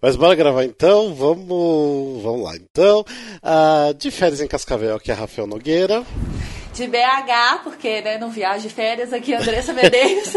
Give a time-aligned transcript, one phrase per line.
[0.00, 3.04] Mas bora gravar então, vamos, vamos lá então.
[3.42, 6.04] Uh, de férias em Cascavel, que é Rafael Nogueira
[6.76, 10.30] de BH, porque né, não viajo de férias aqui, Andressa Medeiros.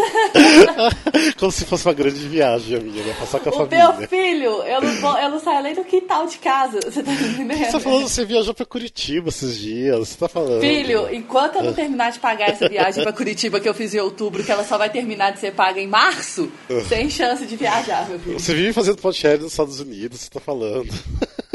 [1.37, 3.13] Como se fosse uma grande viagem, amiga, né?
[3.19, 3.91] Passar com a o família.
[3.91, 6.79] meu filho, eu não, vou, eu não saio nem do quintal de casa.
[6.81, 7.57] Você tá entendendo?
[7.57, 10.61] Você tá falando você viajou pra Curitiba esses dias, você tá falando.
[10.61, 13.99] Filho, enquanto eu não terminar de pagar essa viagem pra Curitiba que eu fiz em
[13.99, 16.49] outubro, que ela só vai terminar de ser paga em março,
[16.87, 18.39] sem chance de viajar, meu filho.
[18.39, 20.89] Você vive fazendo podcast nos Estados Unidos, você tá falando.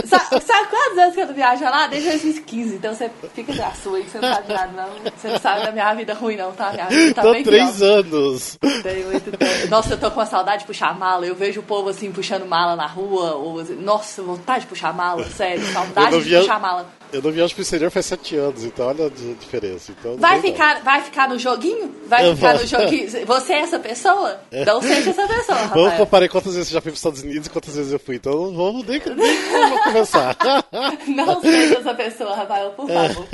[0.04, 1.86] Sabe, sabe quantos anos que eu não viajo lá?
[1.86, 2.74] Desde 2015.
[2.74, 4.88] Então você fica da sua aí, que você não sabe nada, não.
[5.16, 6.72] Você não sabe da minha vida ruim, não, tá?
[6.72, 7.98] Minha vida tá Tô bem três pior.
[7.98, 8.58] anos.
[8.82, 9.68] Tenho muito tempo.
[9.68, 11.26] Nossa, eu tô com a saudade de puxar mala.
[11.26, 13.34] Eu vejo o povo assim, puxando mala na rua.
[13.34, 15.64] Ou, assim, nossa, vontade de puxar mala, sério.
[15.72, 16.40] Saudade de via...
[16.40, 16.86] puxar mala.
[17.14, 19.92] Eu não viajo pro exterior faz sete anos, então olha a diferença.
[19.92, 21.94] Então vai, ficar, vai ficar no joguinho?
[22.08, 22.62] Vai eu ficar vou.
[22.62, 23.08] no joguinho?
[23.24, 24.40] Você é essa pessoa?
[24.66, 25.84] Não seja essa pessoa, Rafael.
[25.84, 28.16] Vamos comparar quantas vezes você já foi pros Estados Unidos e quantas vezes eu fui.
[28.16, 30.36] Então vamos nem, nem vamos começar.
[31.06, 33.26] não seja essa pessoa, Rafael, por favor.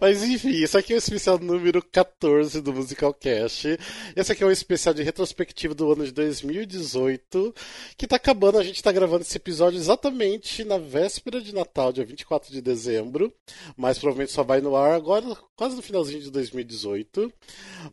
[0.00, 3.78] Mas enfim, isso aqui é o especial número 14 do Musical Cast.
[4.16, 7.54] Esse aqui é o especial de retrospectiva do ano de 2018,
[7.96, 8.58] que tá acabando.
[8.58, 12.78] A gente tá gravando esse episódio exatamente na véspera de Natal, dia 24 de dezembro
[12.78, 13.32] dezembro,
[13.76, 15.24] mas provavelmente só vai no ar agora,
[15.56, 17.32] quase no finalzinho de 2018.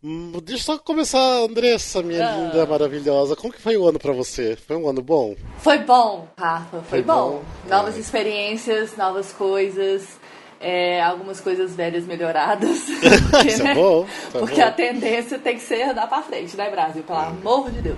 [0.04, 2.38] Hum, deixa eu só começar, Andressa, minha ah.
[2.38, 3.36] linda, maravilhosa.
[3.36, 4.56] Como que foi o ano para você?
[4.56, 5.36] Foi um ano bom?
[5.60, 7.14] Foi bom, Rafa, foi, foi bom.
[7.14, 7.44] bom.
[7.68, 8.00] Novas é.
[8.00, 10.20] experiências, novas coisas.
[10.68, 12.86] É, algumas coisas velhas melhoradas.
[13.30, 14.08] Porque, Isso é bom.
[14.34, 14.68] É porque bom.
[14.68, 17.04] a tendência tem que ser andar pra frente, né, Brasil?
[17.04, 17.26] Pelo é.
[17.28, 17.98] amor de Deus.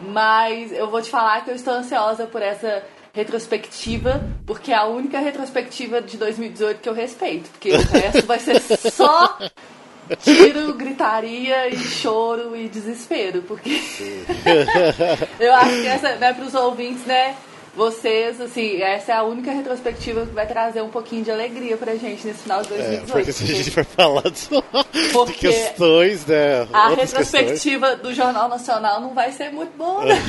[0.00, 4.84] Mas eu vou te falar que eu estou ansiosa por essa retrospectiva, porque é a
[4.84, 9.38] única retrospectiva de 2018 que eu respeito, porque o resto vai ser só
[10.22, 13.70] tiro, gritaria e choro e desespero, porque
[15.40, 17.34] eu acho que essa, né, para os ouvintes, né,
[17.76, 21.96] vocês, assim, essa é a única retrospectiva que vai trazer um pouquinho de alegria pra
[21.96, 23.04] gente nesse final de 2018.
[23.04, 26.68] É, porque se a gente for falar de, de questões, né?
[26.72, 28.02] A retrospectiva questões.
[28.02, 30.14] do Jornal Nacional não vai ser muito boa, né?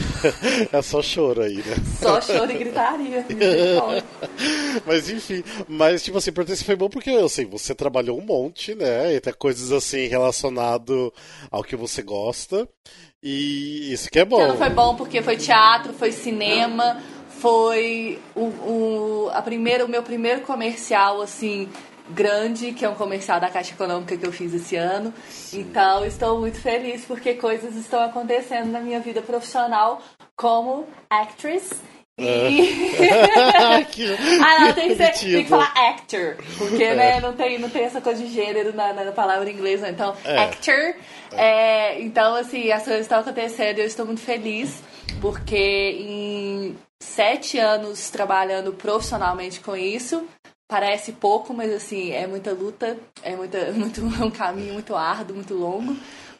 [0.71, 1.75] É só choro aí, né?
[2.01, 3.25] Só choro e gritaria.
[4.85, 9.13] mas enfim, mas tipo assim, por foi bom porque assim, você trabalhou um monte, né?
[9.13, 11.13] E até coisas assim relacionado
[11.51, 12.67] ao que você gosta.
[13.21, 14.39] E isso que é bom.
[14.39, 17.01] Então foi bom porque foi teatro, foi cinema,
[17.39, 21.69] foi o, o, a primeira, o meu primeiro comercial, assim,
[22.09, 25.13] grande, que é um comercial da Caixa Econômica que eu fiz esse ano.
[25.29, 25.61] Sim.
[25.61, 30.01] Então, estou muito feliz porque coisas estão acontecendo na minha vida profissional
[30.35, 31.73] como actress.
[32.17, 32.95] E...
[34.41, 36.95] ah, não, tem que, ser, tem que falar actor, porque é.
[36.95, 39.89] né, não, tem, não tem essa coisa de gênero na, na palavra inglesa.
[39.89, 40.39] Então, é.
[40.43, 40.95] actor.
[41.33, 41.99] É.
[42.01, 44.81] então, assim, as coisas estão acontecendo e eu estou muito feliz,
[45.19, 50.25] porque em sete anos trabalhando profissionalmente com isso.
[50.67, 55.35] Parece pouco, mas assim, é muita luta, é, muita, muito, é um caminho muito árduo,
[55.35, 55.95] muito longo.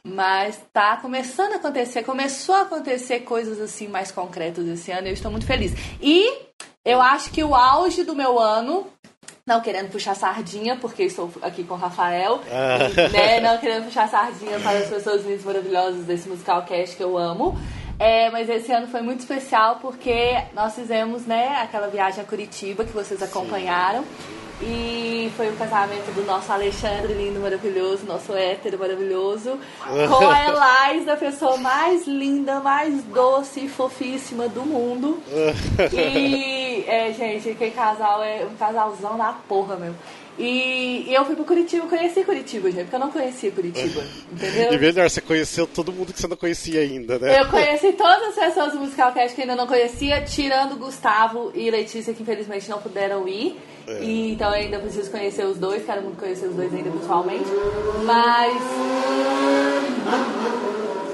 [0.08, 5.10] Mas tá começando a acontecer, começou a acontecer coisas assim mais concretas esse ano e
[5.10, 5.74] eu estou muito feliz.
[6.00, 6.32] E
[6.84, 8.86] eu acho que o auge do meu ano
[9.48, 13.10] não querendo puxar sardinha, porque estou aqui com o Rafael, ah.
[13.12, 13.40] né?
[13.40, 17.56] Não querendo puxar sardinha para as pessoas lindas maravilhosas desse musical cast que eu amo.
[17.98, 22.84] É, mas esse ano foi muito especial porque nós fizemos né, aquela viagem a Curitiba
[22.84, 24.04] que vocês acompanharam.
[24.62, 31.12] E foi o casamento do nosso Alexandre, lindo, maravilhoso, nosso hétero maravilhoso, com a Eliza,
[31.12, 35.22] a pessoa mais linda, mais doce e fofíssima do mundo.
[35.92, 39.98] E, é, gente, que casal é um casalzão da porra mesmo.
[40.38, 44.74] E, eu fui pro Curitiba, conheci Curitiba, gente, porque eu não conhecia Curitiba, entendeu?
[44.74, 47.40] E melhor, você conheceu todo mundo que você não conhecia ainda, né?
[47.40, 51.70] Eu conheci todas as pessoas do Musical Cast que ainda não conhecia, tirando Gustavo e
[51.72, 53.58] Letícia, que infelizmente não puderam ir.
[53.88, 54.04] É.
[54.04, 57.46] E, então eu ainda preciso conhecer os dois, quero muito conhecer os dois ainda pessoalmente.
[58.04, 58.62] Mas.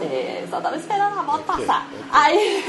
[0.01, 1.87] É, só tava esperando a moto passar.
[2.11, 2.63] Aí.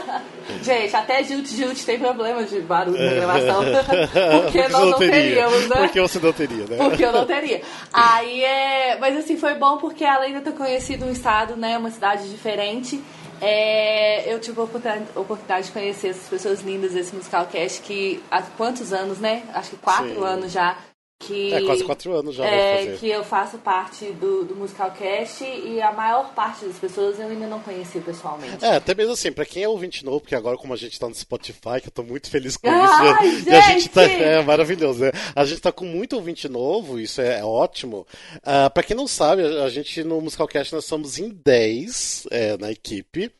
[0.62, 3.62] Gente, até Jut Jut tem problema de barulho na gravação.
[4.42, 5.14] Porque, nós não teria.
[5.14, 5.76] teríamos, né?
[5.76, 6.76] Porque você não teria, né?
[6.76, 7.62] Porque eu não teria.
[7.92, 8.98] Aí é.
[8.98, 11.78] Mas assim, foi bom porque além de eu ter conhecido um estado, né?
[11.78, 13.02] Uma cidade diferente.
[13.40, 18.42] É, eu tive a oportunidade de conhecer essas pessoas lindas desse musical cast que há
[18.42, 19.42] quantos anos, né?
[19.52, 20.24] Acho que quatro Sim.
[20.24, 20.78] anos já
[21.18, 25.80] que é quase quatro anos já é, que eu faço parte do, do Musicalcast e
[25.80, 28.64] a maior parte das pessoas eu ainda não conheci pessoalmente.
[28.64, 31.08] É, até mesmo assim, pra quem é ouvinte novo, porque agora como a gente tá
[31.08, 33.48] no Spotify, que eu tô muito feliz com Ai, isso, gente!
[33.48, 35.12] e a gente tá, é maravilhoso, né?
[35.34, 38.06] A gente tá com muito ouvinte novo, isso é, é ótimo.
[38.38, 42.56] Uh, pra quem não sabe, a, a, gente no Musicalcast nós somos em 10 é,
[42.58, 43.30] na equipe,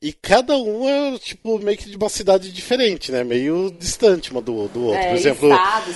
[0.00, 3.22] e cada um é, tipo, meio que de uma cidade diferente, né?
[3.22, 4.98] Meio distante uma do, do outro.
[4.98, 5.50] É, por exemplo,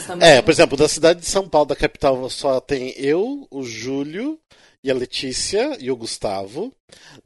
[0.07, 0.29] também.
[0.29, 4.39] É, por exemplo, da cidade de São Paulo, da capital, só tem eu, o Júlio
[4.83, 6.75] e a Letícia e o Gustavo.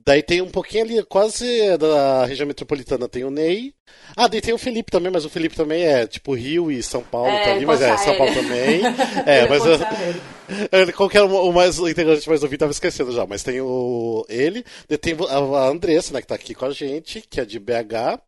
[0.04, 3.74] Daí tem um pouquinho ali, quase da região metropolitana, tem o Ney.
[4.14, 7.02] Ah, daí tem o Felipe também, mas o Felipe também é tipo Rio e São
[7.02, 8.82] Paulo, é, tá ali, mas é São Paulo também.
[9.26, 13.26] é, mas eu, qual que era o mais o integrante mais ouvido, tava esquecendo já,
[13.26, 17.22] mas tem o ele, daí tem a Andressa, né, que tá aqui com a gente,
[17.22, 18.20] que é de BH.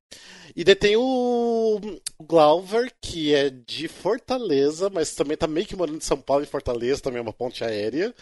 [0.56, 1.80] E daí tem o
[2.20, 6.46] Glauber, que é de Fortaleza, mas também tá meio que morando em São Paulo e
[6.46, 8.12] Fortaleza, também é uma ponte aérea.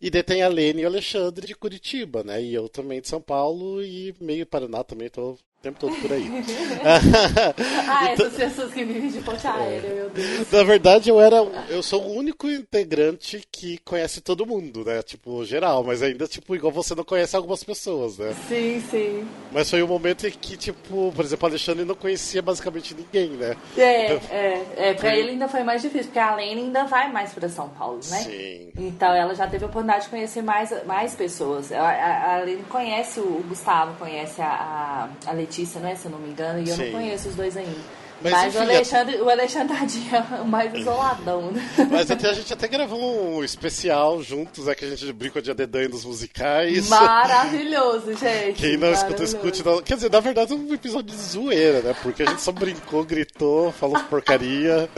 [0.00, 2.42] E daí tem a Lene e o Alexandre de Curitiba, né?
[2.42, 6.10] E eu também de São Paulo e meio Paraná também, tô o tempo todo por
[6.10, 6.24] aí.
[7.86, 9.94] ah, então, essas pessoas que vivem de ponte aérea, é.
[9.94, 10.50] meu Deus.
[10.50, 11.36] Na verdade, eu era.
[11.68, 15.02] Eu sou o único integrante que conhece todo mundo, né?
[15.02, 18.34] Tipo, geral, mas ainda, tipo, igual você não conhece algumas pessoas, né?
[18.48, 19.28] Sim, sim.
[19.52, 23.30] Mas foi um momento em que, tipo, por exemplo, o Alexandre não conhecia basicamente ninguém,
[23.30, 23.54] né?
[23.76, 24.94] É, então, é, é.
[24.94, 28.00] Pra ele ainda foi mais difícil, porque a Lene ainda vai mais pra São Paulo,
[28.08, 28.18] né?
[28.18, 28.72] Sim.
[28.78, 31.70] Então ela já teve a oportunidade de conhecer mais, mais pessoas.
[31.70, 35.49] A, a, a Lene conhece o Gustavo, conhece a, a, a Letícia,
[35.80, 35.96] né?
[35.96, 36.84] Se eu não me engano, e eu Sim.
[36.84, 38.00] não conheço os dois ainda.
[38.22, 39.22] Mas, Mas enfim, o, Alexandre, é...
[39.22, 41.70] o Alexandre Tadinho é mais isoladão, né?
[41.90, 45.50] Mas até, a gente até gravou um especial juntos, é que a gente brincou de
[45.50, 46.88] adedanho dos musicais.
[46.88, 48.60] Maravilhoso, gente.
[48.60, 49.64] Quem não escuta, escute.
[49.64, 49.80] Não...
[49.80, 51.96] Quer dizer, na verdade é um episódio de zoeira, né?
[52.02, 54.88] Porque a gente só brincou, gritou, falou porcaria.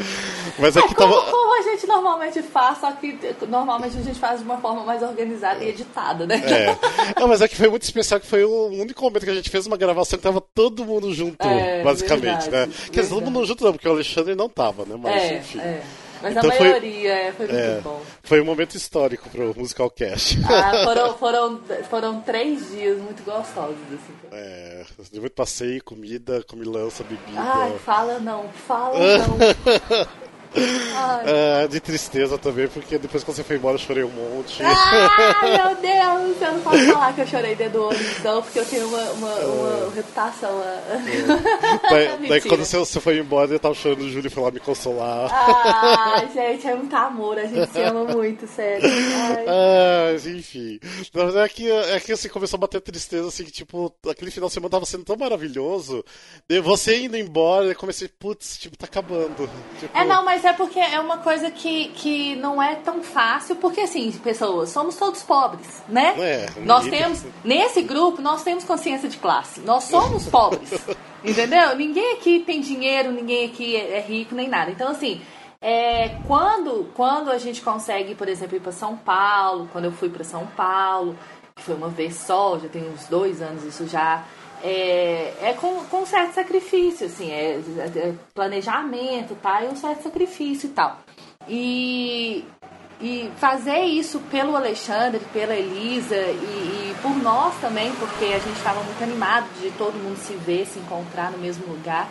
[0.58, 1.31] Mas aqui é, como, tava...
[1.31, 3.19] como a gente normalmente faz, só que
[3.49, 6.37] normalmente a gente faz de uma forma mais organizada e editada, né?
[6.37, 7.20] É.
[7.20, 9.50] Não, mas é que foi muito especial, que foi o único momento que a gente
[9.50, 12.88] fez uma gravação que tava todo mundo junto, é, basicamente, verdade, né?
[12.93, 14.96] Quer dizer, todo mundo junto não, porque o Alexandre não tava, né?
[14.99, 15.60] Mas é, enfim.
[15.60, 15.82] É.
[16.22, 18.02] Mas então a maioria foi, foi muito é, bom.
[18.22, 20.38] Foi um momento histórico pro Musical Cast.
[20.48, 21.60] Ah, foram, foram,
[21.90, 24.14] foram três dias muito gostosos, assim.
[24.31, 24.84] É,
[25.14, 27.40] muito passeio, comida, comilança, bebida.
[27.40, 30.21] Ai, fala não, fala não.
[30.54, 34.62] Ah, de tristeza também, porque depois que você foi embora eu chorei um monte.
[34.62, 36.43] Ai, meu Deus!
[36.43, 39.02] Eu não posso falar que eu chorei dentro do olho, então, porque eu tenho uma,
[39.12, 39.94] uma, uma é.
[39.94, 40.62] reputação.
[40.62, 40.82] É.
[41.93, 44.60] Daí, daí, quando você, você foi embora, eu tava chorando, o Júlio foi lá me
[44.60, 45.31] consolar.
[45.32, 48.88] Ah, gente, é muito amor, a gente se ama muito, sério.
[48.88, 49.44] Ai.
[49.48, 50.78] Ah, enfim.
[51.14, 54.31] Na verdade, é que, é que assim, começou a bater tristeza, assim, que tipo, aquele
[54.31, 56.05] final de semana tava sendo tão maravilhoso.
[56.62, 59.48] Você indo embora, eu comecei, putz, tipo, tá acabando.
[59.81, 59.98] Tipo...
[59.98, 63.54] É, não, mas mas é porque é uma coisa que, que não é tão fácil,
[63.56, 66.14] porque assim, pessoas, somos todos pobres, né?
[66.18, 69.60] É, nós temos, nesse grupo, nós temos consciência de classe.
[69.60, 70.72] Nós somos pobres.
[71.24, 71.76] entendeu?
[71.76, 74.72] Ninguém aqui tem dinheiro, ninguém aqui é, é rico, nem nada.
[74.72, 75.20] Então, assim,
[75.60, 80.08] é, quando, quando a gente consegue, por exemplo, ir para São Paulo, quando eu fui
[80.08, 81.16] para São Paulo,
[81.54, 84.24] que foi uma vez só, já tem uns dois anos isso já
[84.62, 87.60] é, é com, com um certo sacrifício, assim, é,
[87.96, 89.62] é, planejamento, tá?
[89.62, 91.00] E um certo sacrifício e tal.
[91.48, 92.44] E,
[93.00, 98.56] e fazer isso pelo Alexandre, pela Elisa e, e por nós também, porque a gente
[98.56, 102.08] estava muito animado de todo mundo se ver, se encontrar no mesmo lugar.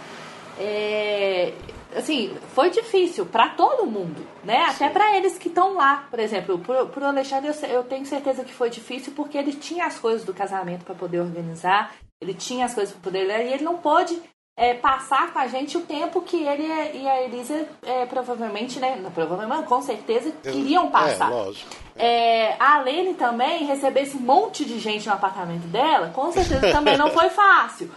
[0.59, 1.53] É,
[1.95, 4.65] assim, foi difícil para todo mundo, né?
[4.67, 8.43] Até para eles que estão lá, por exemplo, pro, pro Alexandre eu, eu, tenho certeza
[8.43, 12.65] que foi difícil porque ele tinha as coisas do casamento para poder organizar, ele tinha
[12.65, 14.21] as coisas para poder ler e ele não pôde
[14.57, 19.01] é, passar com a gente o tempo que ele e a Elisa é, provavelmente, né?
[19.13, 21.31] Provavelmente, com certeza, queriam é, passar.
[21.31, 21.75] É, lógico.
[21.95, 26.97] É, a Lene também receber esse monte de gente no apartamento dela, com certeza também
[26.97, 27.89] não foi fácil.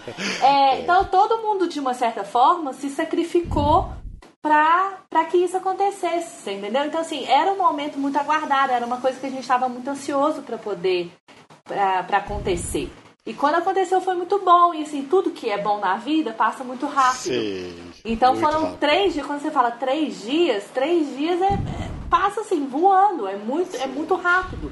[0.43, 3.91] É, então todo mundo, de uma certa forma, se sacrificou
[4.41, 6.85] para que isso acontecesse, entendeu?
[6.85, 9.89] Então, assim, era um momento muito aguardado, era uma coisa que a gente estava muito
[9.89, 11.11] ansioso para poder,
[11.65, 12.91] para acontecer.
[13.27, 14.75] E quando aconteceu foi muito bom.
[14.75, 17.15] E assim, tudo que é bom na vida passa muito rápido.
[17.17, 18.79] Sim, então foram rápido.
[18.79, 23.37] três dias, quando você fala três dias, três dias é, é passa assim, voando, é
[23.37, 24.71] muito, é muito rápido.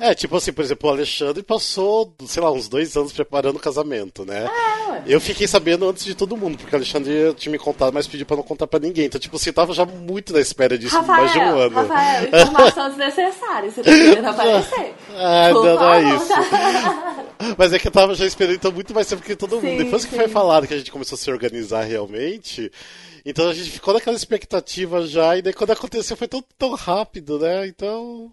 [0.00, 3.60] É, tipo assim, por exemplo, o Alexandre passou, sei lá, uns dois anos preparando o
[3.60, 4.46] casamento, né?
[4.46, 8.06] É, eu fiquei sabendo antes de todo mundo, porque o Alexandre tinha me contado, mas
[8.06, 9.06] pediu pra não contar pra ninguém.
[9.06, 11.76] Então, tipo assim, tava já muito na espera disso, Rafael, mais de um ano.
[11.76, 14.94] Rafael, informação desnecessária, você tá querendo aparecer.
[15.14, 16.32] Ah, não, não é isso.
[17.58, 19.68] Mas é que eu tava já esperando então muito mais tempo que todo mundo.
[19.68, 20.16] Sim, Depois que sim.
[20.16, 22.72] foi falado que a gente começou a se organizar realmente,
[23.26, 27.38] então a gente ficou naquela expectativa já, e daí quando aconteceu foi tão, tão rápido,
[27.38, 27.66] né?
[27.66, 28.32] Então.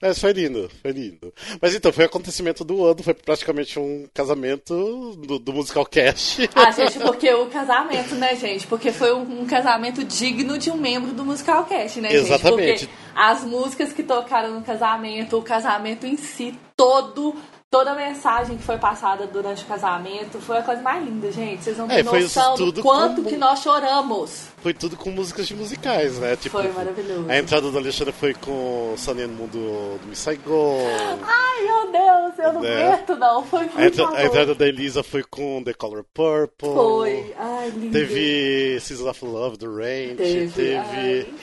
[0.00, 1.32] Mas foi lindo, foi lindo.
[1.60, 6.48] Mas então, foi o acontecimento do ano, foi praticamente um casamento do, do Musical Cast.
[6.54, 8.66] Ah, gente, porque o casamento, né, gente?
[8.66, 12.80] Porque foi um, um casamento digno de um membro do Musical Cast, né, Exatamente.
[12.80, 12.86] gente?
[12.86, 17.34] Porque as músicas que tocaram no casamento, o casamento em si todo
[17.70, 21.64] toda a mensagem que foi passada durante o casamento foi a coisa mais linda, gente.
[21.64, 24.48] Vocês não têm é, noção do quanto que nós choramos.
[24.62, 26.36] Foi tudo com músicas de musicais, né?
[26.36, 27.26] Tipo, foi maravilhoso.
[27.28, 30.86] A entrada do Alexandre foi com Sonia no Mundo do Miss Saigon.
[31.22, 32.92] Ai, meu Deus, eu não né?
[32.92, 33.44] aguento, não.
[33.44, 36.68] Foi muito a, entra, a entrada da Elisa foi com The Color Purple.
[36.74, 37.34] Foi.
[37.38, 37.92] Ai, lindo.
[37.92, 40.14] Teve Season of Love, do Range.
[40.16, 40.52] Teve.
[40.52, 41.34] Teve,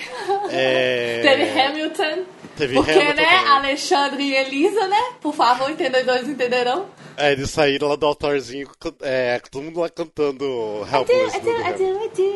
[0.50, 1.22] é...
[1.24, 2.24] teve Hamilton.
[2.56, 3.52] Teve Porque, Hamilton né, também.
[3.52, 5.02] Alexandre e Elisa, né?
[5.22, 6.86] Por favor, entendedores entenderão.
[7.18, 8.68] É, eles saíram lá do altarzinho,
[9.02, 10.46] é, todo mundo lá cantando
[10.92, 11.38] Helpless.
[11.38, 12.34] I do, I do, I do,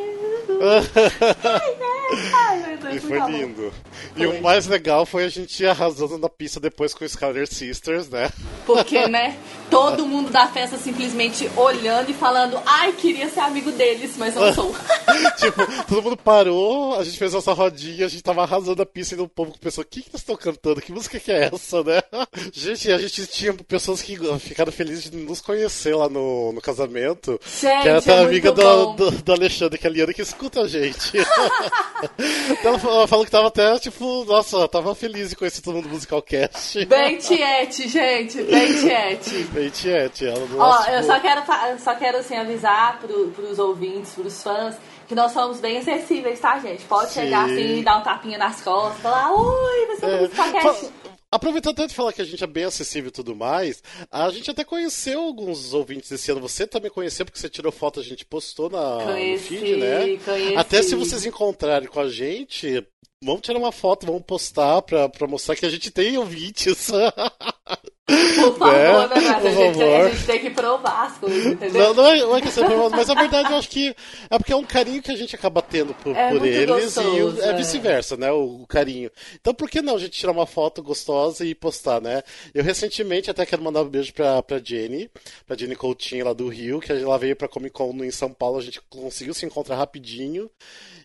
[2.34, 3.74] Ai, e foi lindo.
[4.16, 8.08] E o mais legal foi a gente arrasando na pista depois com os Skyler Sisters,
[8.10, 8.30] né?
[8.66, 9.38] Porque, né?
[9.70, 14.54] Todo mundo da festa simplesmente olhando e falando, ai, queria ser amigo deles, mas não
[14.54, 14.74] sou.
[15.38, 19.16] tipo, todo mundo parou, a gente fez nossa rodinha, a gente tava arrasando a pista
[19.16, 20.82] e o povo pensou, o que, que eles estão cantando?
[20.82, 22.02] Que música que é essa, né?
[22.54, 27.40] Gente, a gente tinha pessoas que ficaram felizes de nos conhecer lá no, no casamento.
[27.46, 30.22] Gente, que era até é amiga do, do, do, Alexandre, que é a Liana, que
[30.22, 31.18] escuta a gente.
[32.52, 35.94] então ela falou que tava até, tipo, nossa, tava feliz de conhecer todo mundo do
[35.94, 36.86] Musical Cast.
[36.86, 39.44] Bem tiete, gente, bem tiete.
[39.52, 40.26] Bem tiete.
[40.26, 41.44] Ela, Ó, eu só quero,
[41.80, 44.76] só quero assim, avisar pro, pros ouvintes, pros fãs,
[45.08, 46.84] que nós somos bem acessíveis, tá, gente?
[46.86, 47.22] Pode Sim.
[47.22, 50.94] chegar assim, dar um tapinha nas costas, falar, oi, você é, do Musical Cast.
[51.30, 54.50] Aproveitando até de falar que a gente é bem acessível e tudo mais, a gente
[54.50, 56.40] até conheceu alguns ouvintes esse ano.
[56.40, 60.18] Você também conheceu, porque você tirou foto, a gente postou na, conheci, no feed, né?
[60.24, 60.56] Conheci.
[60.56, 62.82] Até se vocês encontrarem com a gente,
[63.22, 66.90] vamos tirar uma foto, vamos postar pra, pra mostrar que a gente tem ouvintes.
[68.08, 69.20] Por favor, né?
[69.20, 71.94] né a, gente, a, gente, tem que provar as coisas, entendeu?
[71.94, 73.94] Não, não, é, não é que provado, mas a verdade eu acho que
[74.30, 77.38] é porque é um carinho que a gente acaba tendo por, é por eles gostoso,
[77.38, 78.32] e é, é vice-versa, né?
[78.32, 79.12] O, o, carinho.
[79.42, 82.24] Então por que não a gente tirar uma foto gostosa e postar, né?
[82.54, 85.12] Eu recentemente até quero mandar um beijo pra, pra Jenny,
[85.46, 88.58] pra Jenny Coutinho lá do Rio, que ela veio pra Comic Con em São Paulo,
[88.58, 90.50] a gente conseguiu se encontrar rapidinho.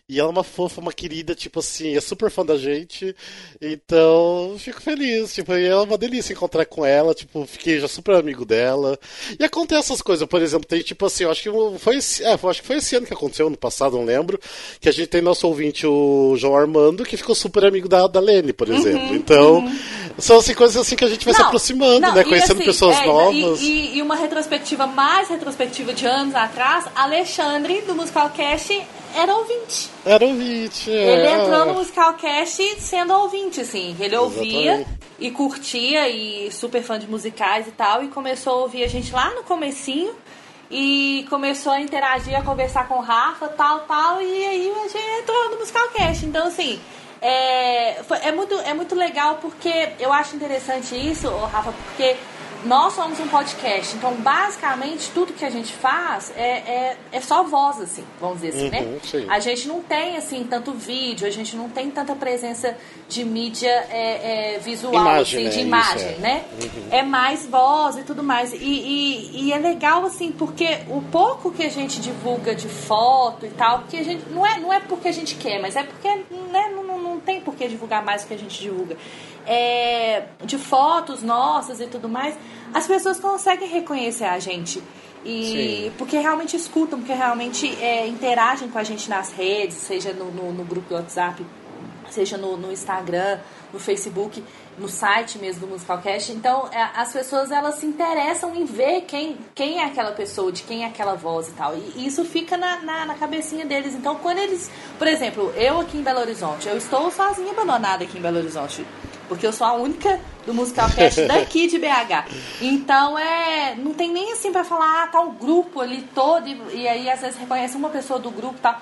[0.09, 3.15] E ela é uma fofa, uma querida, tipo assim, é super fã da gente.
[3.61, 5.33] Então, fico feliz.
[5.33, 7.13] Tipo, e é uma delícia encontrar com ela.
[7.13, 8.99] Tipo, fiquei já super amigo dela.
[9.39, 12.33] E acontece essas coisas, por exemplo, tem tipo assim, eu acho que foi esse, é,
[12.33, 14.37] acho que foi esse ano que aconteceu, no passado, não lembro.
[14.81, 18.19] Que a gente tem nosso ouvinte, o João Armando, que ficou super amigo da, da
[18.19, 19.07] Lene, por uhum, exemplo.
[19.07, 19.79] Uhum, então, uhum.
[20.17, 22.25] são assim, coisas assim que a gente vai não, se aproximando, não, né?
[22.25, 23.61] Conhecendo assim, pessoas é, novas.
[23.61, 29.89] E, e, uma retrospectiva mais retrospectiva de anos atrás, Alexandre, do Musical Cast, era ouvinte.
[30.05, 31.13] Era ouvinte, é.
[31.13, 33.95] Ele entrou no Musicalcast sendo ouvinte, assim.
[33.99, 34.99] Ele ouvia Exatamente.
[35.19, 38.03] e curtia e super fã de musicais e tal.
[38.03, 40.13] E começou a ouvir a gente lá no comecinho.
[40.71, 44.21] E começou a interagir, a conversar com o Rafa, tal, tal.
[44.21, 46.25] E aí a gente entrou no Musicalcast.
[46.25, 46.79] Então, assim...
[47.25, 52.17] É, é, muito, é muito legal porque eu acho interessante isso, Rafa, porque
[52.65, 57.43] nós somos um podcast, então basicamente tudo que a gente faz é, é, é só
[57.43, 58.79] voz, assim, vamos dizer assim, né?
[58.81, 58.99] uhum, né?
[59.03, 59.25] Sim.
[59.29, 62.75] A gente não tem, assim, tanto vídeo, a gente não tem tanta presença
[63.07, 65.67] de mídia é, é, visual, imagem, assim, de né?
[65.67, 66.45] imagem, Isso, né?
[66.61, 66.87] Uhum.
[66.91, 68.53] É mais voz e tudo mais.
[68.53, 73.45] E, e, e, é legal, assim, porque o pouco que a gente divulga de foto
[73.45, 74.23] e tal, porque a gente.
[74.29, 76.82] Não é, não é porque a gente quer, mas é porque né, não
[77.25, 78.97] tem por que divulgar mais do que a gente divulga
[79.45, 82.35] é, de fotos nossas e tudo mais,
[82.73, 84.81] as pessoas conseguem reconhecer a gente.
[85.25, 85.91] E Sim.
[85.97, 90.51] porque realmente escutam, porque realmente é, interagem com a gente nas redes, seja no, no,
[90.51, 91.45] no grupo do WhatsApp,
[92.09, 93.39] seja no, no, Instagram,
[93.71, 94.43] no Facebook,
[94.77, 96.31] no site mesmo do Musicalcast.
[96.31, 100.63] Então, é, as pessoas elas se interessam em ver quem, quem é aquela pessoa, de
[100.63, 101.75] quem é aquela voz e tal.
[101.75, 103.93] E, isso fica na, na, na, cabecinha deles.
[103.93, 104.69] Então, quando eles.
[104.97, 108.85] Por exemplo, eu aqui em Belo Horizonte, eu estou sozinha abandonada aqui em Belo Horizonte
[109.27, 112.29] porque eu sou a única do Musical Cast daqui de BH.
[112.61, 113.75] Então é.
[113.75, 117.09] Não tem nem assim para falar, ah, tá o grupo ali todo, e, e, aí
[117.09, 118.81] às vezes reconhece uma pessoa do grupo e tá.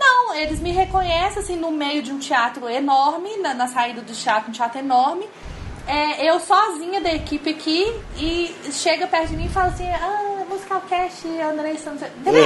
[0.00, 4.14] Não, eles me reconhecem assim no meio de um teatro enorme, na, na saída do
[4.14, 5.28] teatro, um teatro enorme.
[5.90, 10.44] É, eu sozinha da equipe aqui e chega perto de mim e fala assim, ah,
[10.48, 12.06] Musicalcast, André Santos.
[12.16, 12.44] Entendeu?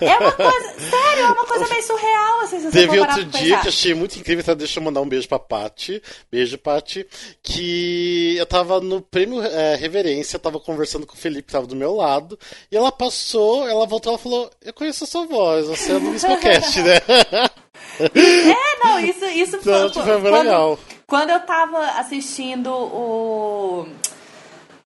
[0.00, 0.74] É uma coisa.
[0.80, 4.18] Sério, é uma coisa meio surreal, assim, se Teve outro dia que eu achei muito
[4.18, 4.54] incrível, tá?
[4.54, 6.02] Deixa eu mandar um beijo pra Paty.
[6.32, 7.06] Beijo, Paty.
[7.42, 11.76] Que eu tava no prêmio é, Reverência, tava conversando com o Felipe, que tava do
[11.76, 12.38] meu lado,
[12.72, 16.00] e ela passou, ela voltou ela falou: Eu conheço a sua voz, você é do
[16.00, 17.00] Musicalcast, né?
[18.00, 20.78] É, não, isso, isso então, foi, foi quando, legal.
[21.06, 23.88] Quando eu tava assistindo o.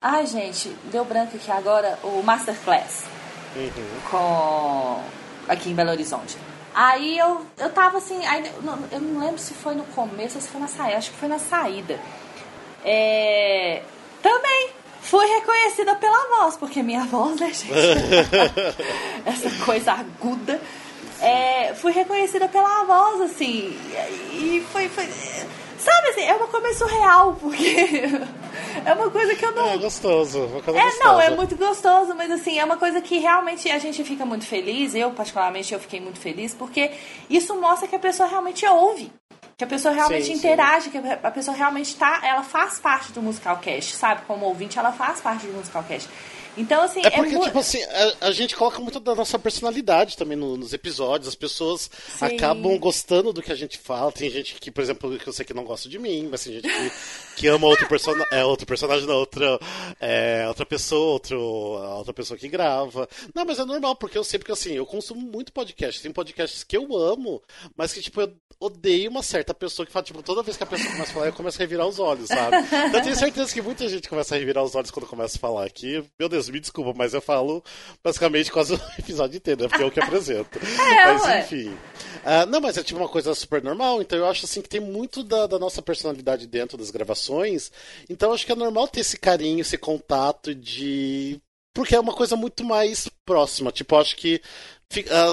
[0.00, 3.04] Ai, gente, deu branco aqui agora, o Masterclass.
[3.54, 4.00] Uhum.
[4.10, 5.02] Com.
[5.48, 6.36] Aqui em Belo Horizonte.
[6.74, 8.50] Aí eu, eu tava assim, aí,
[8.90, 11.28] eu não lembro se foi no começo ou se foi na saída, acho que foi
[11.28, 12.00] na saída.
[12.82, 13.82] É,
[14.22, 14.70] também
[15.02, 17.72] fui reconhecida pela voz, porque minha voz, né, gente?
[19.26, 20.58] Essa coisa aguda
[21.22, 23.76] é, fui reconhecida pela voz, assim.
[24.32, 25.06] E foi, foi.
[25.78, 27.76] Sabe assim, é uma coisa surreal, porque
[28.84, 29.68] é uma coisa que eu não.
[29.70, 31.04] É gostoso, uma coisa É, gostosa.
[31.04, 34.46] não, é muito gostoso, mas assim, é uma coisa que realmente a gente fica muito
[34.46, 34.94] feliz.
[34.94, 36.92] Eu, particularmente, eu fiquei muito feliz, porque
[37.28, 39.12] isso mostra que a pessoa realmente ouve.
[39.56, 41.02] Que a pessoa realmente sim, interage, sim.
[41.02, 42.20] que a pessoa realmente tá.
[42.24, 44.22] Ela faz parte do musical cast, sabe?
[44.26, 46.08] Como ouvinte, ela faz parte do musical cast.
[46.56, 47.00] Então, assim.
[47.04, 50.56] É porque, é tipo assim, a, a, gente coloca muito da nossa personalidade também no,
[50.56, 51.28] nos episódios.
[51.28, 52.26] As pessoas Sim.
[52.26, 54.12] acabam gostando do que a gente fala.
[54.12, 56.54] Tem gente que, por exemplo, que eu sei que não gosta de mim, mas tem
[56.54, 56.92] gente que,
[57.36, 59.58] que ama outro, persona, é, outro personagem, não, outra,
[60.00, 63.08] é, outra pessoa, outro, outra pessoa que grava.
[63.34, 66.02] Não, mas é normal, porque eu sei, porque assim, eu consumo muito podcast.
[66.02, 67.42] Tem podcasts que eu amo,
[67.76, 70.66] mas que, tipo, eu odeio uma certa pessoa que fala, tipo, toda vez que a
[70.66, 72.56] pessoa começa a falar, eu começo a revirar os olhos, sabe?
[72.58, 75.40] Então, eu tenho certeza que muita gente começa a revirar os olhos quando começa a
[75.40, 76.04] falar aqui.
[76.18, 77.62] Meu Deus, me desculpa, mas eu falo
[78.02, 79.68] basicamente quase o episódio inteiro, né?
[79.68, 80.58] Porque é o que apresento.
[80.58, 81.76] É, mas enfim.
[82.22, 84.80] Uh, não, mas é tipo uma coisa super normal, então eu acho assim que tem
[84.80, 87.72] muito da, da nossa personalidade dentro das gravações.
[88.08, 91.40] Então acho que é normal ter esse carinho, esse contato de
[91.74, 93.70] porque é uma coisa muito mais próxima.
[93.70, 94.40] Tipo, acho que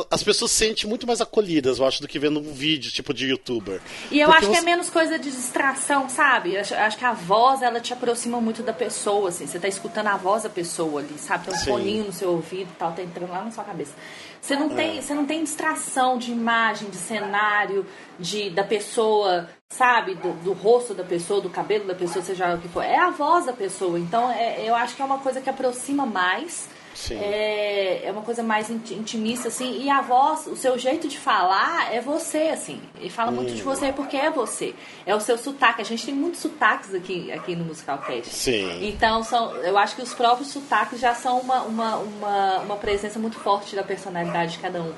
[0.09, 3.13] as pessoas se sentem muito mais acolhidas, eu acho, do que vendo um vídeo, tipo,
[3.13, 3.81] de youtuber.
[4.09, 4.53] E eu Porque acho você...
[4.53, 6.55] que é menos coisa de distração, sabe?
[6.55, 9.45] Eu acho, acho, que a voz, ela te aproxima muito da pessoa, assim.
[9.45, 11.45] Você tá escutando a voz da pessoa ali, sabe?
[11.45, 11.71] Tem um Sim.
[11.71, 13.93] foninho no seu ouvido e tal, tá entrando lá na sua cabeça.
[14.41, 14.75] Você não, é.
[14.75, 17.85] tem, você não tem distração de imagem, de cenário,
[18.17, 20.15] de, da pessoa, sabe?
[20.15, 22.81] Do, do, rosto da pessoa, do cabelo da pessoa, seja o que for.
[22.81, 23.99] É a voz da pessoa.
[23.99, 26.69] Então, é, eu acho que é uma coisa que aproxima mais
[27.11, 29.81] é, é uma coisa mais intimista, assim.
[29.81, 32.81] E a voz, o seu jeito de falar é você, assim.
[32.99, 33.35] Ele fala hum.
[33.35, 33.65] muito de hum.
[33.65, 34.73] você porque é você.
[35.05, 35.81] É o seu sotaque.
[35.81, 38.33] A gente tem muitos sotaques aqui, aqui no Musical Cast.
[38.33, 38.87] Sim.
[38.87, 43.19] Então, são, eu acho que os próprios sotaques já são uma, uma, uma, uma presença
[43.19, 44.93] muito forte da personalidade de cada um.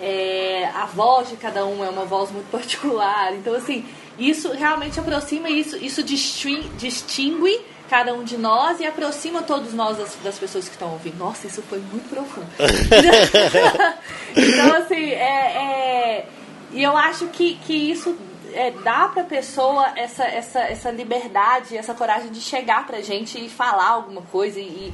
[0.00, 3.34] É, a voz de cada um é uma voz muito particular.
[3.34, 3.84] Então, assim,
[4.18, 10.16] isso realmente aproxima, isso, isso distingue cada um de nós e aproxima todos nós das,
[10.22, 11.18] das pessoas que estão ouvindo.
[11.18, 12.46] Nossa, isso foi muito profundo.
[14.36, 16.28] então, assim, é, é,
[16.72, 18.16] e eu acho que, que isso
[18.52, 23.48] é, dá pra pessoa essa, essa, essa liberdade, essa coragem de chegar pra gente e
[23.48, 24.92] falar alguma coisa e,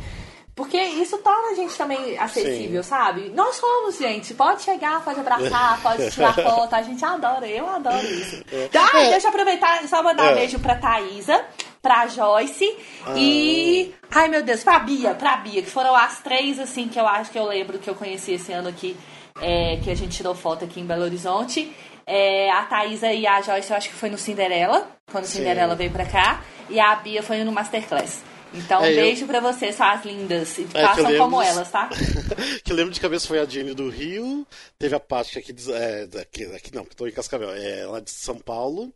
[0.61, 2.89] porque isso torna a gente também acessível, Sim.
[2.91, 3.33] sabe?
[3.35, 4.35] Nós somos, gente.
[4.35, 6.75] Pode chegar, pode abraçar, pode tirar foto.
[6.75, 8.45] A gente adora, eu adoro isso.
[8.53, 8.69] É.
[8.77, 10.33] Ah, deixa eu aproveitar e só mandar é.
[10.33, 11.43] um beijo pra Thaisa,
[11.81, 13.15] pra Joyce ah.
[13.17, 13.95] e.
[14.11, 17.31] Ai meu Deus, pra Bia, pra Bia, que foram as três, assim, que eu acho
[17.31, 18.95] que eu lembro que eu conheci esse ano aqui,
[19.41, 21.75] é, que a gente tirou foto aqui em Belo Horizonte.
[22.07, 25.39] É, a Thaisa e a Joyce, eu acho que foi no Cinderela, quando Sim.
[25.39, 26.43] Cinderela veio pra cá.
[26.69, 28.29] E a Bia foi no Masterclass.
[28.53, 29.29] Então, é, um beijo eu...
[29.29, 30.59] pra vocês, suas lindas.
[30.59, 31.89] E é, façam como elas, tá?
[32.65, 34.47] que eu lembro de cabeça foi a Jenny do Rio,
[34.79, 38.11] teve a Paty aqui, é, daqui, daqui não, que tô em Cascavel, é lá de
[38.11, 38.93] São Paulo.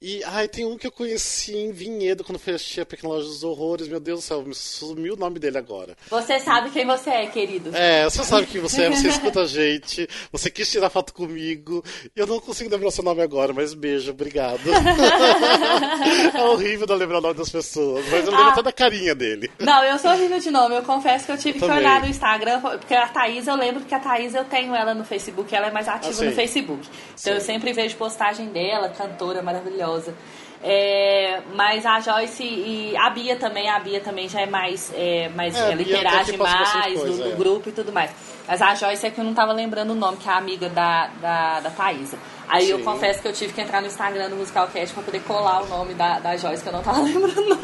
[0.00, 3.26] E, ai, tem um que eu conheci em Vinhedo, quando fui assistir a Pequena Loja
[3.26, 5.96] dos Horrores, meu Deus do céu, me sumiu o nome dele agora.
[6.08, 7.74] Você sabe quem você é, querido.
[7.74, 11.82] É, você sabe quem você é, você escuta a gente, você quis tirar foto comigo,
[12.14, 14.60] eu não consigo lembrar seu nome agora, mas beijo, obrigado.
[16.34, 18.52] é horrível não lembrar o nome das pessoas, mas eu lembro ah.
[18.52, 19.50] até da carinha dele.
[19.58, 20.74] Não, eu sou horrível de nome.
[20.74, 23.84] Eu confesso que eu tive eu que olhar no Instagram, porque a Thaís, eu lembro
[23.84, 26.88] que a Thaís eu tenho ela no Facebook, ela é mais ativa ah, no Facebook.
[26.88, 27.30] Então sim.
[27.30, 30.14] eu sempre vejo postagem dela, cantora maravilhosa.
[30.62, 35.30] É, mas a Joyce e a Bia também, a Bia também já é mais, é,
[35.30, 37.34] mais é, ela interage mais do, do, é.
[37.34, 38.10] grupo e tudo mais.
[38.50, 40.68] Mas a Joyce é que eu não tava lembrando o nome, que é a amiga
[40.68, 42.18] da, da, da Thaisa.
[42.48, 42.72] Aí Sim.
[42.72, 45.68] eu confesso que eu tive que entrar no Instagram do Musicalcast pra poder colar o
[45.68, 47.60] nome da, da Joyce, que eu não tava lembrando.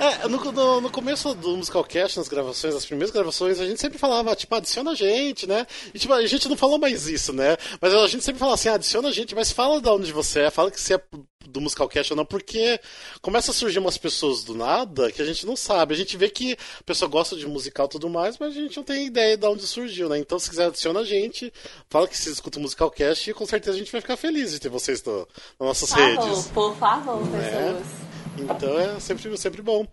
[0.00, 0.24] É.
[0.24, 3.96] é no, no, no, começo do Musicalcast, nas gravações, nas primeiras gravações, a gente sempre
[3.96, 5.64] falava, tipo, adiciona a gente, né?
[5.94, 7.56] E tipo, a gente não falou mais isso, né?
[7.80, 10.40] Mas a gente sempre fala assim, ah, adiciona a gente, mas fala de onde você
[10.40, 11.00] é, fala que você é
[11.48, 12.80] do Musical Cast ou não, porque
[13.20, 15.94] começa a surgir umas pessoas do nada que a gente não sabe.
[15.94, 18.76] A gente vê que a pessoa gosta de musical e tudo mais, mas a gente
[18.76, 20.18] não tem ideia de onde surgiu, né?
[20.18, 21.52] Então, se quiser, adiciona a gente,
[21.88, 24.52] fala que se escuta o Musical Cast e com certeza a gente vai ficar feliz
[24.52, 25.28] de ter vocês no,
[25.58, 26.46] nas nossas por favor, redes.
[26.48, 27.50] Por favor, né?
[27.50, 28.13] pessoas.
[28.38, 29.86] Então é sempre, sempre bom.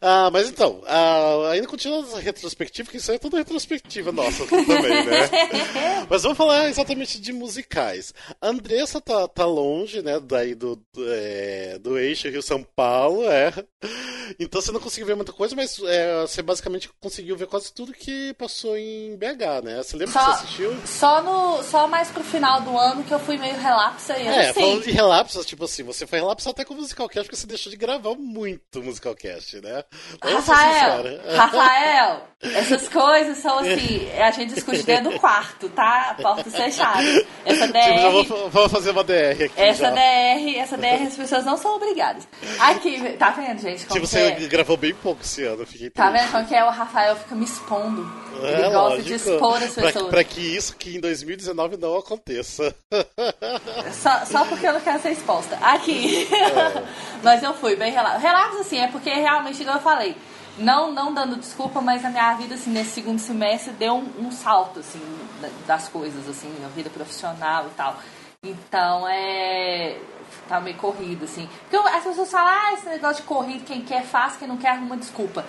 [0.00, 5.04] Ah, mas então, ah, ainda continua a retrospectiva, que isso é tudo retrospectiva nossa também,
[5.04, 5.28] né?
[6.08, 8.14] mas vamos falar exatamente de musicais.
[8.40, 13.52] A Andressa tá, tá longe, né, daí do, do, é, do eixo Rio-São Paulo, é.
[14.38, 17.92] Então você não conseguiu ver muita coisa, mas é, você basicamente conseguiu ver quase tudo
[17.92, 19.82] que passou em BH, né?
[19.82, 20.76] Você lembra só, que você assistiu?
[20.86, 24.50] Só, no, só mais pro final do ano que eu fui meio relapsa e É,
[24.50, 24.60] assim.
[24.60, 27.46] falando de relapsos, tipo assim, você foi relapso até com o Musical Cast porque você
[27.46, 29.82] deixou de gravar muito Musical Cast, né?
[30.22, 31.20] Rafael.
[31.36, 36.16] Rafael, essas coisas são assim, a gente discute dentro do quarto, tá?
[36.22, 37.24] Portas fechadas.
[37.44, 39.52] Essa Tipo, DR, vou, vou fazer uma DR aqui.
[39.60, 39.90] essa já.
[39.90, 42.26] DR, essa DR as pessoas não são obrigadas.
[42.60, 43.84] Aqui, tá vendo, gente?
[43.86, 44.30] Como Tipo, que você é?
[44.46, 46.22] gravou bem pouco esse ano, fiquei Tá triste.
[46.22, 46.64] vendo como que é?
[46.64, 48.22] O Rafael fica me expondo.
[48.42, 49.02] Ele É, gosta lógico.
[49.02, 50.08] de expor as Pra, pessoas.
[50.08, 52.74] pra que isso que em 2019 não aconteça.
[53.92, 55.56] Só, só porque eu não quero ser exposta.
[55.56, 56.26] Aqui.
[56.32, 56.82] É.
[57.22, 58.18] mas eu fui bem relapso.
[58.20, 60.16] Relapso, assim, é porque realmente, igual eu falei,
[60.58, 64.30] não, não dando desculpa, mas a minha vida, assim, nesse segundo semestre deu um, um
[64.30, 65.00] salto, assim,
[65.40, 67.96] da- das coisas, assim, a vida profissional e tal.
[68.44, 69.98] Então, é.
[70.48, 71.48] Tá meio corrido, assim.
[71.70, 74.70] Porque as pessoas falam, ah, esse negócio de corrido, quem quer faz, quem não quer
[74.70, 75.44] arruma desculpa.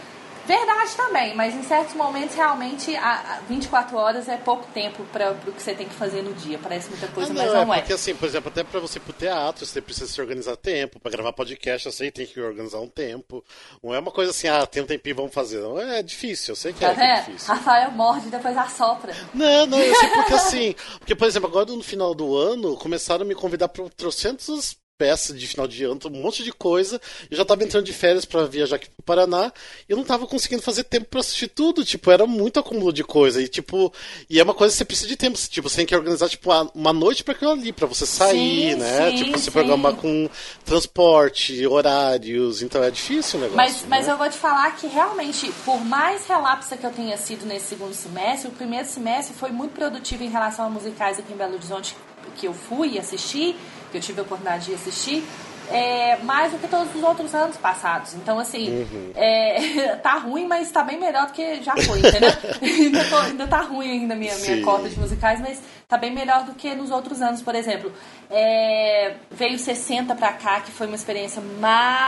[0.46, 5.32] Verdade também, mas em certos momentos realmente a, a 24 horas é pouco tempo para
[5.32, 6.60] o que você tem que fazer no dia.
[6.62, 7.80] Parece muita coisa, Ah, mas não, não é é.
[7.82, 11.00] porque assim, por exemplo, até pra você ir pro teatro, você precisa se organizar tempo,
[11.00, 13.44] pra gravar podcast, eu sei, tem que organizar um tempo.
[13.82, 15.62] Não é uma coisa assim, ah, tem um tempinho, vamos fazer.
[15.62, 17.48] Não, é difícil, eu sei que Tá é, é difícil.
[17.54, 19.16] Rafael morde e depois assopra.
[19.34, 20.76] Não, não, eu sei porque assim.
[21.00, 25.40] Porque, por exemplo, agora no final do ano, começaram a me convidar para trocentas peças
[25.40, 27.02] de final de ano, um monte de coisa.
[27.30, 29.52] Eu já tava entrando de férias para viajar aqui pro Paraná
[29.88, 31.84] e eu não tava conseguindo fazer tempo para assistir tudo.
[31.84, 33.42] Tipo, era muito acúmulo de coisa.
[33.42, 33.92] E, tipo,
[34.30, 35.38] e é uma coisa que você precisa de tempo.
[35.38, 38.76] Tipo, você tem que organizar, tipo, uma noite para aquilo ali, para você sair, Sim,
[38.76, 39.12] né?
[39.12, 40.30] sim, tipo, se programar com
[40.64, 42.62] transporte, horários.
[42.62, 43.58] Então é difícil o negócio.
[43.58, 44.14] Mas, mas né?
[44.14, 47.94] eu vou te falar que realmente, por mais relapsa que eu tenha sido nesse segundo
[47.94, 51.96] semestre, o primeiro semestre foi muito produtivo em relação a musicais aqui em Belo Horizonte
[52.36, 53.56] que eu fui assistir,
[53.94, 55.24] que eu tive a oportunidade de assistir.
[55.72, 58.14] É, mais do que todos os outros anos passados.
[58.16, 59.12] Então, assim, Uhum.
[59.16, 62.30] é, tá ruim, mas tá bem melhor do que já foi, entendeu?
[62.62, 66.12] ainda, tô- ainda tá ruim ainda a minha, minha cota de musicais, mas tá bem
[66.12, 67.42] melhor do que nos outros anos.
[67.42, 67.94] Por exemplo,
[68.30, 71.42] é, veio 60 pra cá, que foi uma experiência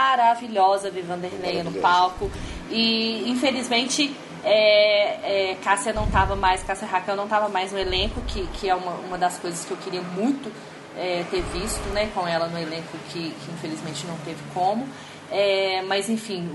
[0.04, 2.30] maravilhosa ver Vanderlei no palco.
[2.70, 8.20] E, infelizmente, é, é, Cássia não tava mais, Cássia Raquel não tava mais no elenco,
[8.28, 10.52] que, que é uma, uma das coisas que eu queria muito
[10.96, 14.86] é, ter visto, né, com ela no elenco, que, que infelizmente não teve como.
[15.30, 16.48] É, mas, enfim,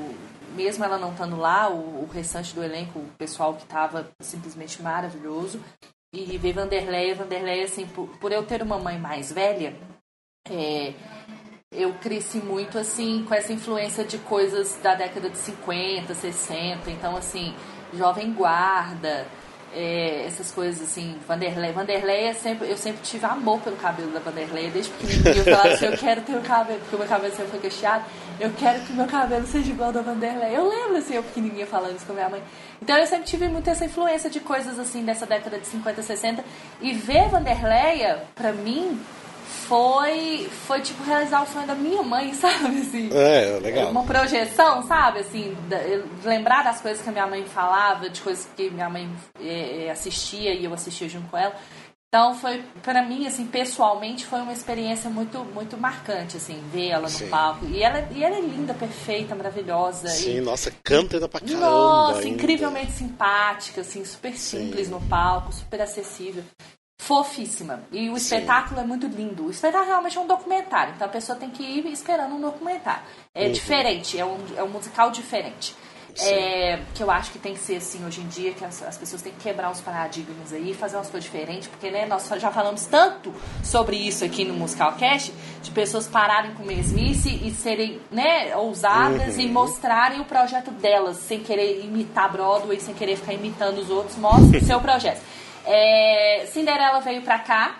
[0.55, 4.81] mesmo ela não estando lá, o, o restante do elenco, o pessoal que estava simplesmente
[4.81, 5.61] maravilhoso.
[6.13, 9.73] E ver Vanderlei, Vanderlei, assim, por, por eu ter uma mãe mais velha,
[10.49, 10.93] é,
[11.71, 17.15] eu cresci muito assim com essa influência de coisas da década de 50, 60, então
[17.15, 17.55] assim,
[17.93, 19.25] Jovem Guarda,
[19.73, 21.71] é, essas coisas assim, Vanderlei.
[21.71, 25.69] Vanderlei é sempre, eu sempre tive amor pelo cabelo da Vanderlei, desde pequenininha eu falava
[25.69, 28.05] assim, eu quero ter o cabelo, porque o meu cabelo sempre foi cacheado,
[28.39, 30.55] eu quero que o meu cabelo seja igual ao da Vanderlei.
[30.55, 32.43] Eu lembro assim, eu pequenininha falando isso com a minha mãe.
[32.81, 36.43] Então eu sempre tive muito essa influência de coisas assim dessa década de 50, 60
[36.81, 38.99] e ver Vanderleia, pra mim,
[39.51, 43.09] foi foi tipo realizar o sonho da minha mãe, sabe assim?
[43.13, 43.91] É, legal.
[43.91, 45.19] Uma projeção, sabe?
[45.19, 45.55] Assim,
[46.23, 49.09] lembrar das coisas que a minha mãe falava, de coisas que minha mãe
[49.39, 51.55] eh, assistia e eu assistia junto com ela.
[52.13, 57.03] Então foi pra mim assim, pessoalmente foi uma experiência muito muito marcante assim, ver ela
[57.03, 57.29] no Sim.
[57.29, 57.65] palco.
[57.67, 61.69] E ela e ela é linda, perfeita, maravilhosa Sim, e nossa, canta ainda pra caramba.
[61.69, 62.29] nossa, ainda.
[62.29, 66.43] incrivelmente simpática, assim, super simples no palco, super acessível.
[67.05, 67.81] Fofíssima.
[67.91, 68.35] E o Sim.
[68.35, 69.47] espetáculo é muito lindo.
[69.47, 73.01] O espetáculo realmente é um documentário, então a pessoa tem que ir esperando um documentário.
[73.33, 73.51] É Uhum.
[73.51, 75.75] diferente, é um, é um musical diferente.
[76.19, 78.97] É, que eu acho que tem que ser assim hoje em dia, que as, as
[78.97, 82.51] pessoas têm que quebrar os paradigmas aí, fazer umas coisas diferentes, porque né, nós já
[82.51, 83.33] falamos tanto
[83.63, 85.33] sobre isso aqui no Musical Cast,
[85.63, 89.41] de pessoas pararem com mesmice e serem né, ousadas Uhum.
[89.41, 94.17] e mostrarem o projeto delas, sem querer imitar Broadway, sem querer ficar imitando os outros,
[94.17, 95.21] mostre o seu projeto.
[95.65, 97.79] É, Cinderela veio pra cá.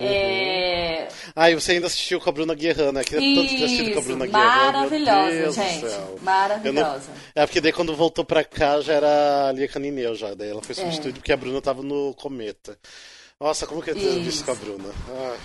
[0.00, 3.02] É, Ah, e você ainda assistiu com a Bruna Guerrano, né?
[3.04, 4.48] Queria tanto ter assistido com a Bruna Guerrano.
[4.54, 5.86] meu maravilhosa, gente.
[6.22, 7.10] Maravilhosa.
[7.10, 10.34] Não- É porque daí quando voltou pra cá já era a Lia Canineu já.
[10.34, 12.78] Daí ela foi substituída porque a Bruna tava no Cometa.
[13.40, 14.20] Nossa, como que eu Isso.
[14.20, 14.88] visto com a Bruna?
[15.10, 15.38] Ai.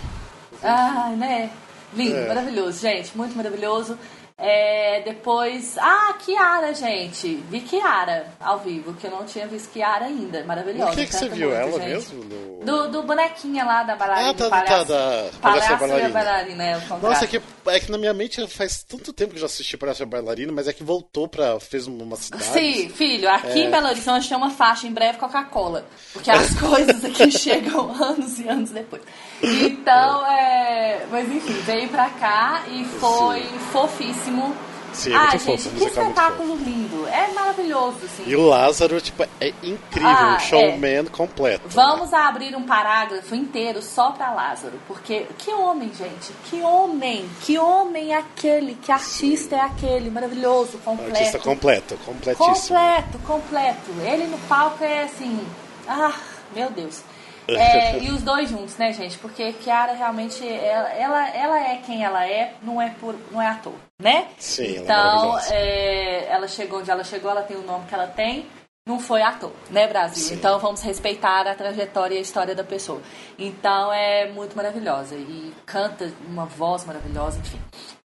[0.62, 1.50] Ai, né?
[1.92, 2.26] Lindo, é.
[2.28, 3.98] maravilhoso, gente, muito maravilhoso.
[4.36, 7.36] É, depois, ah, Kiara, gente.
[7.48, 10.42] Vi Kiara ao vivo, que eu não tinha visto Kiara ainda.
[10.44, 10.86] Maravilhosa.
[10.86, 11.88] Por que, que você viu muito, ela gente.
[11.88, 12.24] mesmo?
[12.24, 12.64] No...
[12.64, 14.30] Do, do bonequinha lá da bailarina.
[14.30, 16.08] Ah, tá, palhaço, tá, da palhaço bailarina.
[16.08, 19.40] bailarina é, Nossa, é que, é que na minha mente faz tanto tempo que eu
[19.40, 21.60] já assisti Palhaço Bailarina, mas é que voltou pra.
[21.60, 22.42] fez uma cidade.
[22.44, 23.64] Sim, filho, aqui é...
[23.66, 25.86] em Belo Horizonte tem uma faixa em breve Coca-Cola.
[26.12, 29.02] Porque as coisas aqui chegam anos e anos depois.
[29.42, 31.06] Então, é...
[31.10, 33.58] mas enfim, veio pra cá e foi Sim.
[33.72, 34.54] fofíssimo
[34.94, 37.06] Sim, é ah, muito gente, fofo, que espetáculo lindo.
[37.08, 38.24] É maravilhoso, assim.
[38.26, 41.04] E o Lázaro, tipo, é incrível, ah, um showman é.
[41.04, 41.68] completo.
[41.68, 42.18] Vamos né?
[42.18, 48.14] abrir um parágrafo inteiro só pra Lázaro, porque que homem, gente, que homem, que homem
[48.14, 51.10] é aquele, que artista é aquele, maravilhoso, completo.
[51.10, 52.78] Artista completo, completíssimo.
[52.78, 53.90] Completo, completo.
[54.04, 55.44] Ele no palco é assim,
[55.88, 56.14] ah,
[56.54, 57.02] meu Deus.
[57.48, 59.18] É, e os dois juntos, né, gente?
[59.18, 63.48] Porque Kiara realmente, ela, ela, ela, é quem ela é, não é, por, não é
[63.48, 64.28] ator, né?
[64.38, 68.06] Sim, então, ela, é, ela chegou onde ela chegou, ela tem o nome que ela
[68.06, 68.46] tem,
[68.86, 70.22] não foi ator, né, Brasil?
[70.22, 70.34] Sim.
[70.34, 73.00] Então vamos respeitar a trajetória e a história da pessoa.
[73.38, 77.58] Então é muito maravilhosa e canta uma voz maravilhosa, enfim.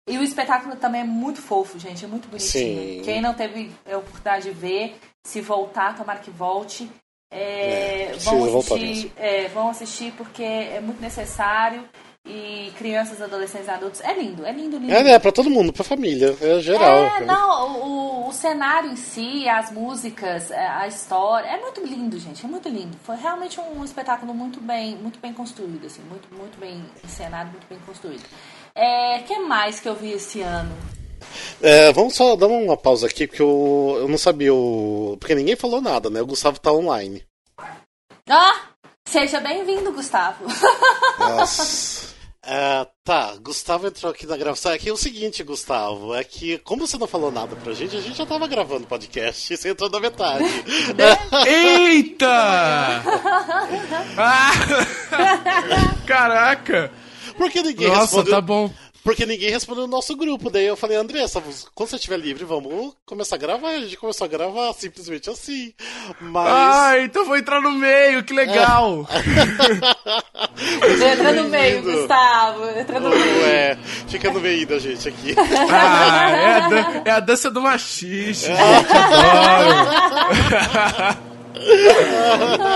[0.06, 2.50] E o espetáculo também é muito fofo, gente, é muito bonitinho.
[2.50, 3.02] Sim.
[3.04, 6.90] Quem não teve a oportunidade de ver, se voltar, tomara que volte.
[7.36, 11.82] É, é, vão, assistir, é, vão assistir porque é muito necessário.
[12.26, 14.00] E crianças, adolescentes, adultos.
[14.00, 14.90] É lindo, é lindo, lindo.
[14.90, 17.04] É, é pra todo mundo, pra família, é geral.
[17.04, 21.46] É, não, o, o cenário em si, as músicas, é, a história.
[21.46, 22.42] É muito lindo, gente.
[22.42, 22.96] É muito lindo.
[23.02, 27.66] Foi realmente um espetáculo muito bem, muito bem construído, assim, muito, muito bem encenado, muito
[27.68, 28.24] bem construído.
[28.74, 30.74] É, que mais que eu vi esse ano?
[31.60, 34.52] É, vamos só dar uma pausa aqui, porque eu, eu não sabia.
[34.52, 35.16] O...
[35.18, 36.20] Porque ninguém falou nada, né?
[36.20, 37.24] O Gustavo tá online.
[38.28, 38.68] Ah!
[39.06, 40.44] Seja bem-vindo, Gustavo.
[41.18, 42.14] Nossa.
[42.46, 44.70] É, tá, Gustavo entrou aqui na gravação.
[44.70, 48.00] Aqui é o seguinte, Gustavo, é que como você não falou nada pra gente, a
[48.00, 50.44] gente já tava gravando podcast e você entrou na metade.
[51.48, 52.28] Eita!
[54.18, 54.52] ah!
[56.06, 56.92] Caraca!
[57.36, 58.34] Por ninguém Nossa, respondeu...
[58.34, 58.70] tá bom.
[59.04, 60.48] Porque ninguém respondeu no nosso grupo.
[60.48, 61.42] Daí eu falei, Andressa,
[61.74, 63.68] quando você estiver livre, vamos começar a gravar.
[63.68, 65.74] A gente começou a gravar simplesmente assim.
[66.22, 66.50] Mas.
[66.50, 69.06] Ah, então vou entrar no meio, que legal!
[69.10, 71.04] É.
[71.12, 72.66] Entra no meio, Gustavo.
[72.70, 73.44] Entra no meio.
[73.44, 73.76] É,
[74.08, 75.34] fica no meio da gente aqui.
[75.70, 78.56] Ah, é a, dan é a dança do machiste, é.
[78.56, 79.74] gente, adoro!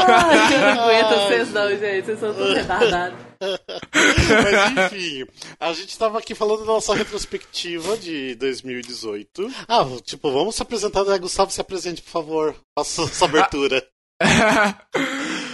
[0.09, 2.05] Ai, eu não aguento vocês não, gente.
[2.05, 3.28] Vocês são todos retardados.
[3.93, 5.27] Mas enfim,
[5.61, 9.51] a gente estava aqui falando da nossa retrospectiva de 2018.
[9.69, 11.19] Ah, tipo, vamos se apresentar, né?
[11.19, 12.57] Gustavo, se apresente, por favor.
[12.77, 13.87] Faça essa abertura.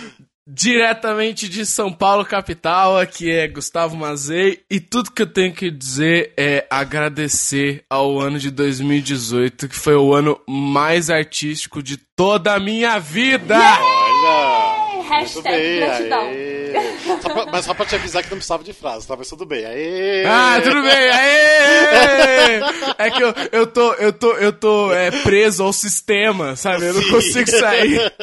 [0.46, 5.70] Diretamente de São Paulo, capital, aqui é Gustavo Mazei e tudo que eu tenho que
[5.70, 12.52] dizer é agradecer ao ano de 2018, que foi o ano mais artístico de toda
[12.52, 13.54] a minha vida!
[13.54, 13.82] Yeah!
[13.82, 15.02] Olha!
[15.08, 16.63] Hashtag gratidão.
[17.20, 19.16] Só pra, mas só pra te avisar que não precisava de frase, tá?
[19.16, 19.64] Mas tudo bem.
[19.64, 20.24] Aê!
[20.26, 22.60] Ah, tudo bem, aê!
[22.98, 26.86] É que eu, eu tô, eu tô, eu tô é, preso ao sistema, sabe?
[26.86, 27.10] Eu não Sim.
[27.10, 28.00] consigo sair.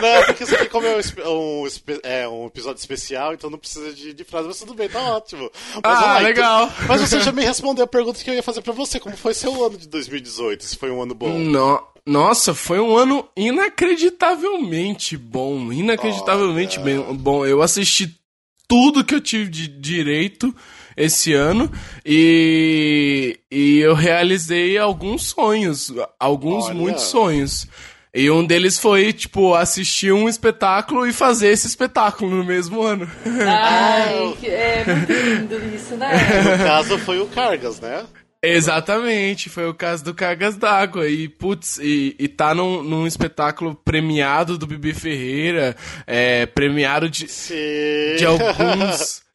[0.00, 1.66] Não, porque isso aqui como é um, um,
[2.02, 5.50] é um episódio especial, então não precisa de, de frase, mas tudo bem, tá ótimo.
[5.74, 6.64] Mas, ah, lá, legal.
[6.64, 9.00] Então, mas você já me respondeu a pergunta que eu ia fazer pra você.
[9.00, 10.64] Como foi seu ano de 2018?
[10.64, 11.38] Se foi um ano bom?
[11.38, 11.82] Não.
[12.08, 15.70] Nossa, foi um ano inacreditavelmente bom.
[15.70, 17.44] Inacreditavelmente bem, bom.
[17.44, 18.18] Eu assisti
[18.66, 20.54] tudo que eu tive de direito
[20.96, 21.70] esse ano
[22.06, 25.92] e, e eu realizei alguns sonhos.
[26.18, 26.74] Alguns, Olha.
[26.74, 27.68] muitos sonhos.
[28.14, 33.06] E um deles foi, tipo, assistir um espetáculo e fazer esse espetáculo no mesmo ano.
[33.46, 36.08] Ai, é muito lindo isso, né?
[36.42, 38.02] No caso foi o Cargas, né?
[38.42, 41.08] Exatamente, foi o caso do Cargas d'Água.
[41.08, 47.26] E, putz, e, e tá num, num espetáculo premiado do Bibi Ferreira, é, premiado de,
[47.26, 49.26] de alguns.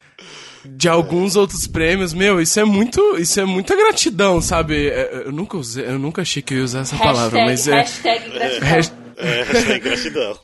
[0.66, 4.88] De alguns outros prêmios, meu, isso é muito, isso é muita gratidão, sabe?
[4.88, 7.68] É, eu nunca usei, eu nunca achei que eu ia usar essa hashtag, palavra, mas
[7.68, 7.80] é.
[7.80, 9.03] Hashtag gratidão.
[9.16, 10.38] É, gratidão.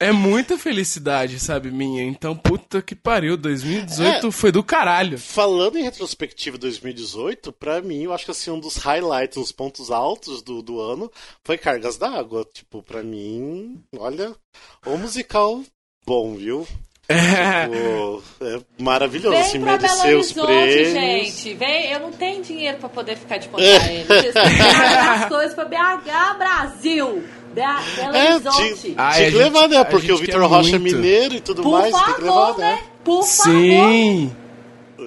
[0.00, 2.02] É muita felicidade, sabe, minha.
[2.02, 5.18] Então, puta que pariu, 2018 é, foi do caralho.
[5.18, 9.90] Falando em retrospectiva 2018, pra mim, eu acho que assim, um dos highlights, uns pontos
[9.90, 11.10] altos do, do ano
[11.44, 12.46] foi Cargas d'Água.
[12.52, 14.32] Tipo, pra mim, olha,
[14.86, 15.62] o musical
[16.06, 16.66] bom, viu?
[17.08, 17.66] É.
[17.66, 20.92] Tipo, é maravilhoso, Vem assim, merecer os prêmios.
[20.92, 21.54] gente.
[21.54, 24.04] Vem, eu não tenho dinheiro pra poder ficar de ponta ele.
[24.04, 27.24] Vocês têm que as coisas pra BH Brasil.
[27.54, 28.74] Belo é, Horizonte.
[28.80, 29.84] Tinha, Ai, tinha que levar, né?
[29.84, 30.94] Porque o Vitor Rocha é muito.
[30.96, 31.90] é mineiro e tudo Por mais.
[31.92, 32.72] Favor, tem que levar, né?
[32.72, 32.78] né?
[33.04, 34.30] Por Sim.
[34.30, 34.41] favor.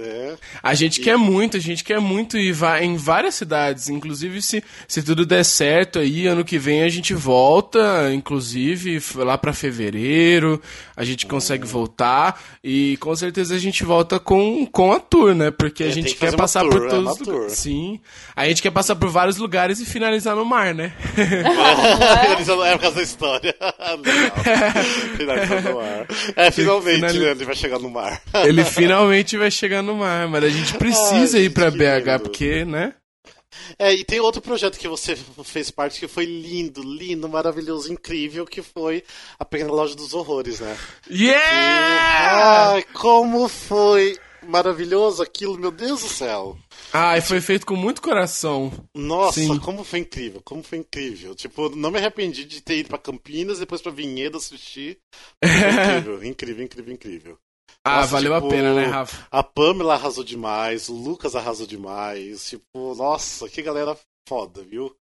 [0.06, 0.36] É.
[0.62, 1.04] A gente e...
[1.04, 3.90] quer muito, a gente quer muito ir em várias cidades.
[3.90, 9.38] Inclusive, se, se tudo der certo aí, ano que vem a gente volta, inclusive, lá
[9.38, 10.62] para fevereiro,
[10.96, 12.42] a gente consegue voltar.
[12.64, 15.52] E com certeza a gente volta com, com a tour, né?
[15.52, 17.46] Porque a é, gente quer passar tour, por é todos.
[17.46, 18.00] É Sim.
[18.36, 20.94] A gente quer passar por vários lugares e finalizar no mar, né?
[21.16, 23.56] finalizar no mar é por causa da história.
[25.18, 26.08] finalizar no mar.
[26.36, 27.22] É, finalmente, Finaliz...
[27.22, 27.32] né?
[27.32, 28.22] Ele vai chegar no mar.
[28.46, 32.20] Ele finalmente vai chegar no mar, mas a gente precisa Ai, ir pra BH, lindo.
[32.22, 32.94] porque, né?
[33.80, 38.46] É, e tem outro projeto que você fez parte que foi lindo, lindo, maravilhoso, incrível,
[38.46, 39.02] que foi
[39.40, 40.78] a Pequena Loja dos Horrores, né?
[41.10, 42.74] Yeah!
[42.74, 46.58] ai, como foi maravilhoso aquilo, meu Deus do céu.
[46.94, 48.72] Ah, e foi feito com muito coração.
[48.94, 49.58] Nossa, Sim.
[49.60, 51.34] como foi incrível, como foi incrível.
[51.34, 55.00] Tipo, não me arrependi de ter ido pra Campinas, depois pra Vinhedo assistir.
[55.44, 57.38] incrível, incrível, incrível, incrível.
[57.86, 59.28] Ah, nossa, valeu tipo, a pena, né, Rafa?
[59.30, 62.50] A Pamela arrasou demais, o Lucas arrasou demais.
[62.50, 63.96] Tipo, nossa, que galera
[64.28, 64.96] foda, viu?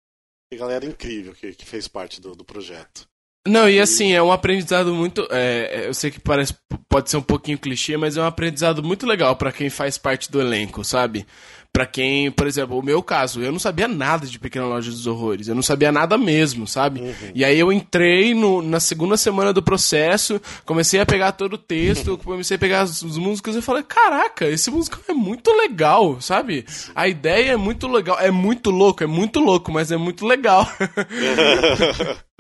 [0.52, 3.08] Que galera incrível que, que fez parte do, do projeto.
[3.46, 5.26] Não, e assim, é um aprendizado muito.
[5.30, 6.54] É, eu sei que parece,
[6.88, 10.30] pode ser um pouquinho clichê, mas é um aprendizado muito legal para quem faz parte
[10.30, 11.26] do elenco, sabe?
[11.74, 15.08] Para quem, por exemplo, o meu caso, eu não sabia nada de Pequena Loja dos
[15.08, 17.00] Horrores, eu não sabia nada mesmo, sabe?
[17.00, 17.32] Uhum.
[17.34, 21.58] E aí eu entrei no, na segunda semana do processo, comecei a pegar todo o
[21.58, 26.20] texto, comecei a pegar as, as músicas e falei, caraca, esse musical é muito legal,
[26.20, 26.64] sabe?
[26.94, 30.64] A ideia é muito legal, é muito louco, é muito louco, mas é muito legal.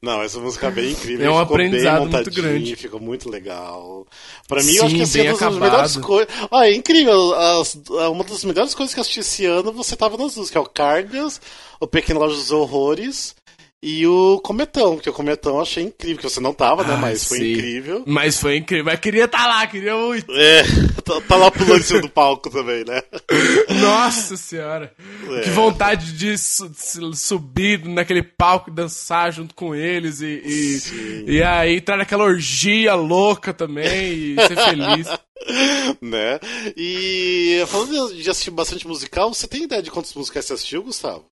[0.00, 1.26] Não, essa música é bem incrível.
[1.26, 2.76] É um aprendizado muito grande.
[2.76, 4.06] Ficou muito legal.
[4.46, 6.34] Pra mim, Sim, eu acho que assim, é uma das melhores coisas.
[6.50, 7.34] Ah, é incrível.
[7.34, 10.56] As, uma das melhores coisas que eu assisti esse ano, você tava nas duas, que
[10.56, 11.40] é o Cargas,
[11.80, 13.34] o Pequeno Loja dos Horrores
[13.82, 16.92] e o Cometão, que o Cometão eu achei incrível, que você não tava, né?
[16.94, 17.52] Ah, mas foi sim.
[17.52, 18.02] incrível.
[18.06, 18.84] Mas foi incrível.
[18.84, 20.30] Mas queria estar tá lá, queria muito.
[20.30, 20.62] É,
[21.02, 23.02] tá, tá, lá pulando em cima do palco também, né?
[23.80, 24.92] Nossa senhora.
[25.30, 25.40] É.
[25.40, 26.70] Que vontade de su
[27.14, 32.94] subir naquele palco e dançar junto com eles e, e, e aí entrar naquela orgia
[32.94, 35.08] louca também e ser feliz.
[36.02, 36.38] né?
[36.76, 41.24] E falando de assistir bastante musical, você tem ideia de quantos musicais você assistiu, Gustavo?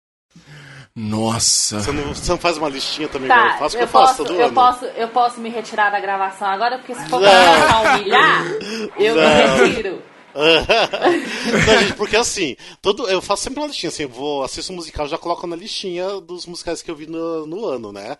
[0.98, 1.78] Nossa.
[1.78, 3.28] Você não, você não faz uma listinha também?
[3.28, 4.54] Tá, eu faço eu, eu posso, faço todo eu ano.
[4.54, 8.44] Posso, eu posso me retirar da gravação agora, porque se for pra humilhar,
[8.98, 9.22] eu não.
[9.22, 10.02] me retiro.
[10.38, 14.76] não, gente, porque assim, todo, eu faço sempre uma listinha, assim, eu vou assisto um
[14.76, 18.16] musical, já coloco na listinha dos musicais que eu vi no, no ano, né?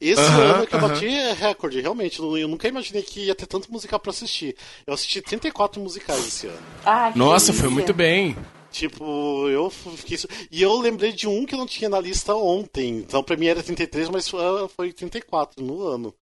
[0.00, 0.88] Esse uh -huh, ano que eu uh -huh.
[0.88, 4.56] bati é recorde, realmente, eu nunca imaginei que ia ter tanto musical pra assistir.
[4.86, 6.58] Eu assisti 34 musicais esse ano.
[6.84, 8.36] Ah, Nossa, foi muito bem.
[8.72, 10.18] Tipo, eu fiquei.
[10.50, 12.98] E eu lembrei de um que eu não tinha na lista ontem.
[12.98, 16.14] Então pra mim era 33, mas foi 34 no ano.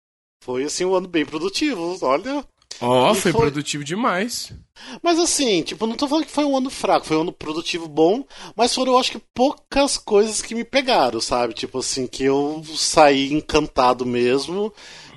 [0.42, 2.44] Foi assim um ano bem produtivo, olha.
[2.80, 4.52] Ó, oh, foi, foi, produtivo demais.
[5.02, 7.86] Mas assim, tipo, não tô falando que foi um ano fraco, foi um ano produtivo
[7.86, 8.24] bom,
[8.56, 11.52] mas foram, eu acho que, poucas coisas que me pegaram, sabe?
[11.52, 14.72] Tipo assim, que eu saí encantado mesmo.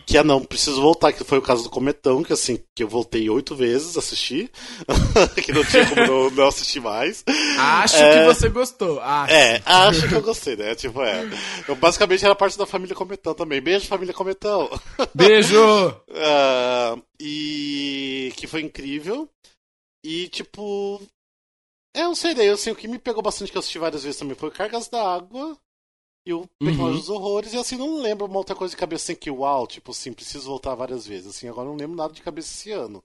[0.05, 2.87] Que é não, preciso voltar, que foi o caso do Cometão, que assim, que eu
[2.87, 4.51] voltei oito vezes assistir,
[5.43, 7.23] que não tinha como não, não assistir mais.
[7.57, 8.19] Acho é...
[8.19, 8.99] que você gostou.
[8.99, 9.33] Acho.
[9.33, 10.75] É, acho que eu gostei, né?
[10.75, 11.23] Tipo, é.
[11.67, 13.61] Eu basicamente era parte da família Cometão também.
[13.61, 14.69] Beijo, família Cometão.
[15.13, 15.89] Beijo!
[15.89, 19.29] uh, e que foi incrível.
[20.03, 21.01] E, tipo.
[21.95, 24.19] É, não sei, daí, assim, o que me pegou bastante que eu assisti várias vezes
[24.19, 25.57] também foi Cargas da Água
[26.25, 26.91] e o Pequeno uhum.
[26.93, 29.91] dos Horrores, e assim, não lembro uma outra coisa de cabeça assim que, uau, tipo
[29.91, 31.27] assim, preciso voltar várias vezes.
[31.27, 33.03] Assim, agora não lembro nada de cabeça esse ano.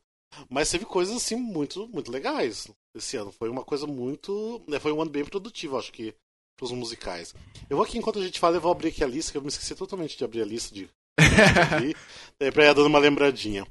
[0.49, 3.33] Mas teve coisas, assim, muito, muito legais esse ano.
[3.33, 4.63] Foi uma coisa muito.
[4.69, 6.15] Né, foi um ano bem produtivo, acho que,
[6.57, 7.35] pros musicais.
[7.69, 9.43] Eu vou aqui, enquanto a gente fala, eu vou abrir aqui a lista, que eu
[9.43, 10.89] me esqueci totalmente de abrir a lista de.
[12.41, 13.67] de pra ir dando uma lembradinha.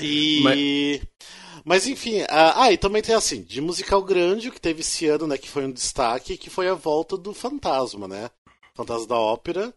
[0.00, 0.40] E.
[0.42, 1.02] Mas...
[1.64, 5.26] Mas enfim, ah, e também tem assim, de musical grande, o que teve esse ano,
[5.26, 8.30] né, que foi um destaque, que foi a volta do Fantasma, né?
[8.76, 9.72] Fantasma da Ópera,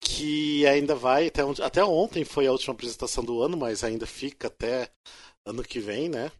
[0.00, 4.06] que ainda vai até, onde, até ontem foi a última apresentação do ano, mas ainda
[4.06, 4.88] fica até
[5.44, 6.32] ano que vem, né?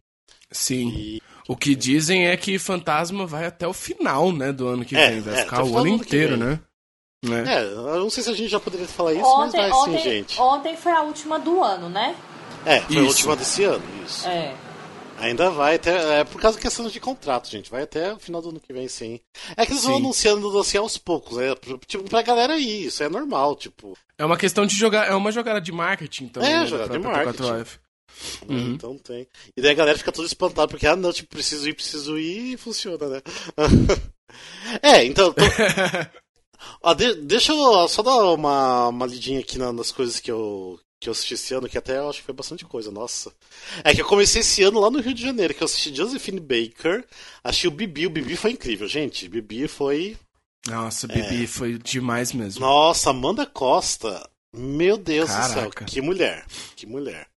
[0.51, 0.89] Sim.
[0.89, 1.21] E...
[1.47, 5.11] O que dizem é que Fantasma vai até o final, né, do ano que é,
[5.11, 6.59] vem, vai é, ficar o ano inteiro, né?
[7.23, 7.43] né?
[7.55, 9.97] É, eu não sei se a gente já poderia falar isso, ontem, mas vai ontem,
[9.97, 10.41] sim, gente.
[10.41, 12.15] Ontem foi a última do ano, né?
[12.65, 13.03] É, foi isso.
[13.03, 14.27] a última desse ano, isso.
[14.27, 14.55] É.
[15.21, 16.21] Ainda vai até.
[16.21, 17.69] É por causa de questão de contrato, gente.
[17.69, 19.19] Vai até o final do ano que vem, sim.
[19.55, 19.87] É que eles sim.
[19.87, 21.53] vão anunciando assim aos poucos, né?
[21.85, 23.95] Tipo, pra galera ir, isso é normal, tipo.
[24.17, 25.07] É uma questão de jogar.
[25.07, 26.51] É uma jogada de marketing também.
[26.51, 27.43] É, né, jogada de marketing.
[28.49, 28.73] Uhum.
[28.73, 29.27] Então tem.
[29.55, 32.53] E daí a galera fica toda espantada, porque, ah, não, tipo, preciso ir, preciso ir
[32.53, 33.21] e funciona, né?
[34.81, 35.33] é, então.
[35.33, 35.41] Tô...
[36.83, 40.79] ah, de, deixa eu só dar uma, uma lidinha aqui na, nas coisas que eu,
[41.01, 43.33] que eu assisti esse ano, que até eu acho que foi bastante coisa, nossa.
[43.83, 46.39] É que eu comecei esse ano lá no Rio de Janeiro, que eu assisti Josephine
[46.39, 47.03] Baker,
[47.43, 49.27] achei o Bibi, o Bibi foi incrível, gente.
[49.27, 50.15] Bibi foi.
[50.67, 51.47] Nossa, Bibi é...
[51.47, 52.61] foi demais mesmo.
[52.61, 55.47] Nossa, Amanda Costa, meu Deus Caraca.
[55.47, 56.45] do céu, que mulher,
[56.75, 57.30] que mulher.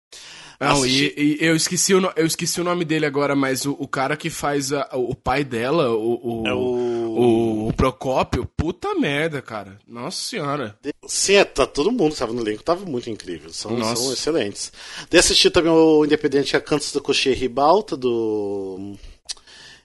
[0.63, 3.87] Não, e, e, eu, esqueci o, eu esqueci o nome dele agora, mas o, o
[3.87, 6.57] cara que faz a, o pai dela, o, o, é o...
[6.57, 9.77] o, o Procópio, puta merda, cara.
[9.87, 10.77] Nossa senhora.
[11.07, 13.51] Sim, é, tá todo mundo que tava no elenco, tava muito incrível.
[13.51, 14.71] São, são excelentes.
[15.09, 18.95] De assistir também o Independente a Cantos do Cochê Ribalta, do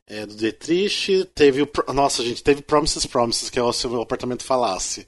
[0.08, 1.70] é, do Detrich, teve o.
[1.92, 5.06] Nossa, gente, teve Promises Promises, que é o se o meu apartamento falasse.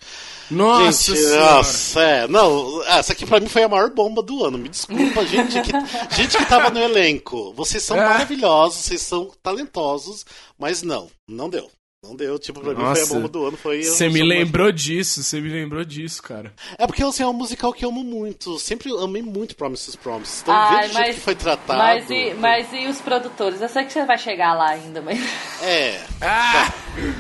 [0.51, 2.29] Nossa, gente, nossa, é.
[2.29, 4.59] Não, essa aqui pra mim foi a maior bomba do ano.
[4.59, 5.73] Me desculpa, gente que,
[6.15, 7.55] gente que tava no elenco.
[7.55, 8.05] Vocês são é.
[8.05, 10.27] maravilhosos, vocês são talentosos,
[10.59, 11.71] mas não, não deu.
[12.03, 13.57] Não deu, tipo, pra Nossa, mim foi a bomba do ano.
[13.59, 14.81] Foi Você me lembrou mais...
[14.81, 16.51] disso, você me lembrou disso, cara.
[16.79, 18.59] É porque assim, é um musical que eu amo muito.
[18.59, 20.41] Sempre amei muito Promises Promises.
[20.41, 21.79] Então, Ai, ver mas, que foi tratado.
[21.79, 23.61] Mas e, mas e os produtores?
[23.61, 25.21] Eu sei que você vai chegar lá ainda, mas.
[25.63, 26.01] É.
[26.23, 26.73] Ah!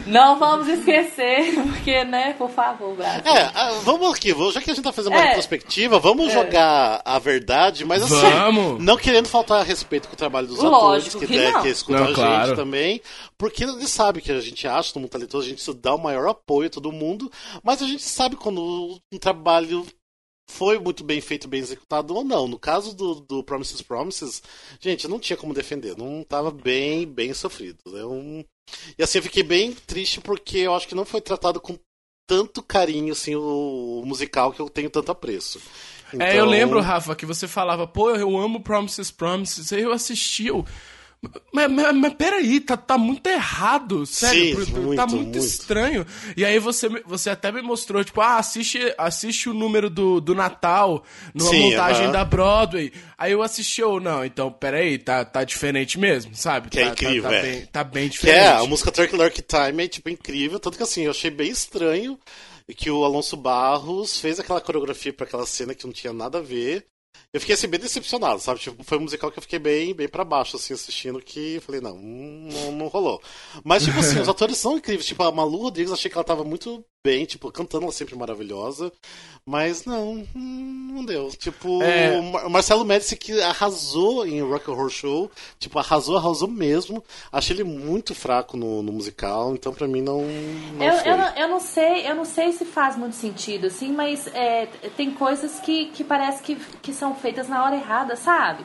[0.07, 3.21] Não vamos esquecer, porque, né, por favor, Brasil.
[3.25, 5.27] É, ah, vamos aqui, já que a gente tá fazendo uma é.
[5.29, 6.33] retrospectiva, vamos é.
[6.33, 8.83] jogar a verdade, mas assim, vamos.
[8.83, 12.03] não querendo faltar respeito com o trabalho dos Lógico atores, que, que, der, que escutam
[12.03, 12.57] a gente claro.
[12.57, 13.01] também,
[13.39, 16.29] porque eles sabem que a gente acha todo mundo talentoso, a gente dá o maior
[16.29, 17.31] apoio a todo mundo,
[17.63, 19.87] mas a gente sabe quando um trabalho
[20.51, 22.49] foi muito bem feito, bem executado ou não.
[22.49, 24.43] No caso do, do Promises Promises,
[24.81, 27.79] gente, não tinha como defender, não estava bem, bem sofrido.
[27.87, 28.05] Né?
[28.05, 28.45] Um...
[28.99, 31.79] E assim, eu fiquei bem triste porque eu acho que não foi tratado com
[32.29, 35.61] tanto carinho assim o, musical que eu tenho tanto apreço.
[36.13, 36.27] Então...
[36.27, 39.93] É, eu então lembro, Rafa, que você falava, pô, eu amo Promises Promises, aí eu
[39.93, 40.65] assisti, eu
[41.53, 46.07] mas, mas, mas peraí, tá, tá muito errado, sério, Sim, muito, tá muito, muito, estranho.
[46.35, 50.35] E aí você, você até me mostrou, tipo, ah, assiste, assiste o número do, do
[50.35, 51.05] Natal
[51.35, 52.13] numa Sim, montagem uh -huh.
[52.13, 52.93] da Broadway.
[53.19, 56.71] Aí eu assisti ou não, então peraí, tá, tá diferente mesmo, sabe?
[56.71, 57.43] Que é tá, é incrível, tá, tá.
[57.43, 58.39] Bem, tá bem diferente.
[58.39, 61.31] Que é, a música Turkey Lurk Time é, tipo, incrível, tanto que assim, eu achei
[61.31, 62.19] bem estranho
[62.75, 66.43] que o Alonso Barros fez aquela coreografia para aquela cena que não tinha nada a
[66.43, 66.87] ver.
[67.33, 68.59] Eu fiquei assim bem decepcionado, sabe?
[68.59, 71.81] Tipo, foi um musical que eu fiquei bem, bem para baixo, assim, assistindo, que falei,
[71.81, 73.23] não, não, não rolou.
[73.65, 75.07] Mas, tipo assim, os atores são incríveis.
[75.07, 78.93] Tipo, a Malu Rodrigues, achei que ela tava muito bem, tipo, cantando ela sempre maravilhosa.
[79.45, 81.31] Mas não, não deu.
[81.31, 82.19] Tipo, é...
[82.45, 87.03] o Marcelo Médici que arrasou em Rock Horror Show, tipo, arrasou, arrasou mesmo.
[87.33, 90.23] Achei ele muito fraco no, no musical, então pra mim não.
[90.75, 93.91] não eu, eu, não, eu não sei, eu não sei se faz muito sentido, assim,
[93.93, 98.65] mas é, tem coisas que, que parece que, que são feitas na hora errada, sabe?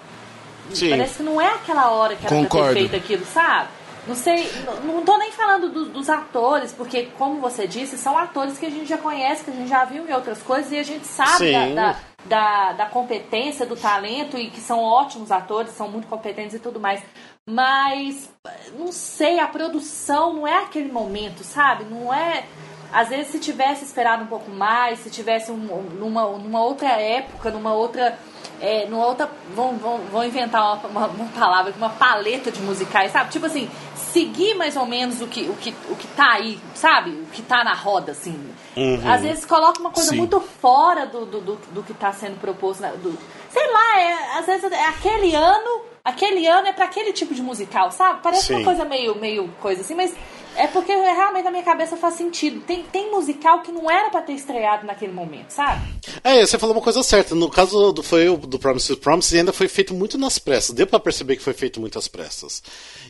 [0.74, 0.90] Sim.
[0.90, 3.70] Parece que não é aquela hora que era pra ter feito aquilo, sabe?
[4.08, 4.48] Não sei,
[4.84, 8.70] não, tô nem falando do, dos atores, porque, como você disse, são atores que a
[8.70, 11.52] gente já conhece, que a gente já viu em outras coisas e a gente sabe
[11.52, 16.54] da, da, da, da, competência, do talento e que são ótimos atores, são muito competentes
[16.56, 17.02] e tudo mais.
[17.48, 18.30] Mas,
[18.78, 21.84] não sei, a produção não é aquele momento, sabe?
[21.86, 22.46] Não é.
[22.94, 27.50] Às vezes, se tivesse esperado um pouco mais, se tivesse um, numa, numa outra época,
[27.50, 28.18] numa outra
[28.62, 29.30] é, numa outra.
[29.54, 33.32] Vão, vão, vão inventar uma, uma, uma, palavra, uma paleta de musicais, sabe?
[33.32, 37.12] Tipo assim, seguir mais ou menos o que, o que, o que tá aí, sabe?
[37.12, 38.40] O que tá na roda, assim.
[38.76, 39.12] Uhum.
[39.12, 40.18] Às vezes coloca uma coisa Sim.
[40.18, 42.82] muito fora do, do, do, do que tá sendo proposto.
[42.82, 42.94] Né?
[43.02, 43.18] Do,
[43.50, 45.82] sei lá, é, às vezes é aquele ano.
[46.04, 48.20] Aquele ano é para aquele tipo de musical, sabe?
[48.22, 48.56] Parece Sim.
[48.56, 50.14] uma coisa meio, meio coisa assim, mas
[50.56, 52.62] é porque realmente na minha cabeça faz sentido.
[52.62, 55.82] Tem, tem musical que não era para ter estreado naquele momento, sabe?
[56.24, 57.36] É, você falou uma coisa certa.
[57.36, 60.76] No caso do, foi do Promises Promises, ainda foi feito muito nas pressas.
[60.76, 62.64] Deu para perceber que foi feito muito às pressas.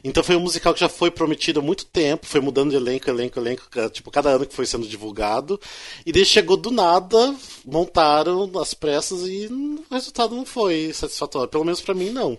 [0.03, 3.09] Então foi um musical que já foi prometido há muito tempo, foi mudando de elenco,
[3.09, 5.59] elenco, elenco, tipo, cada ano que foi sendo divulgado.
[6.05, 7.35] E daí chegou do nada,
[7.65, 11.49] montaram as pressas e o resultado não foi satisfatório.
[11.49, 12.37] Pelo menos para mim, não.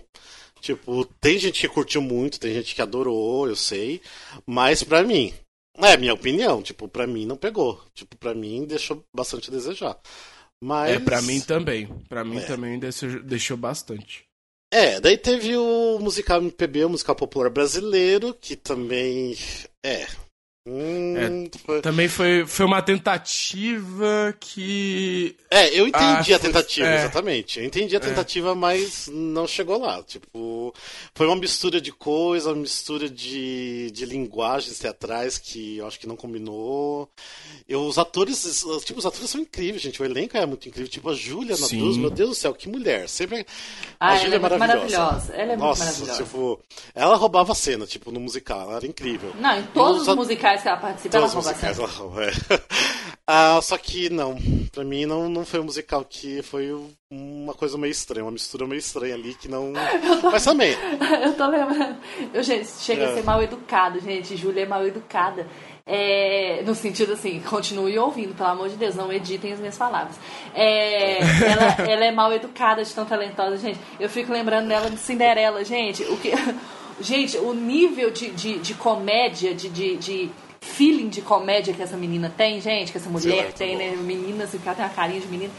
[0.67, 4.01] Tipo, tem gente que curtiu muito, tem gente que adorou, eu sei.
[4.45, 5.33] Mas pra mim,
[5.77, 7.81] é minha opinião, tipo, pra mim não pegou.
[7.93, 9.97] Tipo, pra mim deixou bastante a desejar.
[10.61, 10.91] Mas...
[10.91, 11.87] É, pra mim também.
[12.09, 12.41] Pra mim é.
[12.41, 14.25] também deixou, deixou bastante.
[14.69, 19.37] É, daí teve o musical MPB, o musical popular brasileiro, que também.
[19.85, 20.05] É,
[20.69, 21.81] Hum, é, foi...
[21.81, 25.33] Também foi, foi uma tentativa que.
[25.49, 26.95] É, eu entendi a tentativa, é.
[26.97, 27.59] exatamente.
[27.59, 28.01] Eu entendi a é.
[28.01, 28.53] tentativa, é.
[28.53, 30.03] mas não chegou lá.
[30.03, 30.73] Tipo,
[31.15, 36.05] foi uma mistura de coisa, uma mistura de, de linguagens teatrais que eu acho que
[36.05, 37.09] não combinou.
[37.65, 40.01] Eu, os atores, tipo, os atores são incríveis, gente.
[40.01, 40.91] O elenco é muito incrível.
[40.91, 43.07] Tipo, a Júlia na Cruz, meu Deus do céu, que mulher.
[43.07, 43.45] Sempre.
[43.97, 44.73] Ah, a Júlia é, é maravilhosa.
[44.73, 45.33] maravilhosa.
[45.33, 46.23] Ela é Nossa, muito maravilhosa.
[46.25, 46.59] Tipo,
[46.93, 48.63] ela roubava a cena, tipo, no musical.
[48.63, 49.33] Ela era incrível.
[49.39, 52.67] Não, em todos os, os musicais musicais que ela participa, ela rouba musicais, ela é.
[53.29, 54.37] Ah, só que não.
[54.71, 56.73] Pra mim não, não foi um musical que foi
[57.11, 59.73] uma coisa meio estranha, uma mistura meio estranha ali que não.
[60.31, 60.73] Mas também.
[61.21, 61.97] eu tô lembrando.
[62.33, 63.11] Eu, gente, chega é.
[63.11, 64.37] a ser mal educado, gente.
[64.37, 65.45] Júlia é mal educada.
[65.85, 70.15] É, no sentido assim, continue ouvindo, pelo amor de Deus, não editem as minhas palavras.
[70.53, 73.79] É, ela, ela é mal educada de tão talentosa, gente.
[73.99, 76.03] Eu fico lembrando dela de Cinderela, gente.
[76.03, 76.31] O que,
[76.99, 80.31] gente, o nível de, de, de comédia, de, de, de
[80.67, 83.95] feeling de comédia que essa menina tem, gente, que essa mulher Sim, tem, né?
[83.95, 85.51] Menina, assim, que ela tem uma carinha de menina.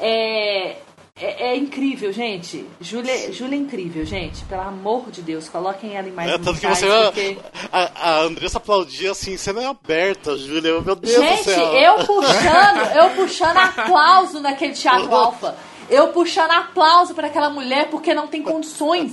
[0.00, 0.76] É,
[1.14, 2.66] é, é, incrível, gente.
[2.80, 4.44] Júlia, Júlia é incrível, gente.
[4.46, 7.38] Pelo amor de Deus, coloquem ela em mais é, tanto que você porque...
[7.70, 10.80] a, a Andressa aplaudia assim, cena é aberta, Júlia.
[10.80, 11.72] Meu Deus gente, do céu.
[11.74, 15.54] eu puxando, eu puxando aplauso naquele teatro alfa.
[15.90, 19.12] Eu puxando aplauso para aquela mulher porque não tem condições.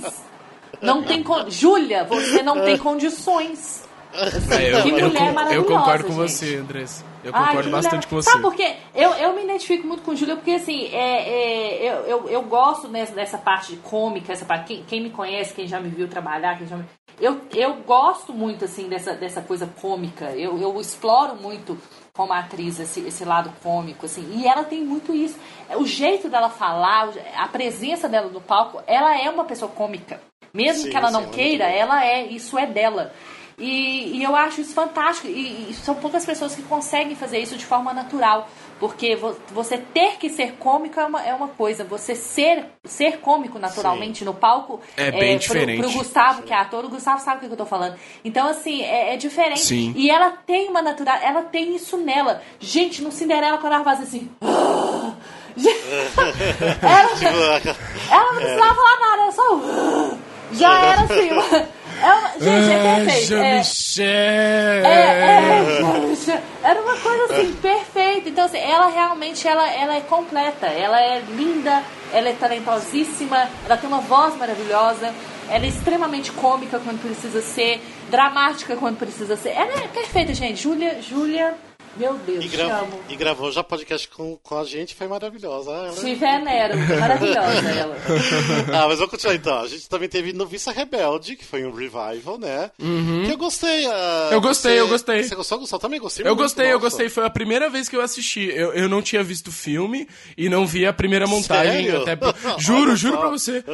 [0.80, 1.50] Não tem con...
[1.50, 3.82] Júlia, você não tem condições.
[4.12, 5.54] É, eu, que mulher eu, maravilhosa.
[5.54, 6.30] Eu concordo com gente.
[6.30, 7.04] você, Andressa.
[7.22, 8.30] Eu concordo Ai, bastante com você.
[8.30, 8.76] Sabe por quê?
[8.94, 12.88] Eu, eu me identifico muito com Júlia porque, assim, é, é, eu, eu, eu gosto
[12.88, 16.58] nessa, dessa parte cômica, essa parte, quem, quem me conhece, quem já me viu trabalhar,
[16.58, 16.84] quem já me,
[17.20, 20.30] eu, eu gosto muito, assim, dessa, dessa coisa cômica.
[20.30, 21.78] Eu, eu exploro muito
[22.14, 24.26] como atriz esse, esse lado cômico, assim.
[24.32, 25.38] E ela tem muito isso.
[25.76, 30.20] O jeito dela falar, a presença dela no palco, ela é uma pessoa cômica.
[30.52, 33.12] Mesmo sim, que ela não sim, queira, ela é, isso é dela.
[33.60, 35.28] E, e eu acho isso fantástico.
[35.28, 38.48] E, e, são poucas pessoas que conseguem fazer isso de forma natural.
[38.80, 39.14] Porque
[39.50, 44.20] você ter que ser cômico é uma, é uma coisa, você ser, ser cômico naturalmente
[44.20, 44.24] Sim.
[44.24, 45.82] no palco é bem é, diferente.
[45.82, 47.96] Pro, pro Gustavo, que é ator, o Gustavo sabe o que eu tô falando.
[48.24, 49.60] Então, assim, é, é diferente.
[49.60, 49.92] Sim.
[49.94, 52.42] E ela tem uma natural, ela tem isso nela.
[52.58, 54.30] Gente, no Cinderela, quando ela faz assim.
[56.80, 57.60] ela,
[58.10, 59.60] ela não precisava falar nada, ela só.
[60.52, 61.68] Já era assim.
[62.02, 63.34] É uma, gente, é perfeito.
[63.34, 65.20] É, é,
[66.32, 68.28] é, era uma coisa assim, perfeita.
[68.28, 70.66] Então, assim, ela realmente ela, ela é completa.
[70.66, 71.82] Ela é linda,
[72.12, 75.12] ela é talentosíssima, ela tem uma voz maravilhosa,
[75.48, 77.80] ela é extremamente cômica quando precisa ser,
[78.10, 79.50] dramática quando precisa ser.
[79.50, 80.62] Ela é perfeita, gente.
[80.62, 81.54] Júlia, Júlia
[81.96, 85.70] meu Deus, e, gra e gravou já podcast com, com a gente, foi maravilhosa.
[85.70, 85.92] Ela...
[85.92, 87.96] Te venero, maravilhosa ela.
[88.72, 89.58] ah, mas vamos continuar então.
[89.58, 92.70] A gente também teve Noviça Rebelde, que foi um revival, né?
[92.80, 93.24] Uhum.
[93.24, 93.86] Que eu gostei.
[93.86, 95.22] Uh, eu gostei, você, eu gostei.
[95.24, 95.80] Você gostou, Gustavo?
[95.80, 96.76] Também gostei Eu muito, gostei, nossa.
[96.76, 97.08] eu gostei.
[97.08, 98.48] Foi a primeira vez que eu assisti.
[98.54, 101.86] Eu, eu não tinha visto o filme e não vi a primeira montagem.
[101.86, 102.02] Sério?
[102.02, 102.16] Até...
[102.58, 103.64] Juro, juro pra você.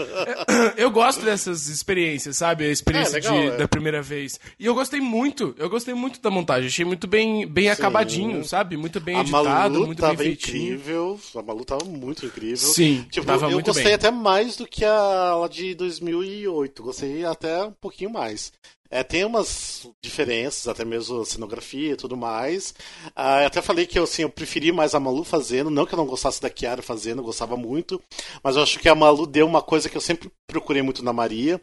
[0.77, 2.65] Eu gosto dessas experiências, sabe?
[2.65, 3.57] A experiência é, legal, de, é.
[3.57, 4.41] da primeira vez.
[4.59, 6.69] E eu gostei muito, eu gostei muito da montagem.
[6.69, 8.06] Achei muito bem, bem acabadinho,
[8.45, 8.77] sabe?
[8.77, 10.75] muito bem a editado, Malu muito tava bem feitinho.
[10.75, 12.57] incrível, a Malu tava muito incrível.
[12.57, 13.95] Sim, tipo, tava eu muito gostei bem.
[13.95, 18.53] até mais do que a de 2008, gostei até um pouquinho mais.
[18.91, 22.75] É, tem umas diferenças, até mesmo cenografia e tudo mais.
[23.15, 25.95] Ah, eu até falei que eu, assim, eu preferi mais a Malu fazendo, não que
[25.95, 28.01] eu não gostasse da Kiara fazendo, eu gostava muito,
[28.43, 31.13] mas eu acho que a Malu deu uma coisa que eu sempre procurei muito na
[31.13, 31.61] Maria.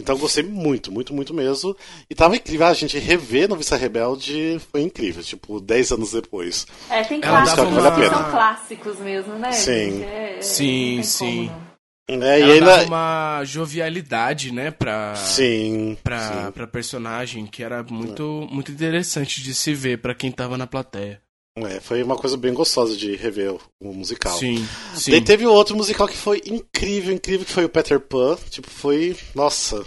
[0.00, 1.76] Então eu gostei muito, muito, muito mesmo.
[2.10, 6.66] E tava incrível, a gente rever Noviça Rebelde foi incrível, tipo, 10 anos depois.
[6.90, 7.92] É, tem clássicos uma...
[7.92, 9.52] que são clássicos mesmo, né?
[9.52, 10.02] Sim.
[10.02, 11.48] É, sim, sim.
[11.48, 11.63] Como,
[12.08, 12.66] é, ela e ainda...
[12.66, 16.52] dava uma jovialidade, né, pra, sim, pra, sim.
[16.52, 21.22] pra personagem que era muito, muito interessante de se ver para quem tava na plateia.
[21.56, 24.36] É, foi uma coisa bem gostosa de rever o, o musical.
[24.36, 25.12] Sim, sim.
[25.12, 28.36] Daí teve outro musical que foi incrível, incrível, que foi o Peter Pan.
[28.50, 29.16] Tipo, foi.
[29.36, 29.84] Nossa,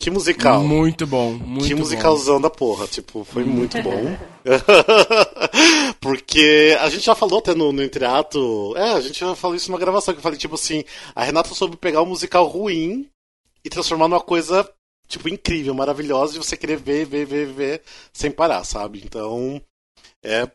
[0.00, 0.64] que musical.
[0.64, 2.40] Muito bom, muito Que musicalzão bom.
[2.40, 4.16] da porra, tipo, foi muito bom.
[6.00, 8.74] Porque a gente já falou até no, no Entreato.
[8.78, 10.82] É, a gente já falou isso numa gravação, que eu falei, tipo assim,
[11.14, 13.10] a Renata soube pegar um musical ruim
[13.62, 14.66] e transformar numa coisa,
[15.06, 19.02] tipo, incrível, maravilhosa, de você querer ver, ver, ver, ver, sem parar, sabe?
[19.04, 19.60] Então,
[20.24, 20.48] é.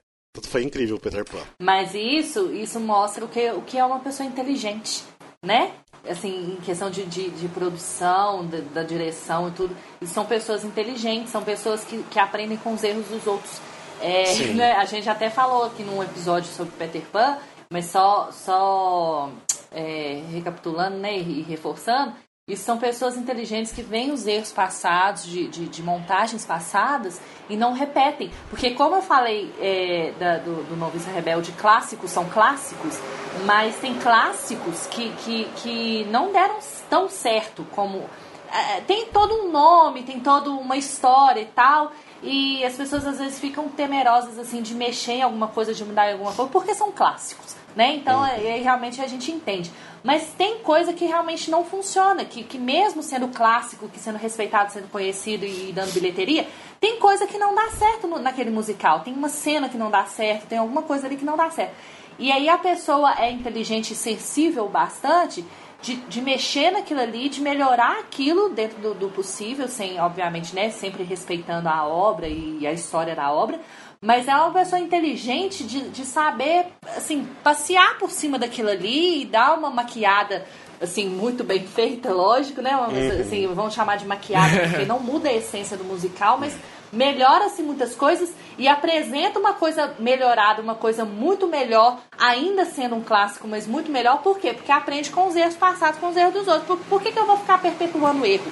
[0.49, 1.41] Foi incrível o Peter Pan.
[1.61, 5.01] Mas isso, isso mostra o que, o que é uma pessoa inteligente,
[5.41, 5.71] né?
[6.09, 9.75] Assim, em questão de, de, de produção, da, da, direção e tudo.
[10.01, 13.59] E são pessoas inteligentes, são pessoas que, que aprendem com os erros dos outros.
[14.01, 17.37] É, né, a gente até falou aqui num episódio sobre Peter Pan,
[17.69, 19.29] mas só, só
[19.71, 22.13] é, recapitulando né, e reforçando,
[22.47, 27.19] isso são pessoas inteligentes que veem os erros passados, de, de, de montagens passadas,
[27.49, 28.29] e não repetem.
[28.51, 32.99] Porque, como eu falei é, da, do, do Noviça Rebelde, clássicos são clássicos,
[33.45, 38.07] mas tem clássicos que, que, que não deram tão certo como.
[38.53, 43.17] É, tem todo um nome, tem toda uma história e tal, e as pessoas às
[43.17, 46.75] vezes ficam temerosas assim de mexer em alguma coisa, de mudar em alguma coisa, porque
[46.75, 47.95] são clássicos, né?
[47.95, 49.71] Então aí realmente a gente entende.
[50.03, 54.71] Mas tem coisa que realmente não funciona, que, que mesmo sendo clássico, que sendo respeitado,
[54.71, 56.47] sendo conhecido e dando bilheteria,
[56.79, 58.99] tem coisa que não dá certo no, naquele musical.
[58.99, 61.73] Tem uma cena que não dá certo, tem alguma coisa ali que não dá certo.
[62.17, 65.43] E aí a pessoa é inteligente e sensível bastante
[65.81, 70.69] de, de mexer naquilo ali, de melhorar aquilo dentro do, do possível, sem, obviamente, né,
[70.69, 73.59] sempre respeitando a obra e a história da obra,
[74.05, 79.25] mas é uma pessoa inteligente de, de saber, assim, passear por cima daquilo ali e
[79.25, 80.45] dar uma maquiada,
[80.79, 82.75] assim, muito bem feita, lógico, né?
[82.77, 83.21] Uhum.
[83.21, 86.55] assim, vamos chamar de maquiada, porque não muda a essência do musical, mas
[86.93, 93.01] melhora-se muitas coisas e apresenta uma coisa melhorada, uma coisa muito melhor, ainda sendo um
[93.01, 94.21] clássico, mas muito melhor.
[94.21, 94.53] Por quê?
[94.53, 96.67] Porque aprende com os erros passados, com os erros dos outros.
[96.67, 98.51] Por, por que, que eu vou ficar perpetuando erro?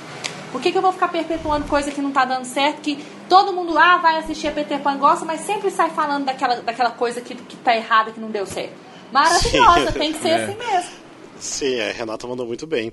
[0.52, 3.54] Por que, que eu vou ficar perpetuando coisa que não tá dando certo, que todo
[3.54, 7.22] mundo ah, vai assistir a Peter Pan gosta, mas sempre sai falando daquela, daquela coisa
[7.22, 8.74] que, que tá errada, que não deu certo.
[9.12, 10.00] Maravilhosa, Sim.
[10.00, 10.44] tem que ser é.
[10.44, 11.04] assim mesmo.
[11.40, 12.90] Sim, a Renata mandou muito bem.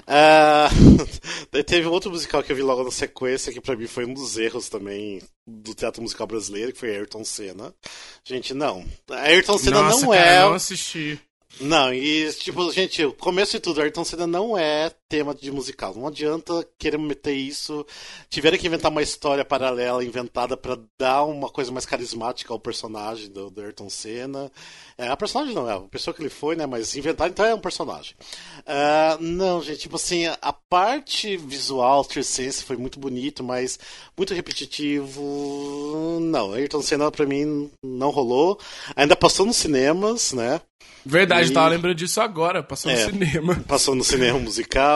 [0.00, 1.08] Uh,
[1.50, 4.04] daí teve um outro musical que eu vi logo na sequência, que para mim foi
[4.04, 7.74] um dos erros também do teatro musical brasileiro, que foi Ayrton Senna.
[8.22, 8.84] Gente, não.
[9.10, 10.42] Ayrton Senna Nossa, não cara, é.
[10.42, 11.18] Eu não assisti.
[11.58, 15.94] Não, e tipo, gente, o começo de tudo, Ayrton Senna não é tema de musical.
[15.94, 17.86] Não adianta querer meter isso.
[18.28, 23.30] Tiveram que inventar uma história paralela inventada para dar uma coisa mais carismática ao personagem
[23.30, 24.50] do, do Ayrton Senna.
[24.98, 26.66] É, a personagem não é, a pessoa que ele foi, né?
[26.66, 28.14] Mas inventar então é um personagem.
[28.60, 33.78] Uh, não, gente, tipo assim, a parte visual, Tricense foi muito bonito, mas
[34.16, 36.18] muito repetitivo.
[36.20, 38.58] Não, Ayrton Senna pra mim não rolou.
[38.94, 40.60] Ainda passou nos cinemas, né?
[41.06, 41.52] Verdade, e...
[41.52, 43.64] tava lembrando disso agora, passou é, no cinema.
[43.68, 44.95] Passou no cinema musical,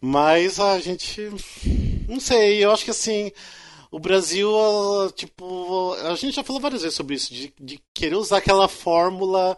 [0.00, 1.30] mas a gente.
[2.08, 3.32] Não sei, eu acho que assim.
[3.90, 4.50] O Brasil,
[5.14, 5.94] tipo.
[6.04, 9.56] A gente já falou várias vezes sobre isso, de, de querer usar aquela fórmula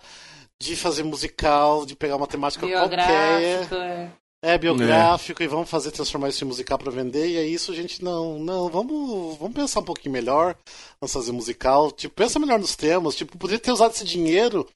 [0.61, 3.69] de fazer musical, de pegar uma temática qualquer.
[3.73, 4.11] É.
[4.43, 5.47] É biográfico é.
[5.47, 8.69] e vamos fazer transformar esse musical para vender e é isso a gente não não
[8.69, 10.55] vamos vamos pensar um pouquinho melhor
[11.01, 14.69] vamos fazer musical tipo pensa melhor nos temas tipo poderia ter usado esse dinheiro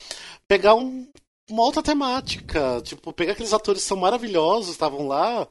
[0.49, 1.07] pegar um,
[1.51, 2.81] uma outra temática.
[2.83, 5.47] Tipo pegar aqueles atores que são maravilhosos estavam lá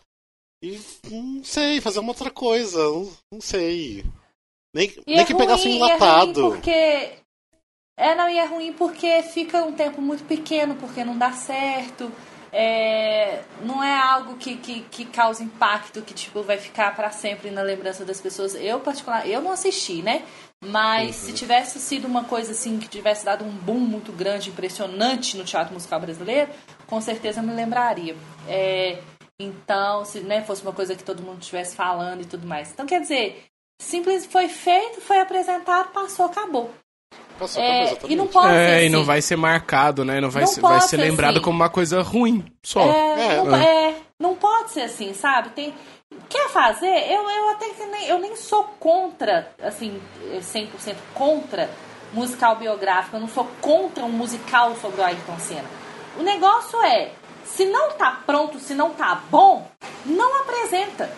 [0.61, 0.79] e
[1.09, 4.03] não sei fazer uma outra coisa não, não sei.
[4.73, 7.13] Nem, nem é que ruim, pegasse um enlatado é porque
[7.97, 12.11] é não e é ruim porque fica um tempo muito pequeno porque não dá certo
[12.51, 17.51] é, não é algo que, que, que causa impacto, que tipo vai ficar para sempre
[17.51, 18.55] na lembrança das pessoas.
[18.55, 20.23] Eu, particular, eu não assisti, né?
[20.63, 21.27] Mas uhum.
[21.27, 25.43] se tivesse sido uma coisa assim, que tivesse dado um boom muito grande, impressionante no
[25.43, 26.51] teatro musical brasileiro,
[26.87, 28.15] com certeza me lembraria.
[28.47, 28.97] É,
[29.39, 32.71] então, se né, fosse uma coisa que todo mundo estivesse falando e tudo mais.
[32.71, 33.45] Então, quer dizer,
[33.79, 36.73] simples foi feito, foi apresentado, passou, acabou.
[37.37, 40.19] Passou, é, e não pode é, ser e não vai ser marcado, né?
[40.19, 41.43] Não vai, não ser, vai ser, ser lembrado assim.
[41.43, 42.81] como uma coisa ruim, só.
[42.81, 43.43] É, é.
[43.43, 43.95] Não, é.
[44.19, 45.49] não pode ser assim, sabe?
[45.49, 45.73] Tem,
[46.27, 46.87] quer fazer?
[46.87, 50.01] Eu, eu até que nem, eu nem sou contra, assim,
[50.39, 51.69] 100% contra
[52.11, 53.15] musical biográfico.
[53.15, 55.69] Eu não sou contra um musical sobre o Ayrton Senna.
[56.17, 57.11] O negócio é,
[57.45, 59.69] se não tá pronto, se não tá bom,
[60.05, 61.09] não apresenta.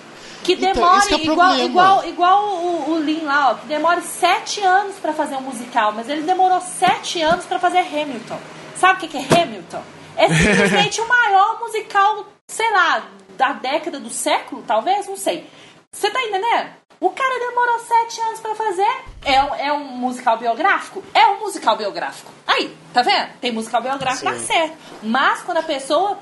[0.43, 4.01] Que então, demore, então, é igual, igual, igual o, o Lin lá, ó, que demore
[4.01, 8.39] sete anos para fazer um musical, mas ele demorou sete anos para fazer Hamilton.
[8.75, 9.83] Sabe o que, é Hamilton?
[10.15, 13.03] É simplesmente o maior musical, sei lá,
[13.37, 15.45] da década do século, talvez, não sei.
[15.91, 16.69] Você tá entendendo?
[17.01, 19.03] O cara demorou sete anos para fazer.
[19.23, 21.01] É um, é um musical biográfico?
[21.13, 22.31] É um musical biográfico.
[22.45, 23.29] Aí, tá vendo?
[23.39, 24.37] Tem musical biográfico, Sim.
[24.37, 24.77] dá certo.
[25.03, 26.17] Mas quando a pessoa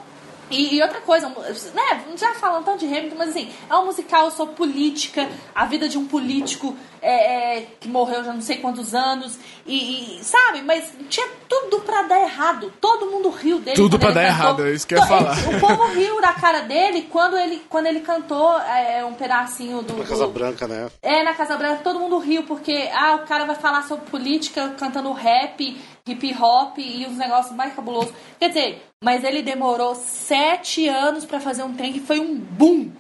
[0.50, 4.32] e, e, outra coisa, né, já falando tanto de Hamilton, mas assim, é um musical
[4.32, 8.96] sobre política, a vida de um político é, é, que morreu já não sei quantos
[8.96, 12.72] anos, e, e sabe, mas tinha tudo pra dar errado.
[12.80, 13.76] Todo mundo riu dele.
[13.76, 14.36] Tudo pra dar cantou.
[14.36, 15.38] errado, é isso que eu ia falar.
[15.38, 19.98] O povo riu da cara dele quando ele, quando ele cantou é, um pedacinho do.
[19.98, 20.90] Na Casa Branca, né?
[21.02, 24.76] É, na Casa Branca, todo mundo riu, porque ah, o cara vai falar sobre política
[24.78, 25.78] cantando rap
[26.08, 28.14] hip hop e os negócios mais cabulosos.
[28.40, 32.92] Quer dizer, mas ele demorou sete anos para fazer um trem que foi um boom.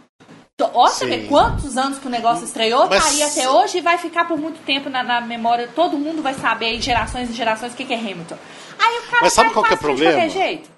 [0.73, 3.03] Olha ver quantos anos que o negócio estreou, mas...
[3.03, 5.69] tá aí até hoje e vai ficar por muito tempo na, na memória.
[5.73, 8.37] Todo mundo vai saber, gerações e gerações, o que, que é Hamilton.
[8.79, 10.27] Aí o cara mas sabe qual que é o problema?
[10.29, 10.77] jeito.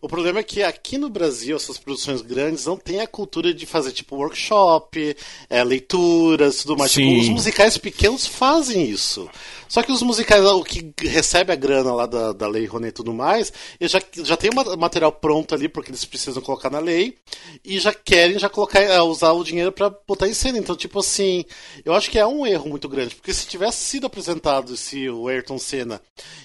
[0.00, 3.64] O problema é que aqui no Brasil, essas produções grandes não têm a cultura de
[3.66, 5.16] fazer, tipo, workshop,
[5.48, 6.90] é, leituras, tudo mais.
[6.90, 9.30] Tipo, os musicais pequenos fazem isso.
[9.72, 12.92] Só que os musicais, o que recebe a grana lá da, da Lei Rouanet e
[12.92, 13.50] tudo mais,
[13.80, 17.16] eles já, já tem o material pronto ali, porque eles precisam colocar na lei,
[17.64, 20.58] e já querem já colocar, é, usar o dinheiro para botar em cena.
[20.58, 21.46] Então, tipo assim,
[21.86, 25.26] eu acho que é um erro muito grande, porque se tivesse sido apresentado se o
[25.26, 26.02] Ayrton Senna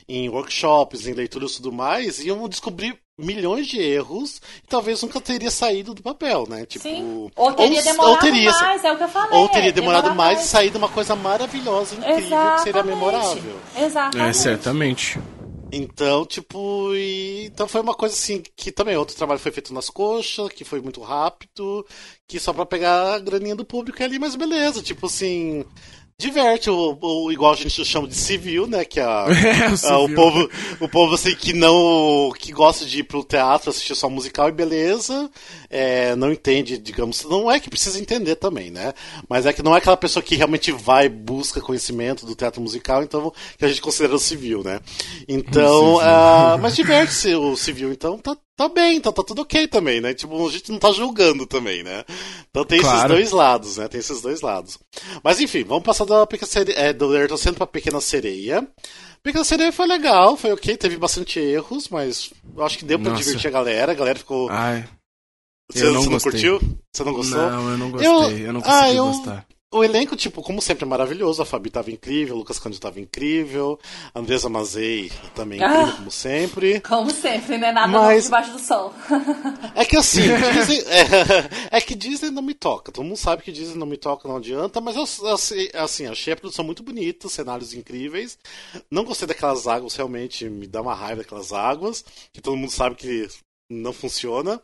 [0.07, 5.19] em workshops, em leituras e tudo mais, iam descobrir milhões de erros e talvez nunca
[5.19, 6.65] teria saído do papel, né?
[6.65, 7.32] Tipo, Sim.
[7.36, 9.39] Ou teria demorado ou teria, mais, é o que eu falei.
[9.39, 12.55] Ou teria demorado mais, mais e saído uma coisa maravilhosa, incrível, Exatamente.
[12.57, 13.16] que seria memorável.
[13.76, 14.30] Exatamente.
[14.30, 15.20] É, certamente.
[15.72, 17.45] Então, tipo, e...
[17.45, 20.80] então foi uma coisa assim que também outro trabalho foi feito nas coxas, que foi
[20.80, 21.86] muito rápido,
[22.28, 25.65] que só para pegar a graninha do público ali, mas beleza, tipo assim,
[26.20, 28.84] diverte, o, o, igual a gente chama de civil, né?
[28.84, 30.49] Que é, a, é, o, a, o, povo,
[30.80, 32.32] o povo assim que não.
[32.38, 35.30] que gosta de ir pro teatro, assistir só musical e beleza.
[35.70, 37.24] É, não entende, digamos.
[37.24, 38.93] Não é que precisa entender também, né?
[39.30, 43.03] Mas é que não é aquela pessoa que realmente vai busca conhecimento do teatro musical,
[43.03, 44.80] então que a gente considera o civil, né?
[45.28, 45.97] Então.
[45.97, 50.16] Uh, mas diverte-se o civil, então tá, tá bem, então tá tudo ok também, né?
[50.16, 52.03] Tipo, a gente não tá julgando também, né?
[52.49, 52.97] Então tem claro.
[52.97, 53.88] esses dois lados, né?
[53.88, 54.80] Tem esses dois lados.
[55.24, 58.68] Mas enfim, vamos passar da Pequena Sereia, é, do Ayrton Senna pra Pequena Sereia.
[59.22, 63.12] Pequena Sereia foi legal, foi ok, teve bastante erros, mas eu acho que deu pra
[63.12, 63.24] Nossa.
[63.24, 64.49] divertir a galera, a galera ficou...
[64.49, 64.88] Ai,
[65.72, 66.62] você, eu não, você não curtiu?
[66.93, 67.38] Você não gostou?
[67.38, 69.46] Não, eu não gostei, eu, eu não consegui ah, eu, gostar.
[69.70, 71.41] O elenco, tipo, como sempre, é maravilhoso.
[71.41, 73.78] A Fabi tava incrível, o Lucas Cândido tava incrível,
[74.13, 76.80] a Andresa Mazei também incrível, ah, como sempre.
[76.80, 77.74] Como sempre, né?
[77.74, 78.24] Nada Mas...
[78.24, 78.93] debaixo do sol.
[79.76, 80.22] é que assim,
[80.55, 82.93] Disney, é, é, que Disney não me toca.
[82.93, 85.03] Todo mundo sabe que Disney não me toca, não adianta, mas eu,
[85.74, 88.38] assim, achei a produção muito bonita, cenários incríveis.
[88.89, 92.95] Não gostei daquelas águas, realmente me dá uma raiva daquelas águas, que todo mundo sabe
[92.95, 93.28] que
[93.70, 94.61] não funciona.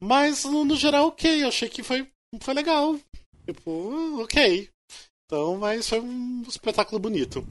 [0.00, 1.44] Mas, no, no geral, ok.
[1.44, 2.04] Eu achei que foi,
[2.40, 2.96] foi legal.
[3.52, 4.68] Tipo, ok.
[5.26, 7.44] Então, mas foi um espetáculo bonito.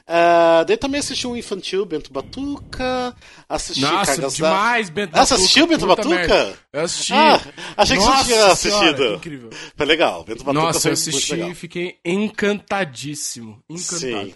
[0.00, 3.14] Uh, daí também assisti um infantil, Bento Batuca.
[3.48, 4.90] Assisti Nossa, Cargas demais.
[4.90, 5.20] Bento Batuca.
[5.20, 6.08] Nossa, assistiu Bento Batuca?
[6.08, 6.58] Merda.
[6.72, 7.12] Eu assisti.
[7.14, 7.40] Ah,
[7.76, 8.96] achei que Nossa você tinha assistido.
[8.96, 9.50] Senhora, incrível.
[9.76, 10.24] Foi legal.
[10.24, 13.62] Bento Batuca Nossa, foi eu assisti e fiquei encantadíssimo.
[13.68, 13.98] Encantado.
[13.98, 14.34] Sim.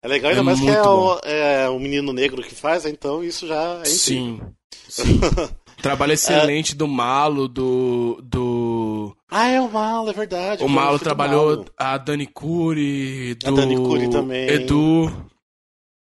[0.00, 3.22] É legal, ainda é mais que é o, é o, menino negro que faz, então
[3.24, 3.96] isso já é incrível.
[3.96, 4.40] Sim.
[4.88, 5.20] Sim.
[5.82, 6.74] Trabalho excelente é...
[6.74, 8.20] do Malo, do.
[8.22, 9.16] do...
[9.30, 10.64] Ah, é o Malo, é verdade.
[10.64, 11.66] O Malo trabalhou Malo.
[11.76, 13.48] a Dani Curi, do.
[13.48, 14.48] A Dani Curi também.
[14.48, 15.10] Edu.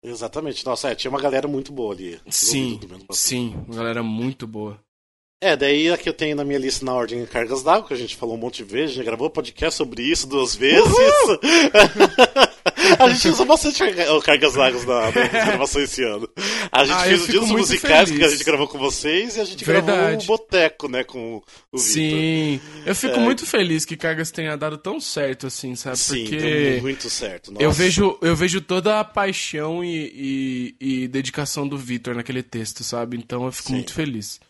[0.02, 0.64] Exatamente.
[0.64, 2.20] Nossa, é, tinha uma galera muito boa ali.
[2.28, 2.80] Sim,
[3.10, 4.78] sim, uma galera muito boa.
[5.40, 8.16] É, daí aqui eu tenho na minha lista na ordem Cargas d'Água, que a gente
[8.16, 10.92] falou um monte de vezes, a gente gravou podcast sobre isso duas vezes.
[12.98, 13.82] a gente usou bastante
[14.24, 16.28] Cargas d'Água na, na gravação esse ano.
[16.70, 18.18] A gente ah, fez o dia dos musicais feliz.
[18.18, 19.96] que a gente gravou com vocês e a gente Verdade.
[19.98, 21.36] gravou o Boteco, né, com
[21.72, 21.92] o Vitor.
[21.92, 23.20] Sim, eu fico é...
[23.20, 25.98] muito feliz que Cargas tenha dado tão certo assim, sabe?
[25.98, 27.52] Sim, Porque muito certo.
[27.52, 27.64] Nossa.
[27.64, 32.84] Eu vejo, eu vejo toda a paixão e, e, e dedicação do Vitor naquele texto,
[32.84, 33.16] sabe?
[33.16, 33.74] Então eu fico Sim.
[33.74, 34.40] muito feliz.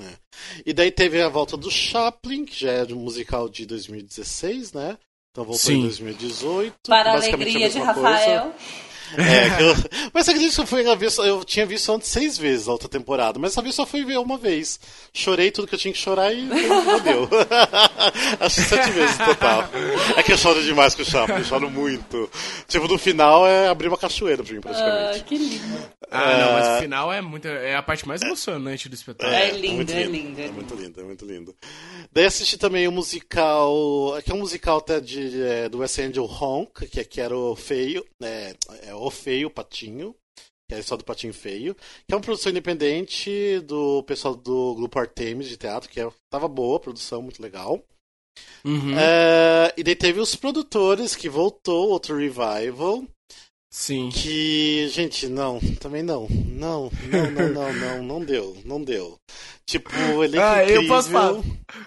[0.00, 0.20] É.
[0.64, 4.98] E daí teve a volta do Chaplin, que já é um musical de 2016, né?
[5.30, 5.78] Então voltou Sim.
[5.78, 6.74] em 2018.
[6.88, 8.42] Para a alegria a de Rafael.
[8.42, 8.89] Coisa.
[9.16, 9.74] É, eu,
[10.12, 13.38] mas acredito que eu, fui ver, eu tinha visto antes seis vezes a outra temporada,
[13.38, 14.78] mas essa vez só fui ver uma vez.
[15.12, 17.28] Chorei tudo que eu tinha que chorar e não deu.
[18.40, 19.68] Acho sete vezes no total.
[20.16, 22.30] É que eu choro demais com o Chaplin, eu choro muito.
[22.68, 25.20] Tipo, no final é abrir uma cachoeira pra mim, praticamente.
[25.20, 25.90] Ah, que lindo.
[26.10, 29.36] Ah, não, mas o final é, muito, é a parte mais emocionante do espetáculo.
[29.36, 30.40] É, é lindo, é, é lindo.
[30.40, 31.54] É muito lindo, é muito lindo.
[32.12, 35.98] Daí assisti também o um musical, que é um musical até de, é, do West
[35.98, 40.16] Angel Honk, que, que era o feio, né, é, o Feio Patinho,
[40.68, 44.74] que é a história do Patinho Feio, que é uma produção independente do pessoal do
[44.74, 47.80] grupo Artemis de teatro, que é, tava boa a produção, muito legal.
[48.64, 48.98] Uhum.
[48.98, 53.04] É, e daí teve os produtores que voltou, outro revival,
[53.72, 54.08] Sim.
[54.12, 56.26] Que, gente, não, também não.
[56.28, 59.16] Não, não, não, não, não, não deu, não deu.
[59.64, 59.92] Tipo,
[60.24, 60.82] ele é Ah, incrível.
[60.82, 61.40] eu posso falar.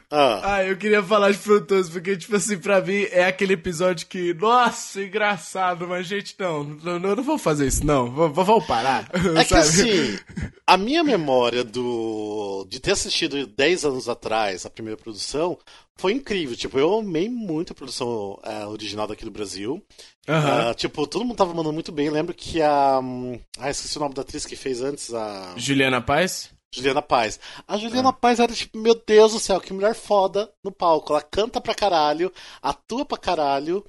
[0.09, 0.53] Ah.
[0.53, 4.33] ah, eu queria falar de produtores, porque, tipo assim, pra mim é aquele episódio que,
[4.35, 8.09] nossa, engraçado, mas, gente, não, não, não, não vou fazer isso, não.
[8.31, 9.09] Vamos parar.
[9.37, 10.17] É que assim,
[10.65, 15.57] a minha memória do de ter assistido 10 anos atrás a primeira produção
[15.97, 16.55] foi incrível.
[16.55, 19.83] Tipo, eu amei muito a produção uh, original daqui do Brasil.
[20.27, 20.71] Uhum.
[20.71, 22.09] Uh, tipo, todo mundo tava mandando muito bem.
[22.09, 22.99] Lembro que a.
[22.99, 25.53] Um, ah, esqueci o nome da atriz que fez antes, a.
[25.57, 26.49] Juliana Paz?
[26.73, 27.39] Juliana Paz.
[27.67, 28.13] A Juliana ah.
[28.13, 31.13] Paz era tipo, meu Deus do céu, que mulher foda no palco.
[31.13, 33.85] Ela canta pra caralho, atua pra caralho.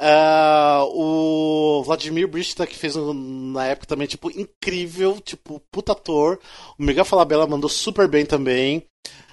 [0.00, 6.38] Uh, o Vladimir Brista, que fez na época também, tipo, incrível, tipo, puta ator.
[6.78, 8.86] O Miguel Falabella mandou super bem também.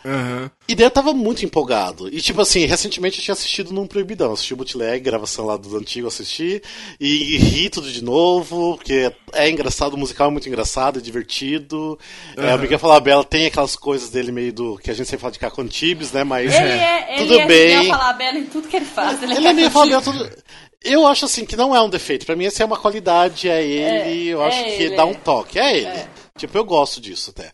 [0.06, 0.50] Uhum.
[0.68, 2.08] E daí eu tava muito empolgado.
[2.14, 4.34] E, tipo assim, recentemente eu tinha assistido num Proibidão.
[4.34, 6.62] Assisti o bootleg, gravação lá do antigo, assisti.
[7.00, 11.02] E, e ri tudo de novo, porque é engraçado, o musical é muito engraçado, é
[11.02, 11.98] divertido.
[12.38, 12.44] Uhum.
[12.44, 14.78] É, o Miguel Falabella tem aquelas coisas dele meio do.
[14.78, 16.24] que a gente sempre fala de Cacontibes, né?
[16.24, 16.54] Mas.
[16.54, 17.72] Ele é, tudo ele bem.
[17.72, 19.24] é Miguel Falabella em tudo que ele faz.
[19.24, 20.30] Ele, ele é, é Miguel Falabella tudo.
[20.84, 22.28] Eu acho assim que não é um defeito.
[22.28, 24.30] Para mim, essa é uma qualidade, é ele.
[24.30, 25.58] É, eu acho é que ele, dá um toque.
[25.58, 25.88] É ele.
[25.88, 26.08] É.
[26.38, 27.48] Tipo, eu gosto disso até.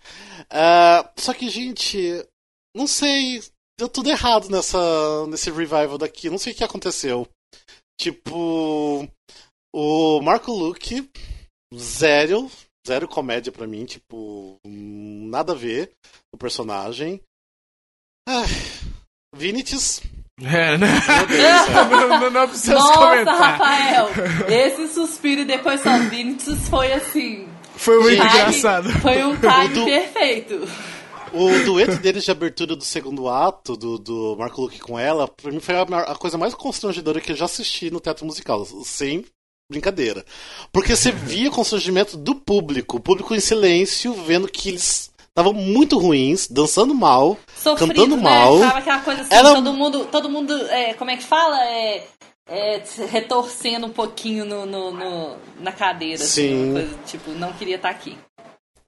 [0.52, 2.26] Uh, só que, gente,
[2.76, 3.42] não sei.
[3.80, 6.30] Deu tudo errado nessa, nesse revival daqui.
[6.30, 7.28] Não sei o que aconteceu.
[8.00, 9.08] Tipo.
[9.74, 11.10] O Marco Luke,
[11.76, 12.50] zero.
[12.88, 13.86] Zero comédia pra mim.
[13.86, 14.58] Tipo.
[14.66, 15.92] Nada a ver
[16.34, 17.22] o personagem.
[18.28, 18.48] Ai,
[19.36, 20.02] Vinitis.
[20.44, 20.88] É, né?
[21.90, 23.38] não, não, não precisa Nossa, comentar.
[23.38, 24.10] Rafael,
[24.48, 27.48] esse suspiro e depois só Vinitis foi assim.
[27.76, 28.90] Foi muito engraçado.
[29.00, 29.86] Foi um time do...
[29.86, 30.68] perfeito.
[31.34, 35.52] O dueto deles de abertura do segundo ato, do, do Marco Luke com ela, pra
[35.52, 38.66] mim foi a, a, coisa mais constrangedora que eu já assisti no teatro musical.
[38.84, 39.26] Sem
[39.70, 40.26] brincadeira.
[40.72, 45.54] Porque você via o constrangimento do público, o público em silêncio, vendo que eles estavam
[45.54, 48.24] muito ruins, dançando mal, Sofrido, cantando né?
[48.24, 48.60] mal.
[48.60, 49.56] Tava aquela coisa assim, Era...
[49.56, 51.58] todo mundo, todo mundo é, como é que fala?
[51.64, 52.04] É,
[52.48, 56.22] é, retorcendo um pouquinho no, no, no na cadeira.
[56.22, 56.64] Assim, Sim.
[56.64, 58.18] Assim, coisa, tipo, não queria estar tá aqui.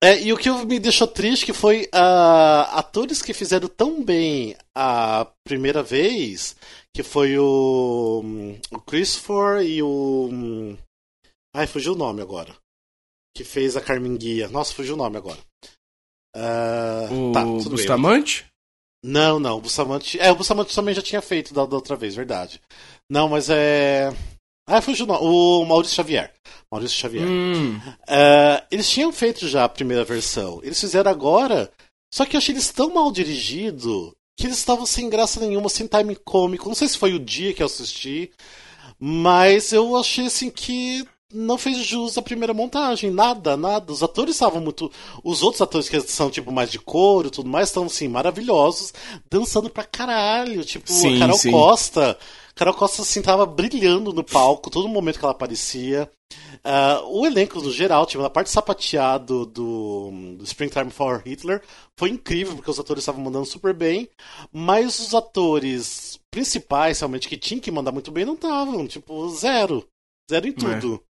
[0.03, 4.53] É, e o que me deixou triste que foi uh, atores que fizeram tão bem
[4.75, 6.57] a primeira vez,
[6.93, 8.21] que foi o,
[8.69, 10.75] o Christopher e o.
[11.55, 12.53] Ai, fugiu o nome agora.
[13.33, 14.49] Que fez a Carmen Guia.
[14.49, 15.39] Nossa, fugiu o nome agora.
[16.35, 18.43] Uh, o tá, Bustamante?
[18.43, 18.51] Bem.
[19.13, 20.19] Não, não, o Bustamante.
[20.19, 22.61] É, o Bustamante também já tinha feito da, da outra vez, verdade.
[23.09, 24.11] Não, mas é.
[24.65, 26.31] Ah, fugiu o O Maurício Xavier.
[26.71, 27.27] Maurício Xavier.
[27.27, 27.77] Hum.
[27.77, 30.59] Uh, eles tinham feito já a primeira versão.
[30.63, 31.71] Eles fizeram agora.
[32.13, 35.87] Só que eu achei eles tão mal dirigidos que eles estavam sem graça nenhuma, sem
[35.87, 36.67] time cômico.
[36.67, 38.31] Não sei se foi o dia que eu assisti.
[38.99, 43.11] Mas eu achei assim que não fez jus à primeira montagem.
[43.11, 43.91] Nada, nada.
[43.91, 44.91] Os atores estavam muito.
[45.23, 48.93] Os outros atores que são, tipo, mais de couro e tudo mais, estão, assim, maravilhosos,
[49.29, 50.63] dançando pra caralho.
[50.63, 51.51] Tipo, sim, a Carol sim.
[51.51, 52.17] Costa
[52.55, 56.09] Carol Costa, assim, tava brilhando no palco, todo momento que ela aparecia.
[56.63, 61.61] Uh, o elenco, no geral, tipo, a parte sapateado do, do Springtime for Hitler
[61.97, 64.09] foi incrível, porque os atores estavam mandando super bem,
[64.51, 69.87] mas os atores principais, realmente, que tinham que mandar muito bem, não estavam, tipo, zero.
[70.29, 70.53] Zero em é.
[70.53, 71.03] tudo.
[71.09, 71.13] É.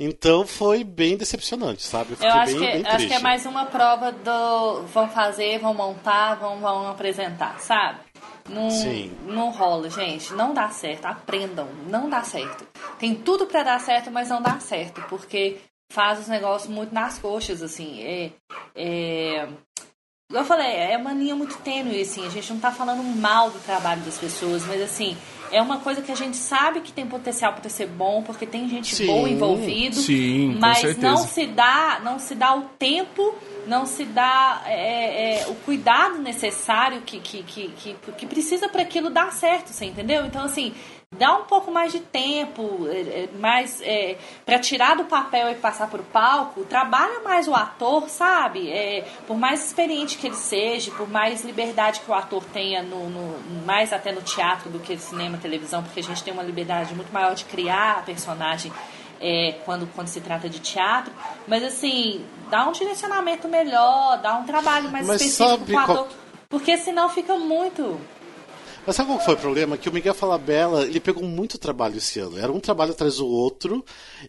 [0.00, 2.12] Então foi bem decepcionante, sabe?
[2.20, 5.58] Eu, Eu acho, bem, que, bem acho que é mais uma prova do vão fazer,
[5.58, 7.98] vão montar, vão, vão apresentar, sabe?
[8.48, 9.12] Não, Sim.
[9.26, 10.32] não rola, gente.
[10.32, 11.06] Não dá certo.
[11.06, 11.68] Aprendam.
[11.88, 12.66] Não dá certo.
[12.98, 15.02] Tem tudo para dar certo, mas não dá certo.
[15.08, 15.58] Porque
[15.92, 18.02] faz os negócios muito nas coxas, assim.
[18.02, 18.32] É,
[18.74, 19.48] é...
[20.30, 22.26] Eu falei, é uma linha muito tênue, assim.
[22.26, 25.16] A gente não tá falando mal do trabalho das pessoas, mas assim,
[25.50, 28.68] é uma coisa que a gente sabe que tem potencial para ser bom, porque tem
[28.68, 29.96] gente sim, boa envolvida,
[30.60, 33.34] mas não se dá, não se dá o tempo
[33.68, 38.82] não se dá é, é, o cuidado necessário que, que, que, que, que precisa para
[38.82, 40.24] aquilo dar certo, você entendeu?
[40.24, 40.72] Então, assim,
[41.16, 45.54] dá um pouco mais de tempo, é, é, mais é, para tirar do papel e
[45.56, 48.70] passar para o palco, trabalha mais o ator, sabe?
[48.70, 53.08] É, por mais experiente que ele seja, por mais liberdade que o ator tenha, no,
[53.08, 56.42] no, mais até no teatro do que no cinema, televisão, porque a gente tem uma
[56.42, 58.72] liberdade muito maior de criar a personagem
[59.20, 61.12] é, quando, quando se trata de teatro.
[61.46, 65.96] Mas assim, dá um direcionamento melhor, dá um trabalho mais Mas específico com o ator.
[65.96, 66.08] Qual...
[66.48, 68.00] Porque senão fica muito.
[68.88, 69.76] Mas sabe qual foi o problema?
[69.76, 72.38] Que o Miguel Falabella, ele pegou muito trabalho esse ano.
[72.38, 73.84] Era um trabalho atrás do outro.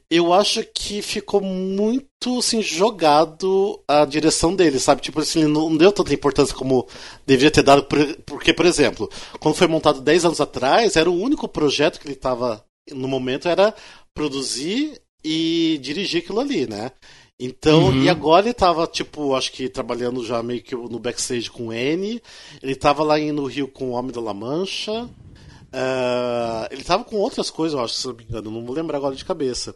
[0.10, 5.02] Eu acho que ficou muito, assim, jogado a direção dele, sabe?
[5.02, 6.86] Tipo assim, não deu tanta importância como
[7.26, 7.88] deveria ter dado.
[8.26, 12.16] Porque, por exemplo, quando foi montado 10 anos atrás, era o único projeto que ele
[12.16, 13.74] estava no momento era
[14.14, 16.92] produzir e dirigir aquilo ali, né?
[17.40, 18.04] Então, uhum.
[18.04, 21.74] e agora ele tava, tipo, acho que trabalhando já meio que no backstage com o
[21.74, 22.22] N.
[22.62, 25.04] Ele tava lá no Rio com o Homem da La Mancha.
[25.04, 28.98] Uh, ele tava com outras coisas, eu acho, se não me engano, não vou lembrar
[28.98, 29.74] agora de cabeça.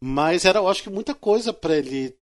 [0.00, 2.14] Mas era, eu acho que muita coisa para ele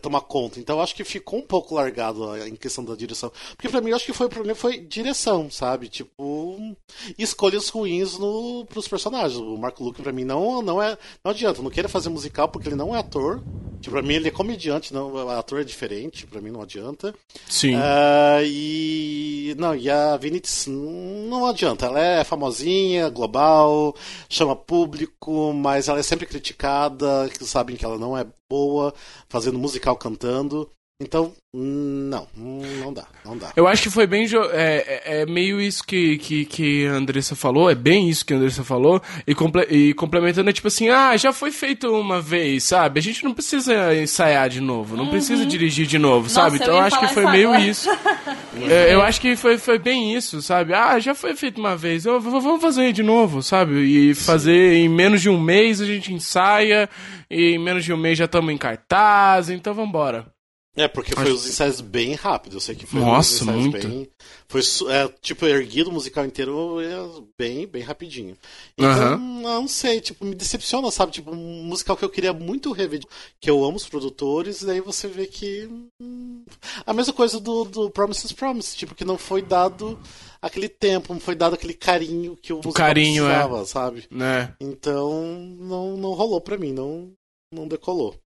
[0.00, 0.60] tomar conta.
[0.60, 3.32] Então eu acho que ficou um pouco largado em questão da direção.
[3.56, 5.88] Porque para mim eu acho que foi o problema foi direção, sabe?
[5.88, 6.76] Tipo,
[7.18, 9.36] escolhas ruins no, pros personagens.
[9.36, 10.96] O Marco Luke, pra mim, não, não é.
[11.24, 13.42] Não adianta, não queira fazer musical porque ele não é ator.
[13.80, 17.12] Tipo, pra mim ele é comediante, não, ator é diferente, pra mim não adianta.
[17.48, 17.74] Sim.
[17.74, 19.56] Uh, e.
[19.58, 21.86] Não, e a Vinitz não adianta.
[21.86, 23.96] Ela é famosinha, global,
[24.28, 28.92] chama público, mas ela é sempre criticada, que sabem que ela não é boa,
[29.30, 30.70] fazendo musical cantando.
[31.02, 33.50] Então, não, não dá, não dá.
[33.56, 34.24] Eu acho que foi bem.
[34.52, 38.32] É, é, é, meio isso que, que, que a Andressa falou, é bem isso que
[38.32, 42.20] a Andressa falou, e, comple, e complementando é tipo assim: ah, já foi feito uma
[42.20, 43.00] vez, sabe?
[43.00, 45.10] A gente não precisa ensaiar de novo, não uhum.
[45.10, 46.56] precisa dirigir de novo, Nossa, sabe?
[46.56, 47.66] Então eu acho que foi meio agora.
[47.66, 47.90] isso.
[48.70, 50.72] é, eu acho que foi, foi bem isso, sabe?
[50.72, 53.74] Ah, já foi feito uma vez, eu, vamos fazer de novo, sabe?
[53.80, 54.84] E fazer Sim.
[54.84, 56.88] em menos de um mês a gente ensaia,
[57.28, 60.31] e em menos de um mês já estamos em cartaz, então vamos embora.
[60.74, 62.54] É, porque foi os ensaios bem rápidos.
[62.54, 63.86] Eu sei que foi Nossa, muito.
[63.86, 64.08] Bem,
[64.48, 68.36] foi é, tipo erguido o musical inteiro é, bem, bem rapidinho.
[68.78, 69.40] Então, uhum.
[69.42, 71.12] não sei, tipo, me decepciona, sabe?
[71.12, 73.02] Tipo, um musical que eu queria muito rever,
[73.38, 75.68] que eu amo os produtores, e daí você vê que.
[76.00, 76.42] Hum,
[76.86, 80.00] a mesma coisa do, do Promises Promise, tipo, que não foi dado
[80.40, 83.28] aquele tempo, não foi dado aquele carinho que o musical carinho, é.
[83.28, 83.64] precisava, é.
[83.66, 84.08] sabe?
[84.10, 84.48] É.
[84.58, 85.22] Então,
[85.58, 87.12] não, não rolou pra mim, não,
[87.52, 88.18] não decolou.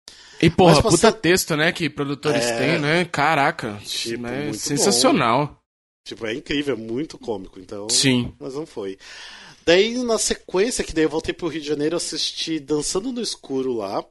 [0.42, 1.12] E porra, puta você...
[1.12, 2.58] texto, né, que produtores é...
[2.58, 3.06] têm, né?
[3.06, 4.52] Caraca, tipo, né?
[4.54, 5.48] sensacional.
[5.48, 5.56] Bom.
[6.06, 7.90] Tipo, é incrível, é muito cômico, então.
[7.90, 8.34] Sim.
[8.40, 8.98] Mas não foi.
[9.66, 13.74] Daí, na sequência, que daí eu voltei pro Rio de Janeiro, assisti Dançando no Escuro
[13.74, 14.06] lá.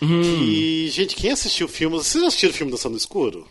[0.00, 0.22] Hum.
[0.22, 1.96] Que, gente, quem assistiu o filme.
[1.96, 3.48] Vocês assistiram o filme Dançando no Escuro?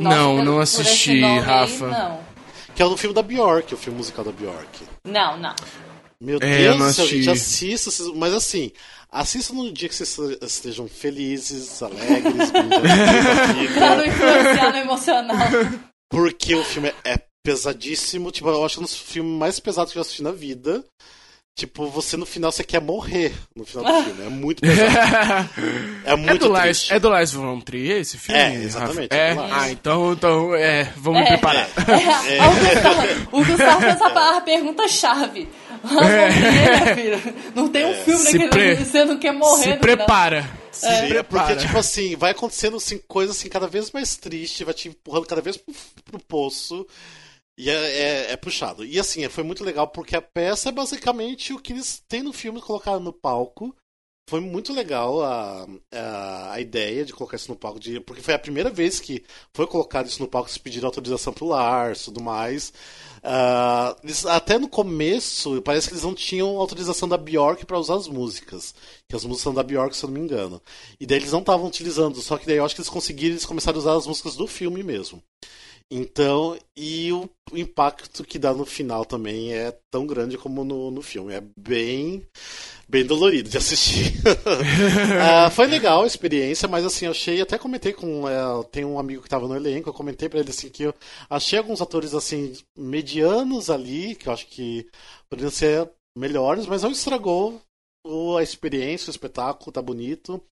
[0.00, 1.86] Nossa, não, não assisti, Rafa.
[1.86, 2.20] Aí, não.
[2.74, 4.84] Que é o filme da Bjork, o filme musical da Bjork.
[5.06, 5.54] Não, não.
[6.20, 8.72] Meu é, Deus do céu, gente, assista, mas assim,
[9.10, 12.50] assista no dia que vocês estejam felizes, alegres,
[13.74, 15.48] Pra não influenciar no emocional.
[16.10, 19.92] Porque o filme é pesadíssimo, tipo, eu acho que é um dos filmes mais pesados
[19.92, 20.84] que eu assisti na vida.
[21.56, 24.24] Tipo, você no final você quer morrer no final do filme.
[24.24, 25.50] É muito pesado.
[26.06, 28.40] é muito é do Lars, É do Lars von Trier esse filme?
[28.40, 29.12] É, exatamente.
[29.12, 31.68] É, é ah, então, então é, vamos é, preparar.
[32.26, 32.40] É, é.
[33.30, 34.10] O Gustavo fez a,
[35.82, 37.34] a pergunta-chave.
[37.54, 38.76] Não tem um filme né, que pre...
[38.76, 39.72] você não quer morrer.
[39.72, 40.50] Se prepara.
[40.72, 41.08] Se é.
[41.08, 41.46] prepara.
[41.46, 45.26] Porque, tipo assim, vai acontecendo assim, coisas assim, cada vez mais tristes, vai te empurrando
[45.26, 45.74] cada vez pro,
[46.04, 46.86] pro poço.
[47.56, 48.84] E é, é, é, puxado.
[48.84, 52.32] E assim, foi muito legal porque a peça é basicamente o que eles têm no
[52.32, 53.76] filme colocado no palco.
[54.30, 58.32] Foi muito legal a, a, a, ideia de colocar isso no palco, de, porque foi
[58.32, 62.04] a primeira vez que foi colocado isso no palco, se pediram autorização pro Lars e
[62.04, 62.72] tudo mais.
[63.24, 67.96] Uh, eles, até no começo, parece que eles não tinham autorização da Bjork para usar
[67.96, 68.72] as músicas.
[69.08, 70.62] Que as músicas são da Bjork, se eu não me engano.
[71.00, 73.44] E daí eles não estavam utilizando, só que daí eu acho que eles conseguiram, eles
[73.44, 75.20] começaram a usar as músicas do filme mesmo.
[75.92, 81.02] Então, e o, impacto que dá no final também é tão grande como no, no
[81.02, 81.34] filme.
[81.34, 82.24] É bem,
[82.90, 84.12] bem dolorido de assistir.
[84.26, 88.24] uh, foi legal a experiência, mas assim, eu achei, até comentei com.
[88.24, 90.94] Uh, tem um amigo que estava no elenco, eu comentei para ele assim que eu
[91.28, 94.88] achei alguns atores assim, medianos ali, que eu acho que
[95.28, 95.88] poderiam ser
[96.18, 97.62] melhores, mas não estragou
[98.36, 100.42] a experiência, o espetáculo tá bonito.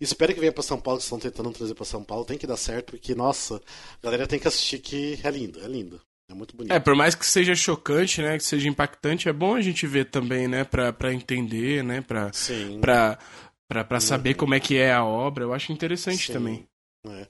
[0.00, 2.24] Espero que venha para São Paulo, que estão tentando trazer para São Paulo.
[2.24, 5.66] Tem que dar certo, porque, nossa, a galera tem que assistir que é lindo, é
[5.66, 6.00] lindo.
[6.30, 6.72] É muito bonito.
[6.72, 10.06] É, por mais que seja chocante, né, que seja impactante, é bom a gente ver
[10.10, 12.80] também, né, pra, pra entender, né, pra, Sim.
[12.80, 13.18] pra,
[13.66, 15.44] pra, pra saber como é que é a obra.
[15.44, 16.32] Eu acho interessante Sim.
[16.32, 16.68] também.
[17.06, 17.26] É.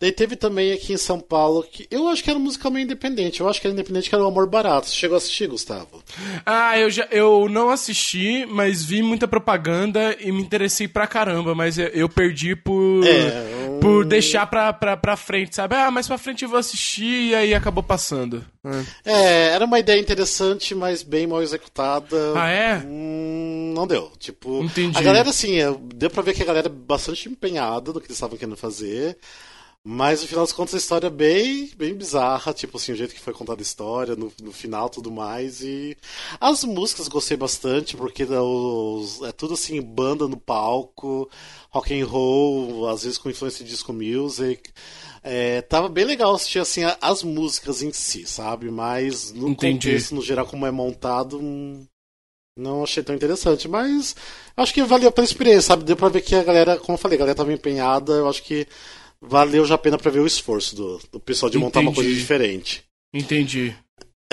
[0.00, 3.40] Daí teve também aqui em São Paulo que eu acho que era musical meio independente.
[3.40, 4.88] Eu acho que era independente que era o Amor Barato.
[4.88, 6.02] Você chegou a assistir, Gustavo?
[6.44, 11.54] Ah, eu já eu não assisti, mas vi muita propaganda e me interessei pra caramba,
[11.54, 13.80] mas eu perdi por é, um...
[13.80, 15.74] por deixar pra, pra, pra frente, sabe?
[15.74, 18.44] Ah, mas pra frente eu vou assistir e aí acabou passando.
[19.04, 22.32] É, é era uma ideia interessante, mas bem mal executada.
[22.34, 22.82] Ah, é?
[22.84, 24.10] Hum, não deu.
[24.18, 24.96] Tipo, Entendi.
[24.96, 25.58] a galera assim,
[25.94, 29.16] deu pra ver que a galera é bastante empenhada no que eles estavam querendo fazer.
[29.86, 33.14] Mas no final das contas a história é bem, bem bizarra, tipo assim, o jeito
[33.14, 35.60] que foi contada a história, no, no final tudo mais.
[35.60, 35.94] E
[36.40, 41.28] as músicas gostei bastante, porque os, é tudo assim, banda no palco,
[41.68, 44.70] rock and roll, às vezes com influência de disco music.
[45.22, 48.70] É, tava bem legal assistir assim, as músicas em si, sabe?
[48.70, 49.88] Mas no Entendi.
[49.88, 51.86] contexto, no geral, como é montado, hum,
[52.56, 53.68] não achei tão interessante.
[53.68, 54.16] Mas
[54.56, 55.84] acho que valeu pela experiência, sabe?
[55.84, 58.42] Deu pra ver que a galera, como eu falei, a galera tava empenhada, eu acho
[58.42, 58.66] que
[59.26, 61.88] valeu já a pena pra ver o esforço do, do pessoal de montar Entendi.
[61.88, 62.84] uma coisa diferente.
[63.12, 63.74] Entendi.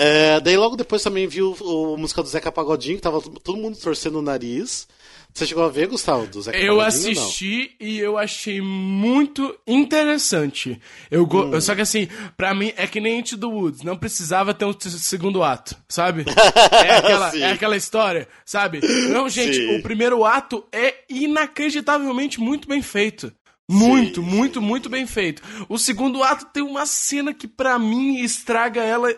[0.00, 3.58] É, daí logo depois também viu o, o música do Zeca Pagodinho, que tava todo
[3.58, 4.88] mundo torcendo o nariz.
[5.34, 10.78] Você chegou a ver, Gustavo, do Zeca Eu assisti e eu achei muito interessante.
[11.10, 11.44] Eu go...
[11.44, 11.60] hum.
[11.60, 14.74] Só que assim, pra mim é que nem Into the Woods, não precisava ter um
[14.78, 16.24] segundo ato, sabe?
[16.72, 18.80] É aquela, é aquela história, sabe?
[19.08, 19.76] Não, gente, Sim.
[19.76, 23.32] o primeiro ato é inacreditavelmente muito bem feito.
[23.70, 25.42] Muito, sim, muito, muito bem feito.
[25.68, 29.08] O segundo ato tem uma cena que para mim estraga ela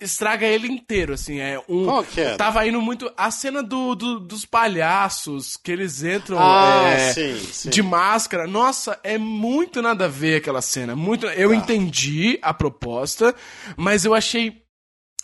[0.00, 1.84] estraga ele inteiro, assim, é um...
[1.84, 2.34] Qual que é?
[2.36, 3.12] Tava indo muito...
[3.16, 7.68] A cena do, do dos palhaços, que eles entram ah, é, sim, sim.
[7.68, 11.26] de máscara, nossa, é muito nada a ver aquela cena, muito...
[11.26, 11.54] Eu ah.
[11.54, 13.34] entendi a proposta,
[13.76, 14.65] mas eu achei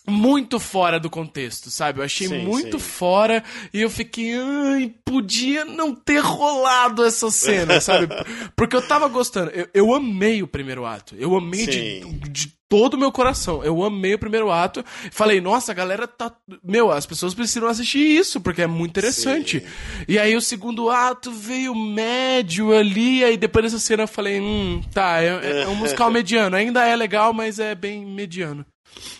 [0.06, 2.00] muito fora do contexto, sabe?
[2.00, 2.84] Eu achei sim, muito sim.
[2.84, 3.42] fora
[3.72, 8.08] e eu fiquei, ai, podia não ter rolado essa cena, sabe?
[8.56, 9.50] Porque eu tava gostando.
[9.50, 11.14] Eu, eu amei o primeiro ato.
[11.16, 13.62] Eu amei de, de todo o meu coração.
[13.62, 14.82] Eu amei o primeiro ato.
[15.12, 16.34] Falei, nossa, a galera tá.
[16.64, 19.60] Meu, as pessoas precisam assistir isso, porque é muito interessante.
[19.60, 19.66] Sim.
[20.08, 24.80] E aí o segundo ato veio médio ali, aí depois dessa cena eu falei, hum,
[24.92, 26.56] tá, é, é um musical mediano.
[26.56, 28.64] Ainda é legal, mas é bem mediano.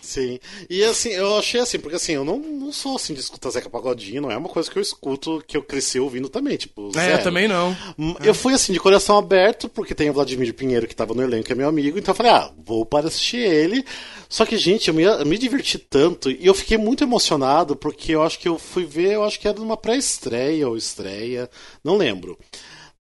[0.01, 0.39] Sim.
[0.69, 3.71] E assim, eu achei assim, porque assim, eu não, não sou assim de escutar Zeca
[3.71, 6.91] Pagodinho, não é uma coisa que eu escuto, que eu cresci ouvindo também, tipo.
[6.91, 7.19] É, zero.
[7.19, 7.77] eu também não.
[7.99, 11.23] Hum, eu fui assim, de coração aberto, porque tem o Vladimir Pinheiro que tava no
[11.23, 13.85] elenco, que é meu amigo, então eu falei, ah, vou para assistir ele.
[14.29, 18.13] Só que, gente, eu me, eu me diverti tanto e eu fiquei muito emocionado, porque
[18.13, 21.51] eu acho que eu fui ver, eu acho que era numa pré-estreia ou estreia,
[21.85, 22.39] não lembro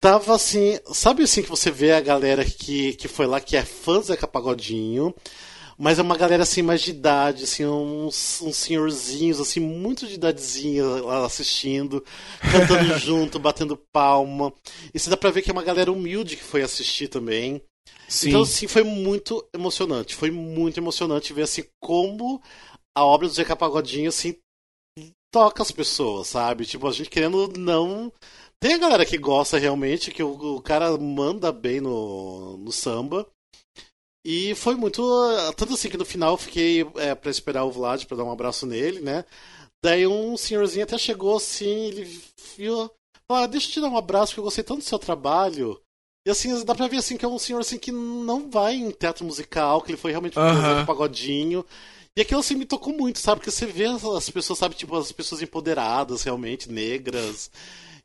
[0.00, 3.64] tava assim, sabe assim que você vê a galera que, que foi lá que é
[3.64, 5.14] fã do Zeca Pagodinho,
[5.78, 10.14] mas é uma galera assim mais de idade, assim, uns, uns senhorzinhos, assim, muito de
[10.14, 12.04] idadezinha lá assistindo,
[12.40, 14.52] cantando junto, batendo palma.
[14.92, 17.62] E você dá pra ver que é uma galera humilde que foi assistir também.
[18.08, 18.30] Sim.
[18.30, 20.16] Então, assim, foi muito emocionante.
[20.16, 22.42] Foi muito emocionante ver, assim, como
[22.96, 24.34] a obra do Zeca Pagodinho, assim,
[25.32, 26.66] toca as pessoas, sabe?
[26.66, 28.12] Tipo, a gente querendo não.
[28.60, 33.28] Tem a galera que gosta realmente, que o, o cara manda bem no, no samba.
[34.24, 35.02] E foi muito.
[35.56, 38.32] Tanto assim que no final eu fiquei é, para esperar o Vlad para dar um
[38.32, 39.24] abraço nele, né?
[39.82, 42.20] Daí um senhorzinho até chegou assim, ele
[42.56, 42.90] viu.
[43.30, 45.80] Ah, deixa eu te dar um abraço, porque eu gostei tanto do seu trabalho.
[46.26, 48.90] E assim, dá pra ver assim que é um senhor assim que não vai em
[48.90, 51.64] teatro musical, que ele foi realmente um pagodinho.
[52.16, 53.40] E aquilo assim me tocou muito, sabe?
[53.40, 57.50] Porque você vê as pessoas, sabe, tipo, as pessoas empoderadas realmente, negras.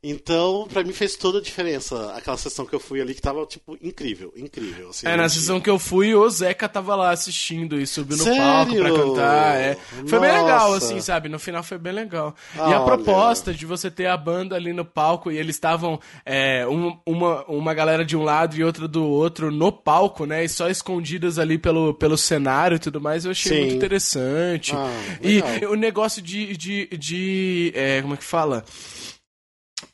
[0.06, 3.46] Então, para mim fez toda a diferença aquela sessão que eu fui ali, que tava,
[3.46, 4.90] tipo, incrível, incrível.
[4.90, 8.24] Assim, é, na sessão que eu fui, o Zeca tava lá assistindo e subiu no
[8.24, 9.54] palco pra cantar.
[9.56, 9.78] É.
[10.06, 11.30] Foi bem legal, assim, sabe?
[11.30, 12.34] No final foi bem legal.
[12.54, 13.58] Ah, e a proposta olha.
[13.58, 17.72] de você ter a banda ali no palco e eles estavam é, um, uma, uma
[17.72, 20.44] galera de um lado e outra do outro no palco, né?
[20.44, 23.60] E só escondidas ali pelo, pelo cenário e tudo mais, eu achei Sim.
[23.60, 24.74] muito interessante.
[24.76, 24.90] Ah,
[25.22, 26.54] e o negócio de.
[26.58, 28.64] de, de é, como é que fala?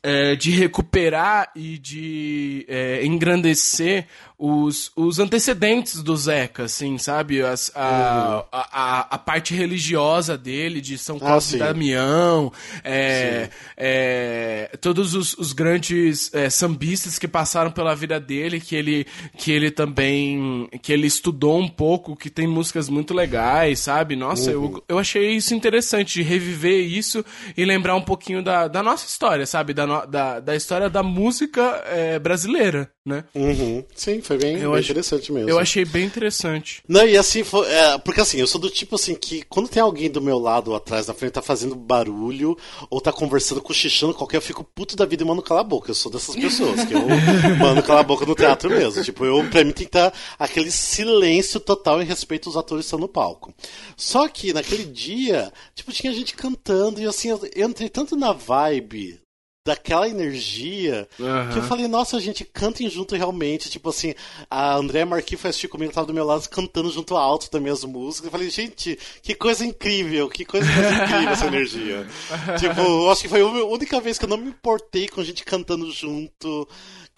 [0.03, 4.07] É, de recuperar e de é, engrandecer
[4.43, 7.43] os, os antecedentes do Zeca, assim, sabe?
[7.43, 8.43] As, a, uhum.
[8.51, 12.51] a, a, a, parte religiosa dele, de São Paulo ah, Damião,
[12.83, 19.05] é, é, todos os, os grandes é, sambistas que passaram pela vida dele, que ele,
[19.37, 24.15] que ele também, que ele estudou um pouco, que tem músicas muito legais, sabe?
[24.15, 24.63] Nossa, uhum.
[24.63, 27.23] eu, eu achei isso interessante, de reviver isso
[27.55, 29.71] e lembrar um pouquinho da, da nossa história, sabe?
[29.71, 33.23] Da, da, da história da música é, brasileira, né?
[33.35, 33.83] Uhum.
[33.93, 35.49] Sim, foi bem, bem interessante mesmo.
[35.49, 36.81] Eu achei bem interessante.
[36.87, 39.81] Não, e assim, foi, é, porque assim, eu sou do tipo assim que quando tem
[39.81, 42.57] alguém do meu lado atrás, na frente, tá fazendo barulho,
[42.89, 45.91] ou tá conversando, cochichando, qualquer, eu fico puto da vida e mando calar a boca.
[45.91, 47.01] Eu sou dessas pessoas, que eu
[47.59, 49.03] mando calar a boca no teatro mesmo.
[49.03, 52.87] Tipo, eu, pra mim tem que estar aquele silêncio total em respeito aos atores que
[52.87, 53.53] estão no palco.
[53.97, 59.20] Só que naquele dia, tipo, tinha gente cantando, e assim, eu entrei tanto na vibe
[59.63, 61.49] daquela energia uhum.
[61.51, 63.69] que eu falei, nossa, gente, cantem junto realmente.
[63.69, 64.13] Tipo assim,
[64.49, 67.83] a Andréa Marquis foi assistir comigo, tava do meu lado cantando junto alto também as
[67.83, 68.25] músicas.
[68.25, 72.07] Eu falei, gente, que coisa incrível, que coisa incrível essa energia.
[72.57, 75.91] tipo, acho que foi a única vez que eu não me importei com gente cantando
[75.91, 76.67] junto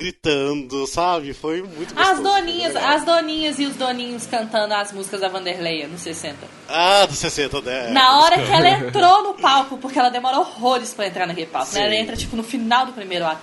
[0.04, 1.34] gritando, sabe?
[1.34, 2.12] Foi muito gostoso.
[2.12, 6.36] As doninhas, as doninhas e os doninhos cantando as músicas da Vanderleia no 60.
[6.68, 7.90] Ah, do 60, né?
[7.92, 11.74] Na hora que ela entrou no palco, porque ela demorou horrores pra entrar naquele palco,
[11.74, 11.86] né?
[11.86, 13.42] Ela entra, tipo, no final do primeiro ato.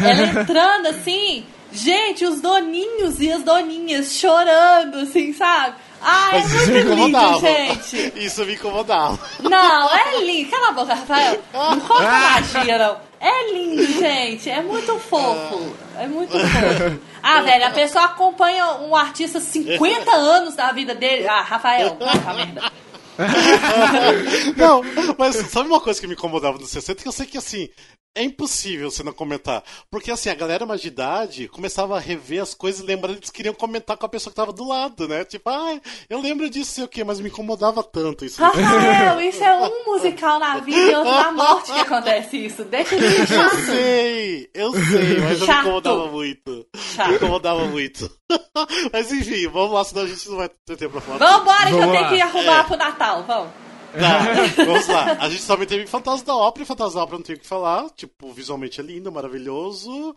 [0.00, 1.44] Ela entrando, assim...
[1.72, 5.74] Gente, os doninhos e as doninhas chorando, assim, sabe?
[6.00, 8.12] Ah, é muito lindo, gente.
[8.16, 9.18] Isso me incomodava.
[9.40, 10.48] Não, é lindo.
[10.48, 11.42] Cala a boca, Rafael.
[11.52, 12.96] Não conta magia, não.
[13.26, 14.48] É lindo, gente.
[14.48, 15.74] É muito fofo.
[15.98, 17.00] É muito fofo.
[17.20, 21.26] Ah, velho, a pessoa acompanha um artista 50 anos da vida dele.
[21.26, 22.70] Ah, Rafael, puta merda.
[24.56, 24.82] Não,
[25.18, 27.02] mas sabe uma coisa que me incomodava no 60?
[27.02, 27.68] Que eu sei que assim,
[28.16, 29.62] é impossível você não comentar.
[29.90, 33.30] Porque assim, a galera mais de idade começava a rever as coisas e lembrando eles
[33.30, 35.24] queriam comentar com a pessoa que tava do lado, né?
[35.24, 38.40] Tipo, ah, eu lembro disso, sei o quê, mas me incomodava tanto isso.
[38.42, 42.64] Rafael, isso é um musical na vida e outro na morte que acontece isso.
[42.64, 43.54] Deixa ele chato.
[43.54, 46.66] Eu sei, eu sei, mas eu me incomodava muito.
[46.74, 47.08] Chato.
[47.10, 48.10] Me incomodava muito.
[48.92, 51.18] mas enfim, vamos lá, senão a gente não vai ter tempo pra falar.
[51.18, 52.62] Vambora, que eu tenho que arrumar é.
[52.62, 53.65] pro Natal, vamos.
[53.98, 54.20] Tá,
[54.64, 55.16] vamos lá.
[55.20, 57.46] A gente também teve Fantasma da Ópera, e Fantasma da Ópera não tem o que
[57.46, 57.88] falar.
[57.90, 60.14] Tipo, visualmente é lindo, maravilhoso.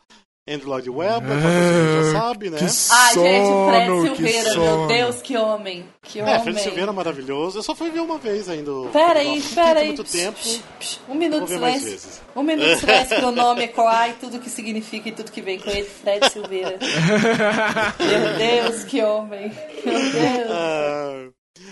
[0.50, 2.58] Andrew Lloyd Webber, é, já sabe, né?
[2.58, 5.86] Que Ai, gente, Fred Silveira, meu Deus, que homem.
[6.02, 6.34] Que homem.
[6.34, 7.60] É, Fred Silveira é maravilhoso.
[7.60, 8.72] Eu só fui ver uma vez ainda.
[8.92, 9.88] Pera aí, pera aí.
[9.88, 10.40] muito tempo.
[11.08, 12.22] um minuto de silêncio.
[12.36, 15.70] Um minuto de silêncio pro nome Ecoai, tudo que significa e tudo que vem com
[15.70, 16.80] ele, Fred Silveira.
[18.00, 19.52] meu Deus, que homem.
[19.86, 20.52] Meu Deus.
[20.52, 21.30] Ah,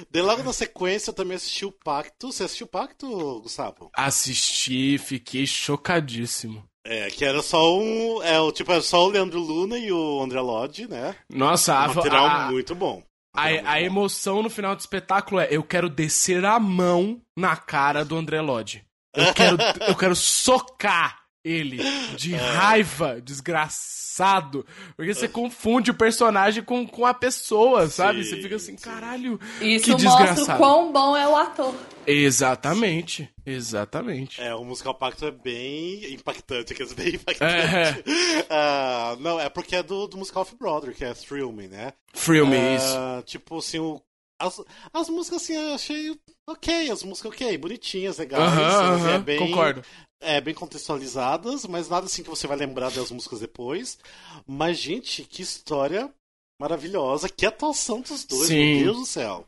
[0.09, 2.31] de logo na sequência eu também assisti o Pacto.
[2.31, 3.89] Você assistiu o Pacto, Gustavo?
[3.93, 6.63] Assisti, fiquei chocadíssimo.
[6.85, 8.23] É, que era só um.
[8.23, 11.15] É, o, tipo, era só o Leandro Luna e o André Lodge, né?
[11.29, 13.03] Nossa, um a, material a, muito bom.
[13.35, 18.05] A, a emoção no final do espetáculo é: eu quero descer a mão na cara
[18.05, 18.85] do André Lodge.
[19.13, 21.77] Eu quero, eu quero socar ele
[22.15, 22.37] de é.
[22.37, 24.65] raiva, desgraçado.
[24.95, 28.23] Porque você confunde o personagem com, com a pessoa, sabe?
[28.23, 30.35] Sim, você fica assim, caralho, Isso que desgraçado.
[30.35, 31.73] mostra o quão bom é o ator.
[32.05, 34.41] Exatamente, exatamente.
[34.41, 37.53] É, o musical Pacto é bem impactante, quer dizer, bem impactante.
[37.53, 39.13] É.
[39.13, 41.93] uh, não, é porque é do, do musical Off-Broadway, que é Thrill Me, né?
[42.13, 43.23] Thrill Me, uh, isso.
[43.25, 44.01] Tipo assim, o
[44.39, 44.61] as,
[44.93, 48.53] as músicas, assim, eu achei ok, as músicas ok, bonitinhas, legais.
[48.53, 49.83] Uh -huh, uh -huh, é bem, concordo.
[50.19, 53.99] É, bem contextualizadas, mas nada assim que você vai lembrar das músicas depois.
[54.47, 56.11] Mas, gente, que história
[56.59, 58.75] maravilhosa, que atuação dos dois, Sim.
[58.75, 59.47] meu Deus do céu.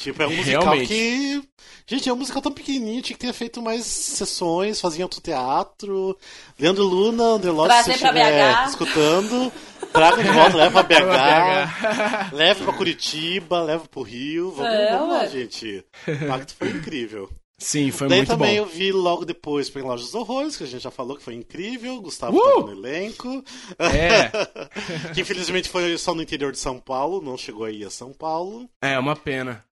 [0.00, 0.88] Tipo, é um musical Realmente.
[0.88, 1.42] que.
[1.86, 6.16] Gente, é um musical tão pequenininho, tinha que ter feito mais sessões, fazia outro teatro.
[6.58, 9.52] Leandro Luna, André Lopes, se estiver escutando,
[9.92, 14.52] traga de volta, leva pra BH, leva pra Curitiba, leva pro Rio.
[14.52, 15.84] Vamos, é, vamos lá, gente.
[16.06, 17.28] O pacto foi incrível.
[17.60, 18.38] Sim, foi Daí muito bom.
[18.38, 21.22] Também eu vi logo depois para Lojas dos Horrores, que a gente já falou que
[21.22, 22.00] foi incrível.
[22.00, 22.66] Gustavo uh!
[22.66, 23.44] no elenco.
[23.78, 24.30] É.
[25.12, 28.68] que infelizmente foi só no interior de São Paulo, não chegou aí a São Paulo.
[28.80, 29.62] É, uma pena.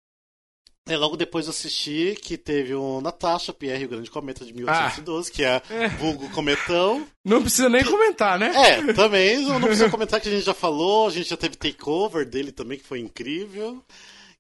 [0.87, 5.31] E logo depois eu assisti que teve o Natasha Pierre, o Grande Cometa de 1812,
[5.31, 5.35] ah.
[5.35, 7.07] que é, é vulgo cometão.
[7.25, 8.53] Não precisa nem comentar, né?
[8.55, 12.27] É, também não precisa comentar que a gente já falou, a gente já teve takeover
[12.27, 13.83] dele também, que foi incrível.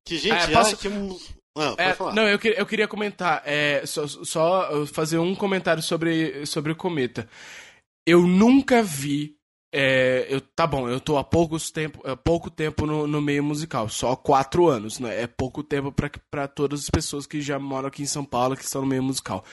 [0.02, 0.76] Que, gente, é, posso...
[0.78, 0.88] que
[1.56, 6.72] não, é, não eu, eu queria comentar, é, só, só fazer um comentário sobre, sobre
[6.72, 7.28] o Cometa.
[8.06, 9.36] Eu nunca vi.
[9.70, 13.44] É, eu, tá bom, eu tô há poucos tempo, há pouco tempo no, no meio
[13.44, 15.22] musical, só quatro anos, né?
[15.22, 15.94] É pouco tempo
[16.30, 19.02] para todas as pessoas que já moram aqui em São Paulo, que estão no meio
[19.02, 19.44] musical.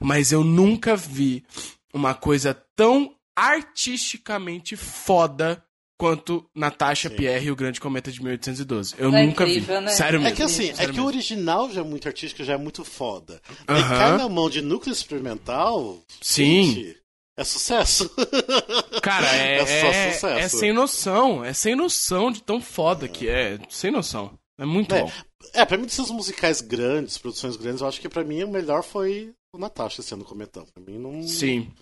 [0.00, 1.44] Mas eu nunca vi
[1.92, 5.62] uma coisa tão artisticamente foda
[5.98, 7.16] quanto Natasha Sim.
[7.16, 8.94] Pierre e o Grande Cometa de 1812.
[8.96, 9.84] Eu é nunca incrível, vi.
[9.84, 9.90] Né?
[9.90, 10.32] Sério mesmo.
[10.32, 13.42] É que assim, é que o original já é muito artístico, já é muito foda.
[13.68, 13.88] Uh -huh.
[13.88, 15.98] cai na mão de núcleo experimental.
[16.22, 16.72] Sim.
[16.72, 16.96] Gente,
[17.36, 18.10] é sucesso.
[19.02, 20.26] Cara, é, é, só é, sucesso.
[20.26, 21.44] é sem noção.
[21.44, 23.08] É sem noção de tão foda é.
[23.08, 23.58] que é.
[23.68, 24.38] Sem noção.
[24.56, 25.02] É muito é.
[25.02, 25.12] bom.
[25.52, 28.82] É, pra mim, desses musicais grandes, produções grandes, eu acho que pra mim o melhor
[28.82, 30.68] foi o Natasha sendo comentando.
[30.72, 31.22] Pra mim não.
[31.26, 31.72] Sim.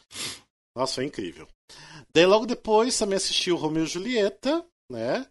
[0.75, 1.47] Nossa, foi incrível.
[2.17, 5.27] Daí logo depois também assisti o Romeu e Julieta, né?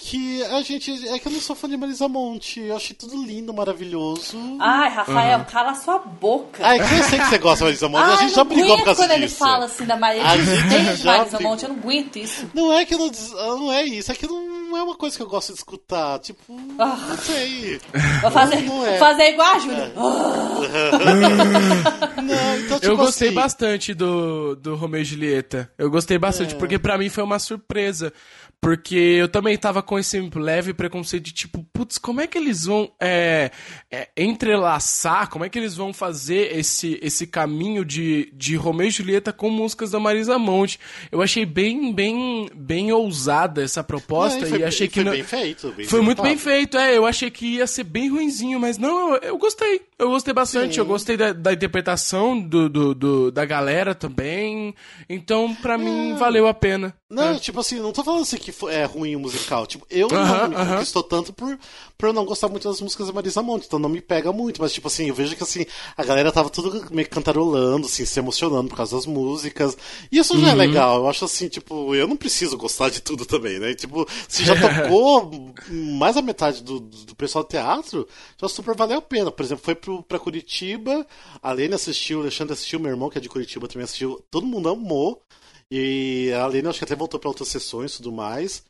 [0.00, 1.06] Que a gente.
[1.06, 2.60] É que eu não sou fã de Marisa Monte.
[2.60, 4.38] Eu achei tudo lindo, maravilhoso.
[4.58, 5.44] Ai, Rafael, uhum.
[5.44, 6.66] cala sua boca.
[6.66, 8.04] Ai, que eu sei que você gosta de Marisa Monte.
[8.04, 9.06] Ai, a gente já brigou por causa disso.
[9.06, 12.50] quando ele fala assim da Marisa, a gente Marisa Monte, eu não aguento isso.
[12.54, 13.10] Não é que eu não.
[13.58, 16.18] Não é isso, é que não é uma coisa que eu gosto de escutar.
[16.18, 16.40] Tipo,
[16.78, 16.96] ah.
[17.08, 17.80] não sei.
[18.20, 18.98] Vou fazer, não é.
[18.98, 19.84] fazer igual a Júlia.
[19.84, 19.94] É.
[22.22, 23.34] não, então, tipo eu gostei assim...
[23.34, 25.70] bastante do, do Romeu e Julieta.
[25.78, 26.58] Eu gostei bastante, é.
[26.58, 28.12] porque para mim foi uma surpresa.
[28.60, 32.64] Porque eu também tava com esse leve preconceito de tipo, putz, como é que eles
[32.64, 33.52] vão é,
[33.88, 38.90] é, entrelaçar, como é que eles vão fazer esse, esse caminho de, de Romeu e
[38.90, 40.80] Julieta com músicas da Marisa Monte.
[41.12, 44.94] Eu achei bem, bem, bem ousada essa proposta é, e, achei que.
[44.94, 45.12] Foi não...
[45.12, 45.72] bem feito.
[45.72, 46.96] Bem foi muito bem feito, é.
[46.96, 49.82] Eu achei que ia ser bem ruinzinho, mas não, eu, eu gostei.
[49.98, 50.74] Eu gostei bastante.
[50.74, 50.80] Sim.
[50.80, 54.74] Eu gostei da, da interpretação do, do, do, da galera também.
[55.08, 56.14] Então, pra mim, é.
[56.14, 56.94] valeu a pena.
[57.10, 57.38] Não, É.
[57.38, 59.66] tipo assim, não tô falando assim que é ruim o musical.
[59.66, 60.76] Tipo, eu Aham, não me aham.
[60.76, 61.58] conquistou tanto por,
[61.96, 64.60] por eu não gostar muito das músicas da Marisa Monte, então não me pega muito.
[64.60, 65.64] Mas, tipo assim, eu vejo que assim,
[65.96, 69.74] a galera tava tudo meio cantarolando, assim, se emocionando por causa das músicas.
[70.12, 70.40] E isso Uhum.
[70.42, 70.98] já é legal.
[70.98, 73.74] Eu acho assim, tipo, eu não preciso gostar de tudo também, né?
[73.74, 75.30] Tipo, se já tocou
[75.66, 78.06] mais da metade do, do pessoal do teatro,
[78.38, 79.30] já super valeu a pena.
[79.32, 81.06] Por exemplo, foi pro, pra Curitiba,
[81.42, 84.22] a Lene assistiu, o Alexandre assistiu, meu irmão que é de Curitiba também assistiu.
[84.30, 85.22] Todo mundo amou.
[85.70, 88.62] E a Lene acho que até voltou pra outras sessões e tudo mais.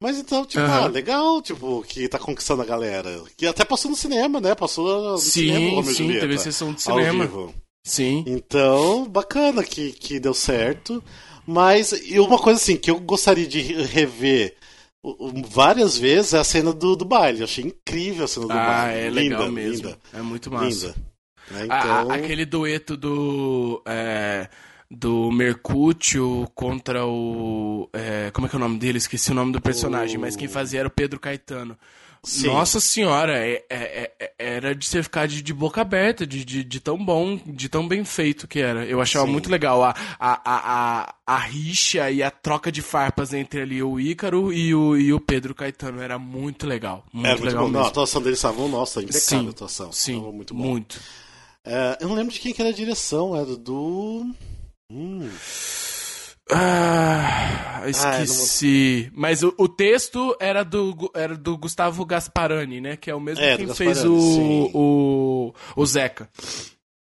[0.00, 0.84] Mas então, tipo, Aham.
[0.84, 3.22] ah, legal, tipo, que tá conquistando a galera.
[3.36, 4.54] Que até passou no cinema, né?
[4.54, 7.28] Passou no Sim, cinema, Romeo e sim, teve sessão de cinema.
[7.86, 8.24] Sim.
[8.26, 11.02] Então, bacana que, que deu certo.
[11.46, 14.56] Mas, e uma coisa assim, que eu gostaria de rever
[15.48, 17.40] várias vezes é a cena do, do baile.
[17.40, 18.56] Eu achei incrível a cena do Ah,
[18.86, 18.98] baile.
[19.00, 19.86] é linda, legal mesmo.
[19.88, 20.86] Linda, É muito massa.
[20.86, 20.94] linda.
[21.50, 23.82] Né, A- a- Então, aquele dueto do.
[23.86, 24.48] é,
[24.90, 27.88] do Mercúcio contra o.
[27.92, 28.98] é, como é que é o nome dele?
[28.98, 31.76] Esqueci o nome do personagem, O- mas quem fazia era o Pedro Caetano.
[32.26, 32.46] Sim.
[32.46, 36.64] Nossa senhora, é- é- é- era de você ficar de, de boca aberta, de, de,
[36.64, 38.82] de tão bom, de tão bem feito que era.
[38.86, 39.32] Eu achava Sim.
[39.32, 43.82] muito legal a, a, a, a, a rixa e a troca de farpas entre ali
[43.82, 46.00] o Ícaro e o, e o Pedro Caetano.
[46.00, 47.04] Era muito legal.
[47.12, 47.70] Muito, era muito legal bom.
[47.72, 48.02] Não, a mesmo.
[48.02, 49.92] estação deles estava, nossa, impecável Sim, a atuação.
[49.92, 50.62] Sim, muito bom.
[50.62, 50.98] muito.
[51.62, 54.26] É, eu não lembro de quem que era a direção, era do.
[54.94, 55.28] Hum,
[56.50, 59.10] Ah, esqueci.
[59.14, 62.96] Mas o, o texto era do, era do Gustavo Gasparani, né?
[62.96, 64.06] Que é o mesmo É, quem do fez sim.
[64.06, 66.28] o, o, o Zeca.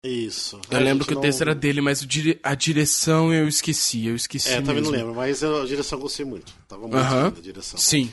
[0.04, 0.60] isso.
[0.72, 3.48] Eu A lembro que o não- texto era dele, mas o dire- a direção eu
[3.48, 4.08] esqueci.
[4.08, 4.50] Eu esqueci.
[4.50, 6.52] É, também não lembro, mas eu- a direção eu gostei muito.
[6.68, 7.26] Tava muito Aham.
[7.28, 7.78] linda a direção.
[7.80, 8.12] Sim.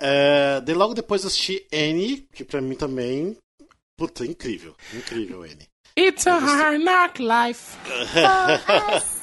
[0.00, 3.36] É, daí logo depois assisti Annie, que pra mim também.
[3.98, 4.74] Puta, incrível.
[4.94, 5.66] Incrível, Annie.
[5.98, 7.74] It's a hard knock life.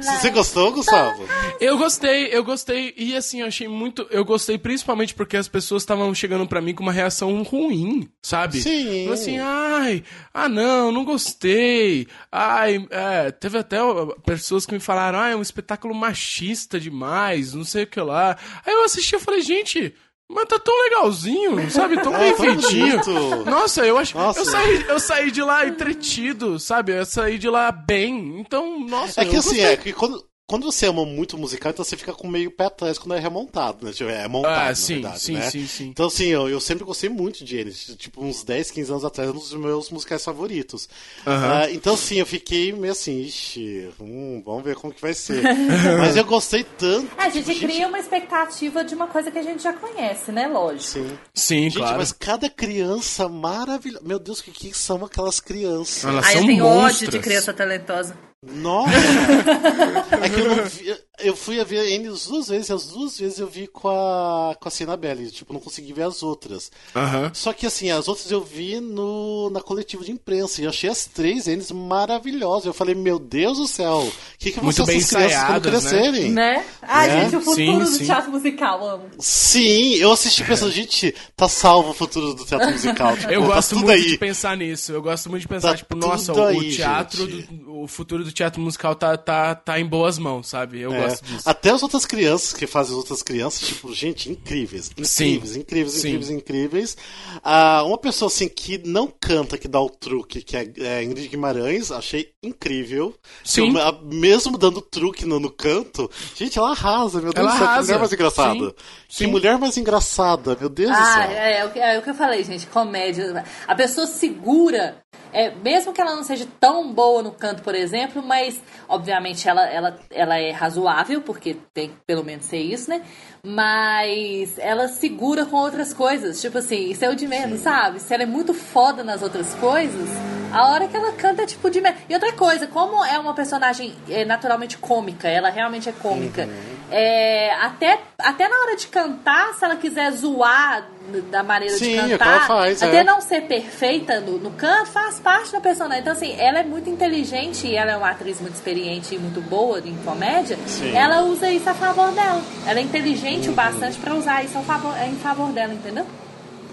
[0.00, 1.26] Você gostou, Gustavo?
[1.60, 2.94] Eu gostei, eu gostei.
[2.96, 4.06] E assim, eu achei muito.
[4.10, 8.60] Eu gostei principalmente porque as pessoas estavam chegando pra mim com uma reação ruim, sabe?
[8.60, 9.10] Sim.
[9.10, 10.02] Assim, ai,
[10.32, 12.06] ah não, não gostei.
[12.30, 13.78] Ai, é, teve até
[14.24, 18.36] pessoas que me falaram, ah, é um espetáculo machista demais, não sei o que lá.
[18.66, 19.94] Aí eu assisti e falei, gente.
[20.30, 22.00] Mas tá tão legalzinho, sabe?
[22.00, 23.44] Tão bem É, tão feitinho.
[23.44, 24.16] Nossa, eu acho.
[24.16, 24.40] Nossa.
[24.40, 26.92] Eu, saí, eu saí de lá entretido, sabe?
[26.96, 28.40] Eu saí de lá bem.
[28.40, 29.20] Então, nossa.
[29.20, 29.64] É que assim, gostei.
[29.64, 32.98] é que quando, quando você ama muito musical, então você fica com meio pé atrás
[32.98, 33.92] quando é remontado, né?
[33.92, 35.50] Tipo, É montado, Ah, na sim, verdade, sim, né?
[35.50, 35.84] sim, sim.
[35.86, 37.94] Então, assim, eu, eu sempre gostei muito de eles.
[37.98, 40.88] Tipo, uns 10, 15 anos atrás, um dos meus musicais favoritos.
[41.26, 41.52] Aham.
[41.62, 45.42] Ah, então, assim, eu fiquei meio assim, ixi, hum, vamos ver como que vai ser.
[45.98, 47.08] Mas eu gostei tanto.
[47.18, 50.30] É, a gente tipo, cria uma expectativa de uma coisa que a gente já conhece,
[50.30, 50.46] né?
[50.46, 50.82] Lógico.
[50.82, 51.18] Sim.
[51.34, 51.96] Sim, Gente, claro.
[51.98, 54.04] mas cada criança maravilhosa.
[54.06, 56.04] Meu Deus, o que, que são aquelas crianças?
[56.04, 56.94] Elas Aí são eu tenho monstras.
[56.96, 58.16] ódio de criança talentosa.
[58.52, 58.90] Nossa!
[60.22, 60.96] é que eu não vi.
[61.22, 64.56] Eu fui a ver as duas vezes, e as duas vezes eu vi com a,
[64.60, 65.30] com a Cena Belli.
[65.30, 66.72] Tipo, não consegui ver as outras.
[66.94, 67.30] Aham.
[67.32, 70.60] Só que assim, as outras eu vi no, na coletiva de imprensa.
[70.60, 72.66] E eu achei as três N's maravilhosas.
[72.66, 75.64] Eu falei, meu Deus do céu, o que, que vão Muito ser essas crianças quando
[75.64, 75.70] né?
[75.70, 76.30] crescerem?
[76.32, 76.64] Né?
[76.82, 77.22] Né?
[77.22, 78.04] gente, o futuro Sim, do sim.
[78.06, 79.04] teatro musical, amo.
[79.20, 83.16] Sim, eu assisti pensando, gente, tá salvo o futuro do teatro musical.
[83.16, 84.08] Tipo, Eu tá gosto tudo muito aí.
[84.08, 84.90] de pensar nisso.
[84.92, 88.24] Eu gosto muito de pensar, Tá tipo, nossa, o, aí, o teatro, do- o futuro
[88.24, 90.80] do teatro musical tá, tá, tá em boas mãos, sabe?
[90.80, 91.02] Eu É.
[91.02, 91.48] gosto disso.
[91.48, 94.90] Até as outras crianças que fazem as outras crianças, tipo, gente, incríveis.
[95.02, 95.34] Sim.
[95.34, 96.08] Incríveis, incríveis, Sim.
[96.08, 96.96] incríveis, incríveis.
[97.42, 101.28] Ah, uma pessoa assim que não canta, que dá o truque, que é, é Ingrid
[101.28, 103.14] Guimarães, achei incrível.
[103.42, 103.72] Sim.
[103.72, 107.66] Que, mesmo dando truque no, no canto, gente, ela arrasa, meu Deus Ela do céu,
[107.66, 107.86] que arrasa.
[107.86, 108.54] mulher mais engraçada.
[108.54, 108.74] Sim.
[109.08, 109.26] Que Sim.
[109.28, 111.22] mulher mais engraçada, meu Deus do Ah, céu.
[111.30, 112.66] é, é, o que- é o que eu falei, gente.
[112.66, 113.44] Comédia.
[113.66, 114.96] A pessoa segura.
[115.34, 119.68] É, mesmo que ela não seja tão boa no canto, por exemplo, mas obviamente ela,
[119.68, 123.02] ela, ela é razoável, porque tem que pelo menos ser isso, né?
[123.42, 126.40] Mas ela segura com outras coisas.
[126.40, 127.98] Tipo assim, isso é o de menos, sabe?
[127.98, 130.08] Se ela é muito foda nas outras coisas,
[130.52, 131.98] a hora que ela canta é tipo de menos.
[132.08, 136.48] E outra coisa, como é uma personagem é, naturalmente cômica, ela realmente é cômica.
[136.96, 140.88] É, até, até na hora de cantar, se ela quiser zoar
[141.28, 143.04] da maneira Sim, de é cantar, ela faz, até é.
[143.04, 146.02] não ser perfeita no, no canto, faz parte da personagem.
[146.02, 149.40] Então, assim, ela é muito inteligente e ela é uma atriz muito experiente e muito
[149.40, 150.56] boa em comédia.
[150.68, 150.94] Sim.
[150.96, 152.40] Ela usa isso a favor dela.
[152.64, 153.54] Ela é inteligente Uhum.
[153.54, 156.06] o bastante pra usar isso a favor, em favor dela, entendeu?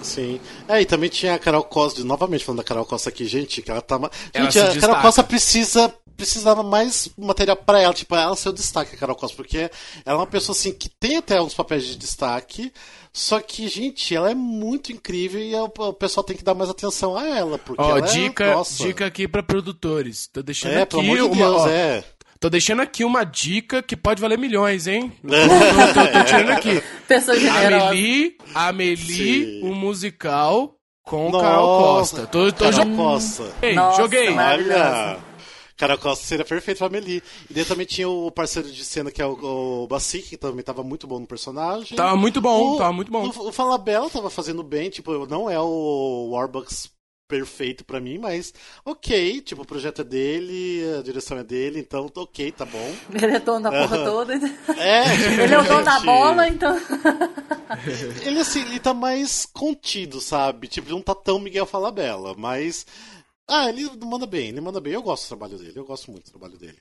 [0.03, 0.39] Sim.
[0.67, 3.69] É, e também tinha a Carol Costa, novamente falando da Carol Costa aqui, gente, que
[3.71, 3.99] ela tá.
[4.33, 5.01] Ela Gente, se a Carol.
[5.01, 5.93] Costa precisa.
[6.21, 9.71] Precisava mais material pra ela, tipo, ela ser o destaque, a Carol Costa, porque
[10.05, 12.71] ela é uma pessoa assim que tem até uns papéis de destaque,
[13.11, 16.69] só que, gente, ela é muito incrível e o o pessoal tem que dar mais
[16.69, 20.27] atenção a ela, porque Ó, ela dica, é, nossa, dica aqui pra produtores.
[20.27, 22.03] Tô deixando é, aqui pelo amor de uma, Deus, ó, é.
[22.39, 25.11] Tô deixando aqui uma dica que pode valer milhões, hein?
[25.25, 26.83] tô, tô, tô, tirando aqui.
[27.07, 27.87] Pessoa generosa.
[27.87, 32.27] Amelie, Amelie, o um musical com Nossa, Carol Costa.
[32.27, 33.51] Tô, tô Carol Costa.
[33.59, 34.29] Ei, Nossa, joguei.
[34.29, 35.30] Olha!
[35.81, 37.23] Carol Costa seria perfeito pra Amelie.
[37.49, 40.63] E daí também tinha o parceiro de cena que é o, o Bassi, que também
[40.63, 41.97] tava muito bom no personagem.
[41.97, 43.25] Tava muito bom, o, tava muito bom.
[43.25, 46.91] O, o Falabella tava fazendo bem, tipo, não é o Warbucks
[47.27, 48.53] perfeito para mim, mas
[48.85, 52.93] ok, tipo, o projeto é dele, a direção é dele, então ok, tá bom.
[53.11, 54.35] Ele é dono da porra toda.
[54.77, 56.77] É, tipo, ele é o dono da gente, bola, então.
[58.23, 60.67] Ele assim, ele tá mais contido, sabe?
[60.67, 62.85] Tipo, ele não tá tão Miguel Falabella, mas.
[63.53, 64.93] Ah, ele manda bem, ele manda bem.
[64.93, 66.77] Eu gosto do trabalho dele, eu gosto muito do trabalho dele.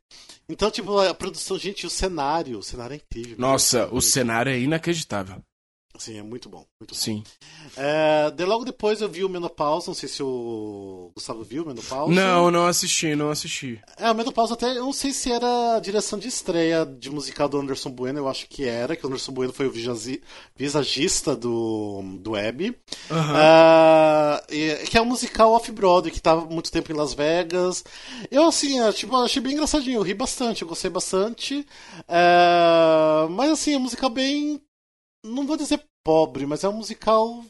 [0.48, 3.36] Então, tipo, a produção, gente, o cenário, o cenário é incrível.
[3.38, 5.42] Nossa, muito o cenário é inacreditável.
[5.98, 6.64] Sim, é muito bom.
[6.80, 6.98] Muito bom.
[6.98, 7.22] Sim.
[7.76, 11.66] É, de logo depois eu vi o Menopausa, não sei se o Gustavo viu o
[11.66, 12.12] Menopausa.
[12.12, 13.78] Não, não assisti, não assisti.
[13.98, 17.48] É, o Menopausa até, eu não sei se era a direção de estreia de musical
[17.48, 19.72] do Anderson Bueno, eu acho que era, que o Anderson Bueno foi o
[20.56, 22.68] visagista do, do Web.
[23.10, 23.36] Uhum.
[23.36, 27.84] É, que é um musical off-Broadway, que tava muito tempo em Las Vegas.
[28.30, 31.66] Eu, assim, é, tipo, achei bem engraçadinho, eu ri bastante, eu gostei bastante.
[32.08, 34.62] É, mas, assim, é um musical bem
[35.24, 37.44] não vou dizer pobre, mas é um musical.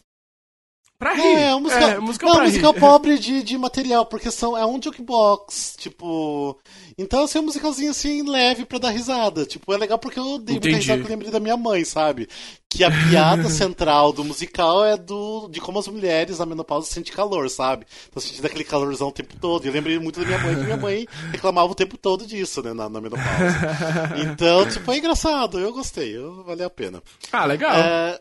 [1.01, 1.23] Pra rir.
[1.23, 4.67] É, é um musical, é, musical, não, musical pobre de, de material, porque são, é
[4.67, 6.59] um jukebox, tipo.
[6.99, 9.47] Então, assim, é um musicalzinho assim, leve pra dar risada.
[9.47, 12.29] Tipo, é legal porque eu dei muita risada que eu lembrei da minha mãe, sabe?
[12.69, 17.15] Que a piada central do musical é do de como as mulheres na menopausa sentem
[17.15, 17.87] calor, sabe?
[18.05, 19.65] Estão sentindo aquele calorzão o tempo todo.
[19.65, 22.75] Eu lembrei muito da minha mãe, que minha mãe reclamava o tempo todo disso, né,
[22.75, 24.19] na, na menopausa.
[24.19, 25.59] Então, tipo, é engraçado.
[25.59, 27.03] Eu gostei, eu, valeu a pena.
[27.33, 27.75] Ah, legal.
[27.75, 28.21] É,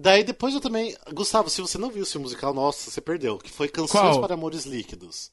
[0.00, 0.96] daí depois eu também.
[1.12, 3.38] Gustavo, se você não viu esse musical, nossa, você perdeu.
[3.38, 4.20] Que foi Canções Qual?
[4.20, 5.30] para Amores Líquidos.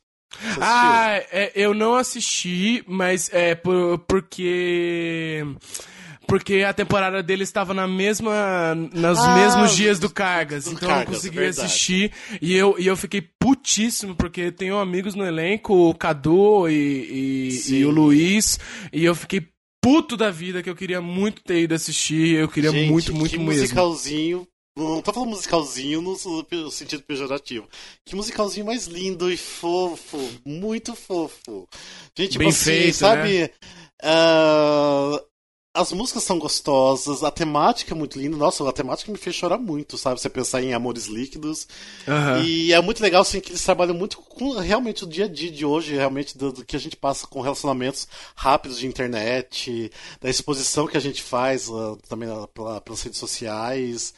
[0.59, 5.43] Ah, é, eu não assisti, mas é por- porque.
[6.27, 10.81] Porque a temporada dele estava na mesma, nos Ah, mesmos dias do Cargas, do então
[10.83, 11.65] eu não Cargas, consegui verdade.
[11.67, 12.11] assistir.
[12.41, 17.75] E eu, e eu fiquei putíssimo, porque tenho amigos no elenco, o Cadu e, e,
[17.75, 18.59] e o Luiz,
[18.91, 19.47] e eu fiquei
[19.81, 23.31] puto da vida que eu queria muito ter ido assistir, eu queria Gente, muito, muito
[23.31, 23.61] que mesmo.
[23.61, 24.45] musicalzinho.
[24.77, 27.67] Não tô falando musicalzinho no sentido pejorativo.
[28.05, 30.17] Que musicalzinho mais lindo e fofo.
[30.45, 31.67] Muito fofo.
[32.15, 33.51] Gente, Bem assim, feito, sabe?
[34.03, 35.23] ah,
[35.73, 38.35] as músicas são gostosas, a temática é muito linda.
[38.35, 40.19] Nossa, a temática me fez chorar muito, sabe?
[40.19, 41.67] Você pensar em amores líquidos.
[42.07, 42.43] Aham.
[42.43, 45.51] E é muito legal, assim, que eles trabalham muito com realmente o dia a dia
[45.51, 50.29] de hoje, realmente do, do que a gente passa com relacionamentos rápidos de internet, da
[50.29, 54.13] exposição que a gente faz ah, também ah, pela- pelas redes sociais.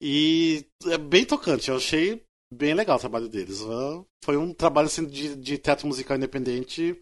[0.00, 2.22] E é bem tocante, eu achei
[2.52, 3.60] bem legal o trabalho deles.
[4.24, 6.96] Foi um trabalho assim, de, de teatro musical independente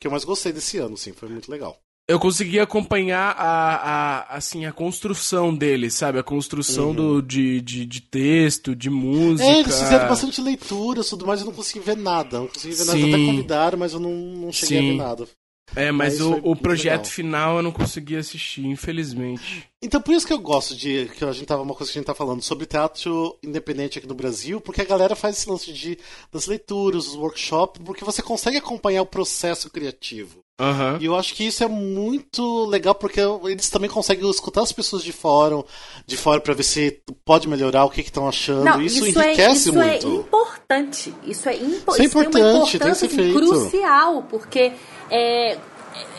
[0.00, 1.78] que eu mais gostei desse ano, assim, foi muito legal.
[2.08, 6.18] eu consegui acompanhar a, a, assim, a construção dele, sabe?
[6.18, 9.46] A construção do, de, de, de texto, de música.
[9.48, 9.54] Uhum.
[9.56, 12.40] É, eles fizeram bastante leituras e tudo mais, eu não consegui ver nada.
[12.40, 12.98] Não consegui ver nada.
[12.98, 13.14] Sim.
[13.14, 14.88] Até convidaram, mas eu não, não cheguei Sim.
[14.88, 15.28] a ver nada.
[15.76, 17.12] É, mas, Mas o, o projeto legal.
[17.12, 19.68] final eu não consegui assistir, infelizmente.
[19.82, 22.00] Então por isso que eu gosto de que a gente tava uma coisa que a
[22.00, 25.72] gente tá falando sobre teatro independente aqui no Brasil, porque a galera faz esse lance
[25.72, 25.98] de
[26.32, 30.40] das leituras, dos workshops, porque você consegue acompanhar o processo criativo.
[30.58, 30.98] Aham.
[31.00, 35.04] E eu acho que isso é muito legal porque eles também conseguem escutar as pessoas
[35.04, 35.62] de fora,
[36.04, 38.64] de fora para ver se pode melhorar, o que estão achando.
[38.64, 40.08] Não, isso, isso, é, enriquece isso é muito.
[40.08, 41.14] importante.
[41.24, 43.38] Isso é, impo Isso é isso tem uma importante, tem que ser assim, feito.
[43.38, 44.72] crucial, porque
[45.10, 45.58] é,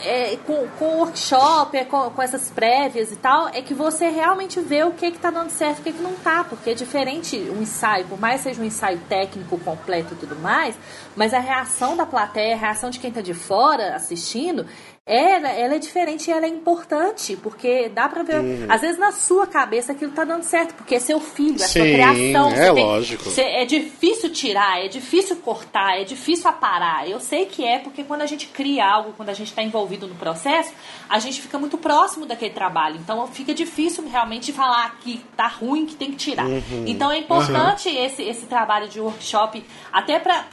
[0.04, 4.60] é, com, com workshop, é, com, com essas prévias e tal, é que você realmente
[4.60, 6.74] vê o que que tá dando certo e o que que não tá, porque é
[6.74, 10.78] diferente um ensaio, por mais seja um ensaio técnico completo e tudo mais,
[11.14, 14.66] mas a reação da plateia, a reação de quem tá de fora assistindo,
[15.12, 18.66] ela, ela é diferente e ela é importante, porque dá pra ver, Uhum.
[18.68, 21.82] às vezes na sua cabeça aquilo tá dando certo, porque é seu filho, é sua
[21.82, 22.50] Sim, criação.
[22.52, 23.24] é tem- lógico.
[23.24, 27.08] você- é difícil tirar, é difícil cortar, é difícil aparar.
[27.08, 30.06] Eu sei que é porque quando a gente cria algo, quando a gente está envolvido
[30.06, 30.72] no processo,
[31.08, 32.96] a gente fica muito próximo daquele trabalho.
[32.96, 36.46] Então fica difícil realmente falar que tá ruim, que tem que tirar.
[36.46, 36.84] Uhum.
[36.86, 40.44] Então é importante esse, esse trabalho de workshop, até para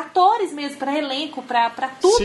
[0.00, 2.22] atores mesmo, para elenco, para tudo.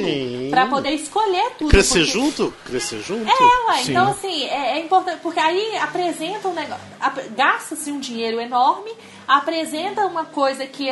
[0.51, 1.69] Para poder escolher tudo.
[1.69, 2.53] Crescer porque- junto?
[2.65, 3.30] Crescer junto?
[3.30, 3.91] é, ué, Sim.
[3.91, 6.84] então assim, é, é importante, porque aí apresenta um negócio,
[7.36, 8.91] gasta-se um dinheiro enorme,
[9.28, 10.88] apresenta uma coisa que.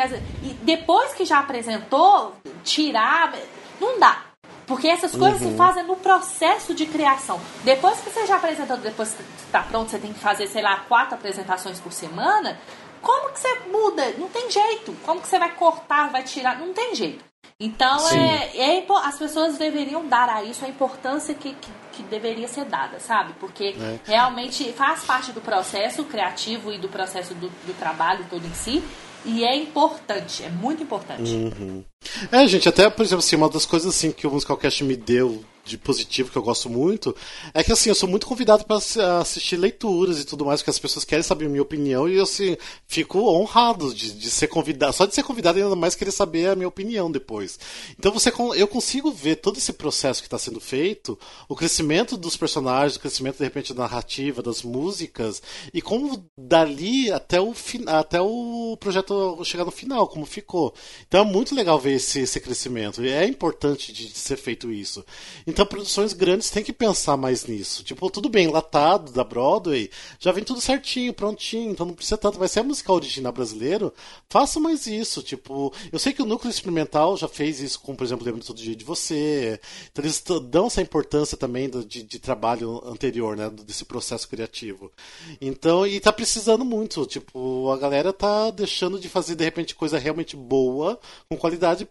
[0.61, 2.33] depois que já apresentou,
[2.63, 3.33] tirar.
[3.79, 4.21] Não dá.
[4.67, 7.39] Porque essas coisas se fazem no processo de criação.
[7.63, 10.77] Depois que você já apresentou, depois que está pronto, você tem que fazer, sei lá,
[10.87, 12.59] quatro apresentações por semana.
[12.99, 14.15] Como que você muda?
[14.17, 14.95] Não tem jeito.
[15.05, 16.57] Como que você vai cortar, vai tirar?
[16.57, 17.23] Não tem jeito.
[17.59, 22.49] Então, é, é, as pessoas deveriam dar a isso a importância que, que, que deveria
[22.49, 23.33] ser dada, sabe?
[23.39, 23.99] Porque é.
[24.03, 28.83] realmente faz parte do processo criativo e do processo do, do trabalho todo em si.
[29.23, 31.33] E é importante, é muito importante.
[31.33, 31.83] Uhum.
[32.31, 35.43] É, gente, até, por exemplo, assim, uma das coisas assim que o Musicalcast me deu
[35.65, 37.15] de positivo que eu gosto muito
[37.53, 38.77] é que assim eu sou muito convidado para
[39.19, 42.23] assistir leituras e tudo mais porque as pessoas querem saber a minha opinião e eu
[42.23, 42.55] assim
[42.87, 46.55] fico honrado de, de ser convidado só de ser convidado ainda mais querer saber a
[46.55, 47.59] minha opinião depois.
[47.97, 51.17] Então você eu consigo ver todo esse processo que está sendo feito
[51.49, 55.41] o crescimento dos personagens o crescimento de repente da narrativa das músicas
[55.73, 57.53] e como dali até o
[57.87, 60.73] até o projeto chegar no final como ficou.
[61.07, 64.71] Então é muito legal ver esse, esse crescimento e é importante de, de ser feito
[64.71, 65.03] isso.
[65.47, 67.83] então, produções grandes têm que pensar mais nisso.
[67.83, 72.39] Tipo, tudo bem, latado da Broadway, já vem tudo certinho, prontinho, então não precisa tanto.
[72.39, 73.93] Vai ser a musical original brasileiro,
[74.27, 75.21] faça mais isso.
[75.21, 78.57] Tipo, eu sei que o núcleo experimental já fez isso com, por exemplo, Lembro Todo
[78.57, 79.59] Dia de Você.
[79.91, 83.49] Então, eles dão essa importância também do, de, de, trabalho anterior, né?
[83.49, 84.91] Desse processo criativo.
[85.39, 87.05] Então, e tá precisando muito.
[87.05, 90.99] Tipo, a galera tá deixando de fazer, de repente, coisa realmente boa,
[91.29, 91.87] com qualidade,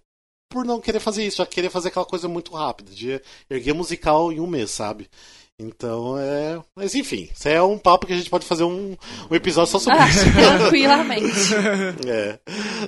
[0.55, 3.21] por não querer fazer isso, já querer fazer aquela coisa muito rápida, de
[3.51, 5.11] erguer musical em um mês, sabe?
[5.59, 6.61] Então é.
[6.75, 8.97] Mas enfim, isso é um papo que a gente pode fazer um,
[9.31, 10.25] um episódio só sobre ah, isso.
[10.35, 11.55] Tranquilamente.
[12.09, 12.41] é.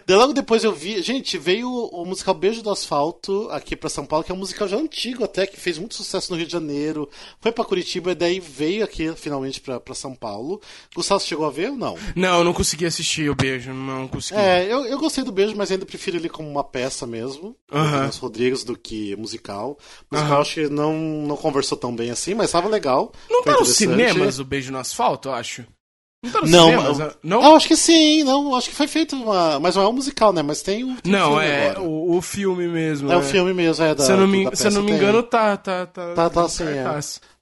[0.05, 1.01] De logo depois eu vi.
[1.01, 4.67] Gente, veio o musical Beijo do Asfalto aqui pra São Paulo, que é um musical
[4.67, 7.09] já antigo até, que fez muito sucesso no Rio de Janeiro.
[7.41, 10.61] Foi pra Curitiba e daí veio aqui finalmente pra, pra São Paulo.
[10.93, 11.97] Gustavo, chegou a ver ou não?
[12.17, 14.41] Não, eu não consegui assistir o Beijo, não consegui.
[14.41, 17.55] É, eu, eu gostei do Beijo, mas ainda prefiro ele como uma peça mesmo.
[17.71, 18.19] Uh -huh.
[18.19, 19.79] Rodrigues do que musical.
[20.11, 20.41] O musical uh -huh.
[20.41, 23.13] acho que não, não conversou tão bem assim, mas tava legal.
[23.29, 25.65] Não tá nos cinemas o Beijo no Asfalto, eu acho?
[26.23, 26.99] Não tá nos não, cinemas?
[26.99, 27.57] Eu, não?
[27.57, 29.61] Acho que sim, não, acho que foi feito uma.
[29.61, 30.43] Mas não é um musical, né?
[30.43, 30.97] Mas tem o.
[31.01, 33.11] Tem não, é o, o, filme mesmo.
[33.11, 34.05] É, é, o filme mesmo, é da.
[34.05, 35.57] Se eu não me, se eu não me engano, tá.
[35.57, 36.85] Tá, tá, tá, tá assim, é.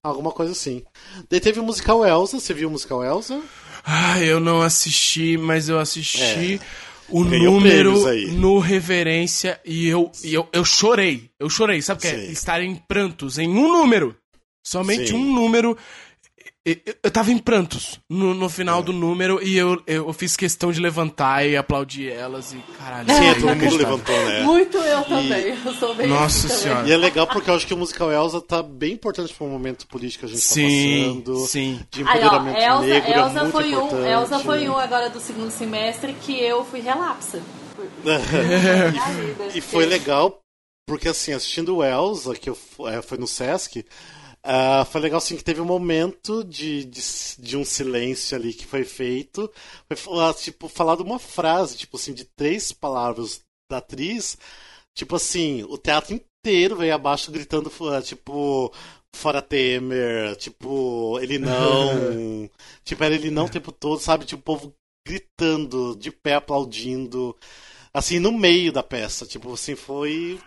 [0.03, 0.83] Alguma coisa assim.
[1.31, 3.41] Daí teve o musical Elsa, você viu o musical Elsa?
[3.87, 6.55] Ah, eu não assisti, mas eu assisti.
[6.55, 7.95] É o Ganhou número
[8.33, 11.31] no reverência e eu, e eu, eu chorei.
[11.39, 12.25] Eu chorei, sabe o que é?
[12.27, 14.17] Estar em prantos em um número.
[14.65, 15.17] Somente Sim.
[15.17, 15.77] um número.
[16.67, 18.83] Eu tava em prantos no, no final é.
[18.83, 23.07] do número e eu, eu fiz questão de levantar e aplaudir elas e caralho.
[23.15, 24.43] Sim, é, todo mundo levantou, né?
[24.43, 25.67] Muito eu também, e...
[25.67, 26.89] eu sou bem Nossa assim senhora.
[26.89, 29.51] E é legal porque eu acho que o musical Elsa tá bem importante para o
[29.51, 31.47] momento político que a gente tá sim, tá passando.
[31.47, 33.95] Sim, De empoderamento Aí, ó, Elsa, negro, é Elsa é foi importante.
[33.95, 37.43] um, Elsa foi um agora do segundo semestre que eu fui relapsa.
[39.55, 40.41] e foi legal
[40.87, 43.85] porque assim, assistindo o Elsa, que eu, é, foi no Sesc,
[44.45, 47.01] Uh, foi legal assim que teve um momento de, de,
[47.39, 49.51] de, um silêncio ali que foi feito.
[49.89, 54.37] Foi falar, tipo, falado uma frase, tipo assim, de três palavras da atriz.
[54.95, 58.71] Tipo assim, o teatro inteiro veio abaixo gritando, ah, tipo,
[59.17, 62.51] fora Temer, tipo, ele não.
[62.85, 64.27] tipo, era ele não o tempo todo, sabe?
[64.27, 64.75] Tipo, o povo
[65.07, 67.35] gritando, de pé aplaudindo.
[67.95, 69.25] Assim, no meio da peça.
[69.25, 70.39] Tipo, assim, foi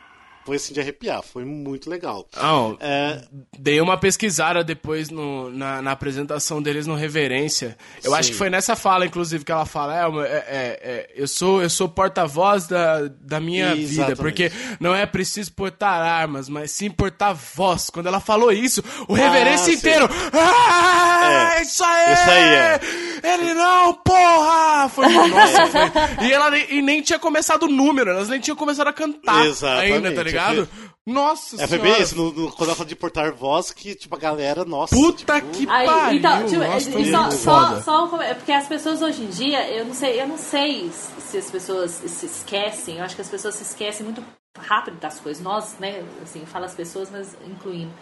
[0.48, 2.26] foi assim de arrepiar, foi muito legal.
[2.38, 3.22] Oh, é...
[3.60, 7.78] Dei uma pesquisada depois no, na, na apresentação deles no Reverência.
[8.02, 8.18] Eu Sim.
[8.18, 11.62] acho que foi nessa fala, inclusive, que ela fala: é, é, é, é eu sou,
[11.62, 13.88] eu sou porta-voz da, da minha Exatamente.
[13.88, 14.50] vida, porque
[14.80, 17.90] não é preciso portar armas, mas sim portar voz.
[17.90, 20.08] Quando ela falou isso, o ah, Reverência inteiro.
[20.32, 21.62] Ah, é.
[21.62, 22.14] isso aí!
[22.14, 22.80] Isso aí é.
[23.24, 24.90] Ele não, porra!
[24.90, 26.28] Foi, nossa, foi.
[26.28, 29.94] E ela e nem tinha começado o número, elas nem tinham começado a cantar Exatamente.
[29.94, 30.54] ainda, tá ligado?
[30.54, 30.88] ligado?
[31.08, 34.14] Nossa é, foi bem isso, no, no, quando ela falou de portar voz, que, tipo,
[34.14, 34.94] a galera, nossa.
[34.94, 35.52] Puta tipo...
[35.54, 36.18] que pariu!
[36.18, 39.86] Então, tipo, nossa, e só, só, só, é porque as pessoas hoje em dia, eu
[39.86, 43.56] não sei, eu não sei se as pessoas se esquecem, eu acho que as pessoas
[43.56, 44.22] se esquecem muito
[44.60, 45.42] rápido das coisas.
[45.42, 47.94] Nós, né, assim, fala as pessoas, mas incluindo.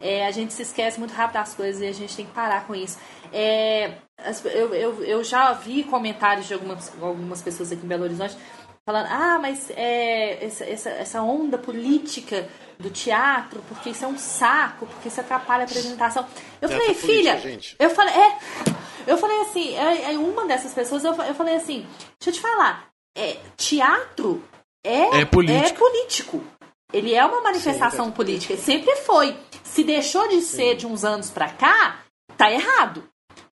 [0.00, 2.66] É, a gente se esquece muito rápido das coisas e a gente tem que parar
[2.66, 2.98] com isso.
[3.32, 3.92] É,
[4.44, 8.36] eu, eu, eu já vi comentários de algumas, algumas pessoas aqui em Belo Horizonte
[8.84, 12.48] falando, ah, mas é, essa, essa, essa onda política
[12.78, 16.26] do teatro, porque isso é um saco, porque isso atrapalha a apresentação.
[16.60, 17.76] Eu falei, filha, gente.
[17.78, 18.38] eu falei, é,
[19.06, 21.86] eu falei assim, é, é, uma dessas pessoas, eu, eu falei assim,
[22.18, 24.42] deixa eu te falar, é, teatro
[24.82, 25.68] é, é, político.
[25.68, 26.44] é político.
[26.92, 29.36] Ele é uma manifestação Sim, política, sempre foi.
[29.62, 32.00] Se deixou de ser de uns anos pra cá,
[32.36, 33.08] tá errado.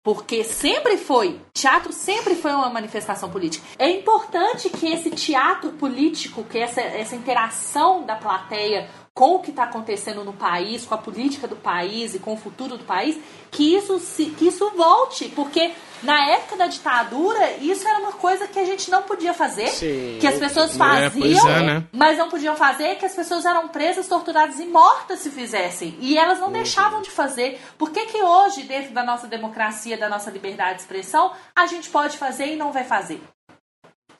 [0.02, 3.66] Porque sempre foi, teatro sempre foi uma manifestação política.
[3.78, 9.50] É importante que esse teatro político, que essa, essa interação da plateia com o que
[9.50, 13.18] está acontecendo no país, com a política do país e com o futuro do país,
[13.50, 15.28] que isso, se, que isso volte.
[15.30, 15.72] Porque
[16.02, 20.18] na época da ditadura, isso era uma coisa que a gente não podia fazer, Sim.
[20.20, 21.84] que as pessoas é, faziam, é, é, né?
[21.92, 25.96] mas não podiam fazer, que as pessoas eram presas, torturadas e mortas se fizessem.
[26.00, 26.52] E elas não uhum.
[26.54, 27.60] deixavam de fazer.
[27.76, 31.90] Por que, que hoje, dentro da nossa democracia, da nossa liberdade de expressão, a gente
[31.90, 33.20] pode fazer e não vai fazer?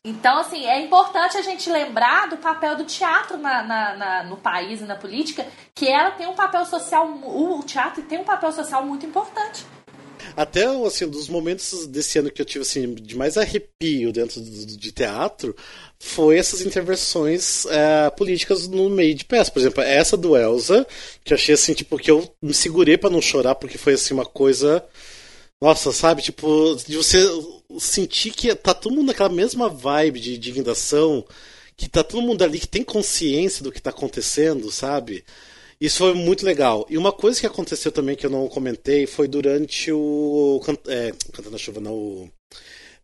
[0.02, 4.39] Então, assim, é importante a gente lembrar do papel do teatro na, na, na, no
[4.39, 8.51] país e na política, que ela tem um papel social, o teatro tem um papel
[8.51, 9.66] social muito importante.
[10.35, 14.66] Até, assim, dos momentos desse ano que eu tive, assim, de mais arrepio dentro do,
[14.66, 15.55] de teatro,
[15.98, 19.51] foi essas intervenções é, políticas no meio de peça.
[19.51, 20.86] Por exemplo, essa do Elsa,
[21.22, 24.14] que eu achei, assim, tipo, que eu me segurei para não chorar, porque foi, assim,
[24.14, 24.82] uma coisa...
[25.61, 26.23] Nossa, sabe?
[26.23, 27.19] Tipo, de você
[27.78, 31.24] sentir que tá todo mundo naquela mesma vibe de indignação,
[31.77, 35.24] que tá todo mundo ali que tem consciência do que tá acontecendo, sabe?
[35.81, 36.87] Isso foi muito legal.
[36.91, 40.61] E uma coisa que aconteceu também que eu não comentei foi durante o.
[40.87, 41.95] É, Cantando na Chuva, não.
[41.95, 42.31] O,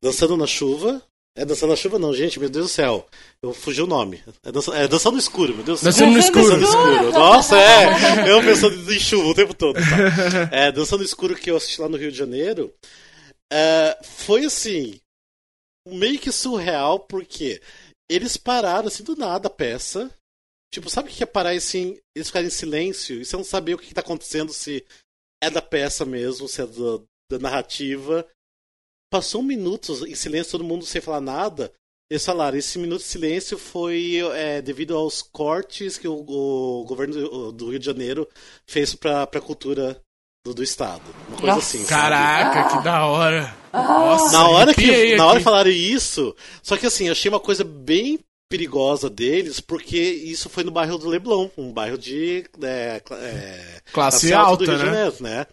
[0.01, 1.03] Dançando na Chuva.
[1.37, 3.07] É Dançando na Chuva, não, gente, meu Deus do céu.
[3.43, 4.25] Eu fugi o nome.
[4.43, 5.93] É, dança, é Dançando no Escuro, meu Deus do céu.
[5.93, 6.61] Dançando no Escuro.
[6.61, 7.13] Dançando no Escuro.
[7.13, 8.31] Nossa, é.
[8.31, 9.77] Eu pensando em chuva o tempo todo.
[9.77, 10.49] Tá?
[10.51, 12.73] É, Dançando no Escuro que eu assisti lá no Rio de Janeiro.
[13.53, 14.99] É, foi assim.
[15.87, 17.61] Meio que surreal, porque
[18.11, 20.11] eles pararam assim do nada a peça.
[20.73, 23.75] Tipo, sabe o que é parar assim, eles ficarem em silêncio e você não saber
[23.75, 24.85] o que está acontecendo, se
[25.43, 26.99] é da peça mesmo, se é da,
[27.31, 28.27] da narrativa.
[29.11, 31.73] Passou um minuto em silêncio, todo mundo sem falar nada.
[32.11, 37.51] Eles falaram, esse minuto de silêncio foi é, devido aos cortes que o, o governo
[37.51, 38.28] do Rio de Janeiro
[38.65, 40.01] fez para a cultura
[40.45, 41.03] do, do estado.
[41.28, 41.77] Uma coisa Nossa.
[41.77, 41.87] assim.
[41.87, 42.77] Caraca, sabe?
[42.77, 43.57] que da hora.
[43.73, 48.20] Nossa, na hora que na hora falaram isso, só que assim, achei uma coisa bem
[48.49, 54.33] perigosa deles, porque isso foi no bairro do Leblon, um bairro de é, é, classe,
[54.33, 54.91] alta, do Rio de né?
[54.91, 55.47] Janeiro, né?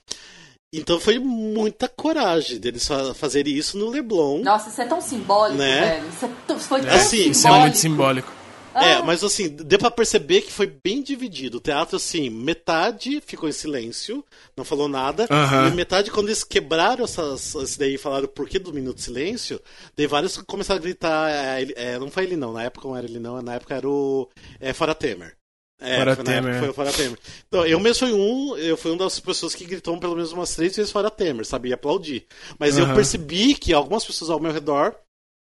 [0.74, 4.42] Então foi muita coragem deles fazerem isso no Leblon.
[4.42, 5.82] Nossa, isso é tão simbólico, né?
[5.82, 6.10] velho.
[6.10, 7.32] Isso, é, foi tão assim, simbólico.
[7.32, 8.44] Isso é muito simbólico.
[8.76, 9.04] É, ah.
[9.04, 11.58] mas assim, deu pra perceber que foi bem dividido.
[11.58, 14.26] O teatro, assim, metade ficou em silêncio,
[14.58, 15.28] não falou nada.
[15.68, 19.04] E metade, quando eles quebraram essas, esse daí e falaram por que do minuto de
[19.04, 19.62] silêncio,
[19.96, 21.30] daí vários começaram a gritar.
[21.30, 23.88] É, é, não foi ele não, na época não era ele não, na época era
[23.88, 24.28] o
[24.60, 25.36] é, Fora Temer.
[25.84, 26.60] É, fora foi, Temer.
[26.60, 27.20] foi Fora Temer.
[27.48, 30.56] Então, eu mesmo fui um, eu fui uma das pessoas que gritou pelo menos umas
[30.56, 32.26] três vezes Fora Temer, sabia aplaudir.
[32.58, 32.88] Mas uhum.
[32.88, 34.96] eu percebi que algumas pessoas ao meu redor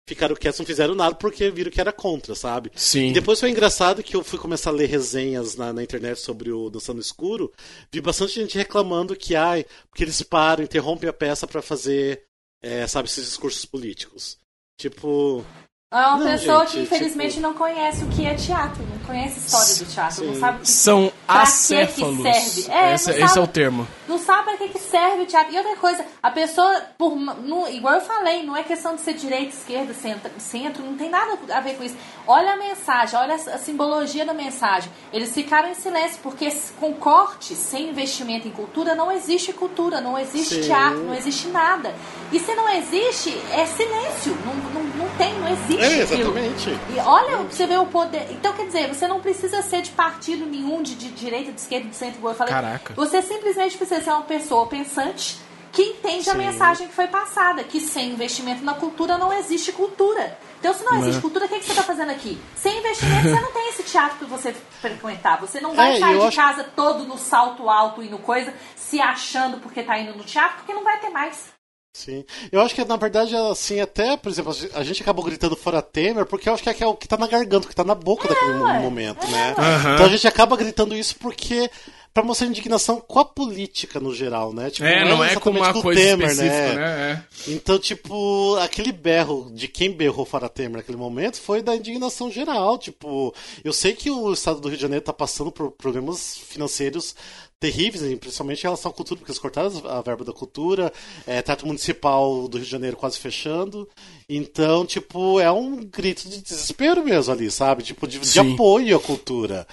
[0.08, 2.72] ficaram quietos, não fizeram nada porque viram que era contra, sabe?
[2.74, 3.08] Sim.
[3.08, 6.50] E depois foi engraçado que eu fui começar a ler resenhas na, na internet sobre
[6.50, 7.52] o Dançando Escuro,
[7.92, 12.22] vi bastante gente reclamando que, ai, porque eles param, interrompem a peça para fazer,
[12.62, 14.38] é, sabe, esses discursos políticos.
[14.78, 15.44] Tipo,
[15.90, 17.42] é uma não, pessoa gente, que infelizmente tipo...
[17.42, 20.26] não conhece o que é teatro, não conhece a história do teatro, Sim.
[20.26, 22.16] não sabe que, São acéfalos.
[22.18, 22.70] Que serve.
[22.70, 23.88] É, esse, sabe, esse, é o termo.
[24.06, 25.54] Não sabe para que, que serve o teatro.
[25.54, 29.14] E outra coisa, a pessoa, por, no, igual eu falei, não é questão de ser
[29.14, 31.96] direita, esquerda, centro, centro, não tem nada a ver com isso.
[32.26, 34.92] Olha a mensagem, olha a simbologia da mensagem.
[35.10, 40.18] Eles ficaram em silêncio, porque com corte, sem investimento em cultura, não existe cultura, não
[40.18, 40.60] existe Sim.
[40.64, 41.94] teatro, não existe nada.
[42.30, 46.14] E se não existe, é silêncio, não, não, não tem, não existe existe.
[46.14, 46.70] É, exatamente.
[46.94, 48.26] E olha, você vê o poder.
[48.30, 51.88] Então, quer dizer, você não precisa ser de partido nenhum, de, de direita, de esquerda,
[51.88, 52.52] de centro, igual eu falei.
[52.52, 52.94] Caraca.
[52.94, 55.38] Você simplesmente precisa ser uma pessoa pensante
[55.72, 56.30] que entende Sim.
[56.30, 60.38] a mensagem que foi passada, que sem investimento na cultura não existe cultura.
[60.58, 61.20] Então, se não existe não.
[61.22, 62.40] cultura, o que, é que você está fazendo aqui?
[62.56, 65.40] Sem investimento, você não tem esse teatro que você frequentar.
[65.40, 66.36] Você não vai é, sair de acho...
[66.36, 70.56] casa todo no salto alto e no coisa, se achando porque está indo no teatro,
[70.58, 71.57] porque não vai ter mais.
[71.98, 72.24] Sim.
[72.52, 76.24] Eu acho que, na verdade, assim, até, por exemplo, a gente acabou gritando fora Temer,
[76.26, 78.26] porque eu acho que é o que tá na garganta, o que tá na boca
[78.26, 78.78] é, daquele ué.
[78.78, 79.54] momento, é, né?
[79.58, 79.94] Uhum.
[79.94, 81.68] Então a gente acaba gritando isso porque
[82.14, 84.70] para mostrar indignação com a política no geral, né?
[84.70, 86.44] Tipo, é, não, não é, com uma com coisa Temer, né?
[86.44, 87.24] né?
[87.46, 87.52] É.
[87.52, 92.78] Então, tipo, aquele berro de quem berrou fora Temer naquele momento foi da indignação geral.
[92.78, 97.14] Tipo, eu sei que o estado do Rio de Janeiro tá passando por problemas financeiros
[97.60, 100.92] terríveis, principalmente em relação à cultura, porque eles cortaram a verba da cultura,
[101.26, 103.88] é, Teatro Municipal do Rio de Janeiro quase fechando.
[104.28, 107.82] Então, tipo, é um grito de desespero mesmo ali, sabe?
[107.82, 109.66] Tipo, de, de apoio à cultura.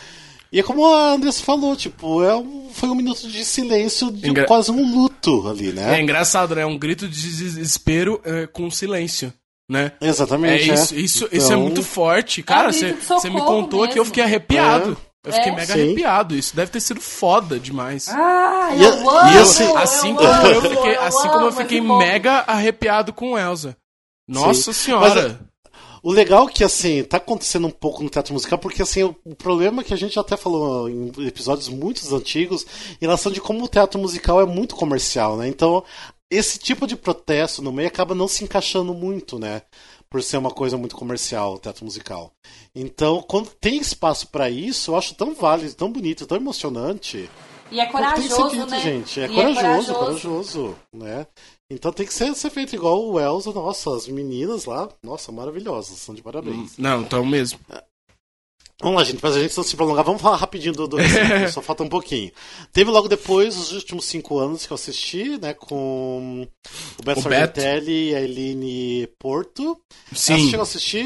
[0.51, 4.29] E é como a Andressa falou, tipo, é um, foi um minuto de silêncio, de
[4.29, 4.45] Engra...
[4.45, 5.97] quase um luto ali, né?
[5.97, 6.61] É engraçado, né?
[6.61, 9.33] É um grito de desespero é, com silêncio.
[9.69, 9.91] Né?
[9.99, 10.69] Exatamente.
[10.69, 10.97] É, isso, é.
[10.97, 11.37] Isso, então...
[11.37, 12.43] isso é muito forte.
[12.43, 12.95] Cara, você
[13.25, 13.93] é me contou mesmo.
[13.93, 14.95] que eu fiquei arrepiado.
[15.25, 15.29] É.
[15.29, 15.55] Eu fiquei é?
[15.55, 15.81] mega Sim.
[15.81, 16.35] arrepiado.
[16.35, 18.07] Isso deve ter sido foda demais.
[18.09, 21.51] Ah, eu, eu amo, e assim, assim eu como amo, eu fiquei, assim como eu
[21.51, 23.75] fiquei mega arrepiado com Elsa.
[24.27, 24.85] Nossa Sim.
[24.85, 25.39] senhora.
[25.39, 25.55] Mas,
[26.03, 29.15] O legal é que, assim, tá acontecendo um pouco no teatro musical, porque, assim, o,
[29.25, 32.65] o problema é que a gente até falou em episódios muito antigos,
[33.01, 35.47] em relação de como o teatro musical é muito comercial, né?
[35.47, 35.83] Então,
[36.29, 39.61] esse tipo de protesto no meio acaba não se encaixando muito, né?
[40.09, 42.31] Por ser uma coisa muito comercial, o teatro musical.
[42.73, 47.29] Então, quando tem espaço para isso, eu acho tão válido, tão bonito, tão emocionante.
[47.71, 48.79] E é corajoso, dito, né?
[48.79, 49.19] gente.
[49.19, 51.27] É corajoso, é corajoso, corajoso, né?
[51.69, 53.51] Então tem que ser, ser feito igual o Elza.
[53.51, 55.97] Nossa, as meninas lá, nossa, maravilhosas.
[55.97, 56.77] São de parabéns.
[56.77, 57.59] Não, então mesmo.
[58.81, 60.03] Vamos lá, gente, mas a gente não se prolongar.
[60.03, 60.97] Vamos falar rapidinho do, do
[61.51, 62.29] só falta um pouquinho.
[62.73, 66.45] Teve logo depois, os últimos cinco anos que eu assisti, né, com
[66.99, 69.77] o Beto Sargentelli e a Eline Porto.
[70.11, 70.37] Sim.
[70.37, 71.05] Você chegou a assistir,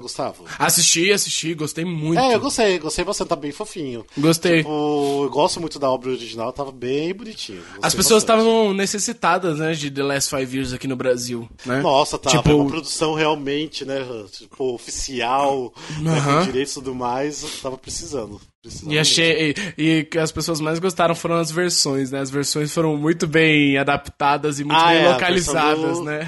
[0.00, 0.44] Gustavo?
[0.60, 2.20] Assisti, assisti, gostei muito.
[2.20, 4.06] É, eu gostei, gostei bastante, tá bem fofinho.
[4.16, 4.58] Gostei.
[4.58, 7.62] Tipo, eu gosto muito da obra original, tava bem bonitinho.
[7.82, 11.80] As pessoas estavam necessitadas, né, de The Last Five Years aqui no Brasil, né?
[11.80, 12.30] Nossa, tá.
[12.30, 12.54] Tipo...
[12.54, 16.02] uma produção realmente, né, tipo, oficial, uh -huh.
[16.02, 18.40] né, com direitos e tudo mais, eu tava precisando.
[18.86, 19.54] E achei.
[19.78, 22.20] E, e as pessoas mais gostaram foram as versões, né?
[22.20, 26.20] As versões foram muito bem adaptadas e muito ah, bem é, localizadas, do, né?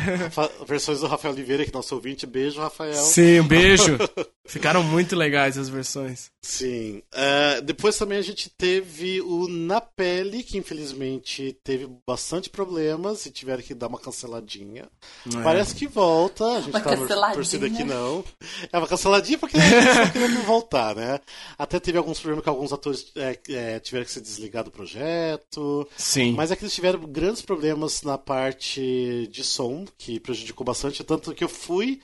[0.67, 2.27] Versões do Rafael Oliveira, que é nosso ouvinte.
[2.27, 2.95] Beijo, Rafael.
[2.95, 3.99] Sim, um beijo.
[4.51, 6.29] Ficaram muito legais as versões.
[6.43, 7.03] Sim.
[7.15, 13.31] Uh, depois também a gente teve o Na Pele, que infelizmente teve bastante problemas e
[13.31, 14.89] tiveram que dar uma canceladinha.
[15.33, 15.43] É.
[15.43, 16.45] Parece que volta.
[16.45, 18.25] A gente uma tá torcida aqui não.
[18.73, 21.21] É uma canceladinha porque a gente tá querendo voltar, né?
[21.57, 25.87] Até teve alguns problemas que alguns atores é, é, tiveram que se desligar do projeto.
[25.97, 26.33] Sim.
[26.33, 31.05] Mas é que eles tiveram grandes problemas na parte de som, que prejudicou bastante.
[31.05, 32.01] Tanto que eu fui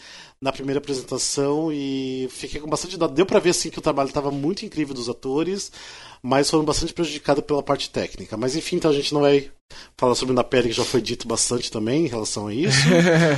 [0.47, 3.09] na primeira apresentação e fiquei com bastante dó.
[3.09, 5.73] Deu pra ver assim que o trabalho estava muito incrível dos atores,
[6.23, 8.37] mas foram bastante prejudicados pela parte técnica.
[8.37, 9.51] Mas enfim, então a gente não vai
[9.99, 12.79] falar sobre Na Pele, que já foi dito bastante também em relação a isso.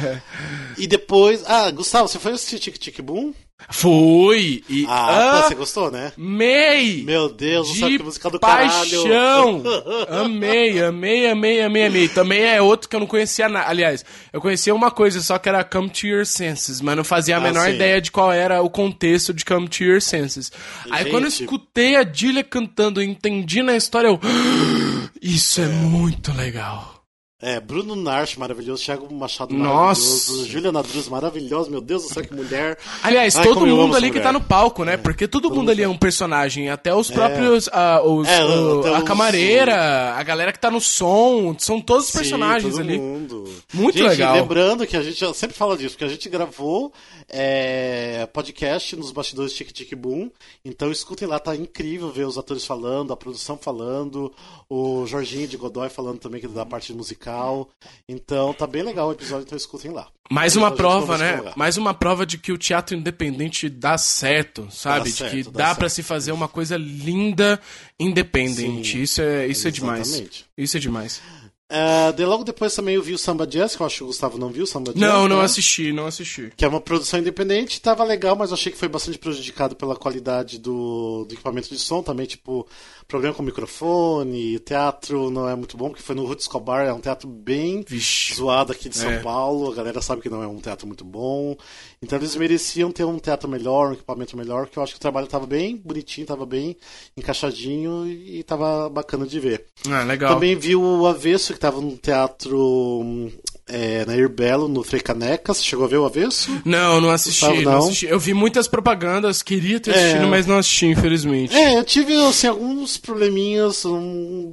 [0.76, 1.42] e depois.
[1.46, 3.32] Ah, Gustavo, você foi assistir Tic Tic Boom?
[3.70, 4.62] Fui!
[4.68, 6.12] E, ah, ah, você gostou, né?
[6.16, 7.02] Amei!
[7.04, 9.62] Meu Deus, de sabe que música do paixão!
[10.08, 12.08] amei, amei, amei, amei, amei.
[12.08, 13.68] Também é outro que eu não conhecia nada.
[13.68, 17.36] Aliás, eu conhecia uma coisa só que era Come to Your Senses, mas não fazia
[17.36, 17.74] a ah, menor sim.
[17.74, 20.50] ideia de qual era o contexto de Come to Your Senses.
[20.90, 21.10] Aí Gente...
[21.10, 24.20] quando eu escutei a Julia cantando e entendi na história, eu.
[25.20, 26.97] Isso é, é muito legal.
[27.40, 30.48] É, Bruno Narch, maravilhoso, Thiago Machado maravilhoso, Nossa.
[30.48, 32.76] Juliana Druz maravilhosa, meu Deus do céu, que mulher.
[33.00, 34.94] Aliás, Ai, todo mundo ali que tá no palco, né?
[34.94, 37.14] É, Porque todo, todo mundo ali é um personagem, até os é.
[37.14, 38.00] próprios, é.
[38.00, 42.10] uh, os, é, uh, a camareira, a galera que tá no som, são todos os
[42.10, 42.98] personagens Sim, todo ali.
[42.98, 43.44] Mundo.
[43.72, 44.34] Muito gente, legal.
[44.34, 46.92] lembrando que a gente sempre fala disso, porque a gente gravou
[47.28, 50.28] é, podcast nos bastidores Tic Tic Boom,
[50.64, 54.32] então escutem lá, tá incrível ver os atores falando, a produção falando,
[54.68, 57.68] o Jorginho de Godoy falando também que é da parte musical musical.
[58.08, 60.08] Então tá bem legal o episódio, então escutem lá.
[60.30, 61.52] Mais uma prova, né?
[61.56, 64.98] Mais uma prova de que o teatro independente dá certo, sabe?
[64.98, 67.60] Dá de certo, que dá, dá para se fazer uma coisa linda
[67.98, 68.92] independente.
[68.92, 70.44] Sim, isso é isso é demais.
[70.56, 71.22] Isso é demais.
[71.70, 74.06] Uh, de logo depois também eu vi o Samba Jazz, que eu acho que o
[74.06, 75.00] Gustavo não viu o Samba Jazz.
[75.00, 75.44] Não, não né?
[75.44, 76.50] assisti, não assisti.
[76.56, 79.94] Que é uma produção independente, tava legal, mas eu achei que foi bastante prejudicado pela
[79.94, 82.66] qualidade do, do equipamento de som também, tipo,
[83.08, 86.86] problema com o microfone, o teatro não é muito bom, porque foi no Ruth Escobar,
[86.86, 88.34] é um teatro bem Vixe.
[88.34, 89.20] zoado aqui de São É.
[89.20, 91.56] Paulo, a galera sabe que não é um teatro muito bom.
[92.02, 95.00] Então eles mereciam ter um teatro melhor, um equipamento melhor, porque eu acho que o
[95.00, 96.76] trabalho tava bem bonitinho, tava bem
[97.16, 99.64] encaixadinho e tava bacana de ver.
[99.90, 100.34] Ah, legal.
[100.34, 103.30] Também vi o Avesso, que tava no teatro
[103.68, 105.52] é, na Irbelo, no Frei Caneca.
[105.54, 106.50] Você chegou a ver o Avesso?
[106.64, 107.78] Não, não assisti, Gustavo, não não.
[107.78, 108.06] assisti.
[108.06, 109.94] Eu vi muitas propagandas, queria ter É.
[109.94, 111.54] assistido, mas não assisti, infelizmente.
[111.54, 114.00] É, eu tive assim, alguns probleminhas, não,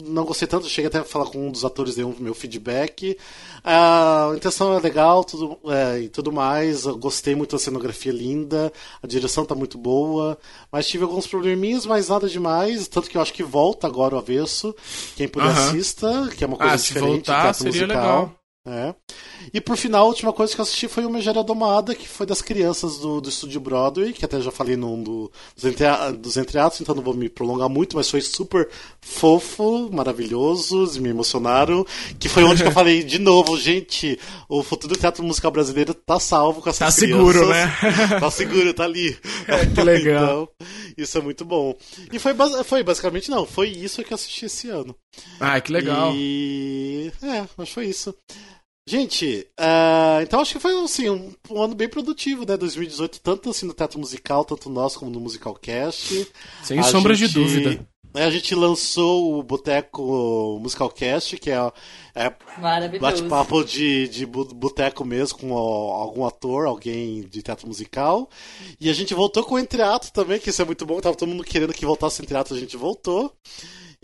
[0.05, 0.67] não gostei tanto.
[0.69, 3.17] Cheguei até a falar com um dos atores, dei um meu feedback.
[3.63, 6.85] A intenção é legal tudo, é, e tudo mais.
[6.85, 8.71] Eu gostei muito da cenografia linda,
[9.01, 10.37] a direção tá muito boa,
[10.71, 12.87] mas tive alguns probleminhas, mas nada demais.
[12.87, 14.75] Tanto que eu acho que volta agora o avesso.
[15.15, 15.69] Quem puder Aham.
[15.69, 17.11] assista, que é uma coisa Ah, se diferente.
[17.27, 18.01] voltar, teatro seria musical.
[18.03, 18.35] legal.
[18.67, 18.95] É.
[19.53, 22.25] E por final, a última coisa que eu assisti foi o Megera Domada, que foi
[22.25, 25.85] das crianças do, do estúdio Broadway, que até já falei num do, dos, entre,
[26.17, 28.67] dos entreatos, então não vou me prolongar muito, mas foi super
[28.99, 31.85] fofo, maravilhoso, me emocionaram.
[32.19, 34.19] Que foi onde que eu falei de novo, gente,
[34.49, 37.17] o futuro do teatro musical brasileiro tá salvo com essas Tá crianças.
[37.33, 37.71] seguro, né?
[38.19, 39.15] tá seguro, tá ali.
[39.75, 40.49] que legal.
[40.57, 40.67] Então,
[40.97, 41.75] isso é muito bom.
[42.11, 42.33] E foi,
[42.63, 44.95] foi basicamente, não, foi isso que eu assisti esse ano.
[45.39, 46.11] Ah, que legal.
[46.15, 47.11] E.
[47.21, 48.13] É, que foi isso.
[48.87, 52.55] Gente, ah, então acho que foi assim, um, um ano bem produtivo, né?
[52.55, 56.27] 2018, tanto assim no teatro musical, tanto nós como no Musical Cast.
[56.61, 57.87] Sem A sombra de gente- dúvida.
[58.13, 61.57] a gente lançou o Boteco Musicalcast, que é,
[62.13, 62.31] é
[62.99, 68.29] bate-papo de, de boteco mesmo com algum ator, alguém de teatro musical.
[68.79, 71.01] E a gente voltou com o Entreato também, que isso é muito bom.
[71.01, 73.33] Tava todo mundo querendo que voltasse o Entreato, a gente voltou.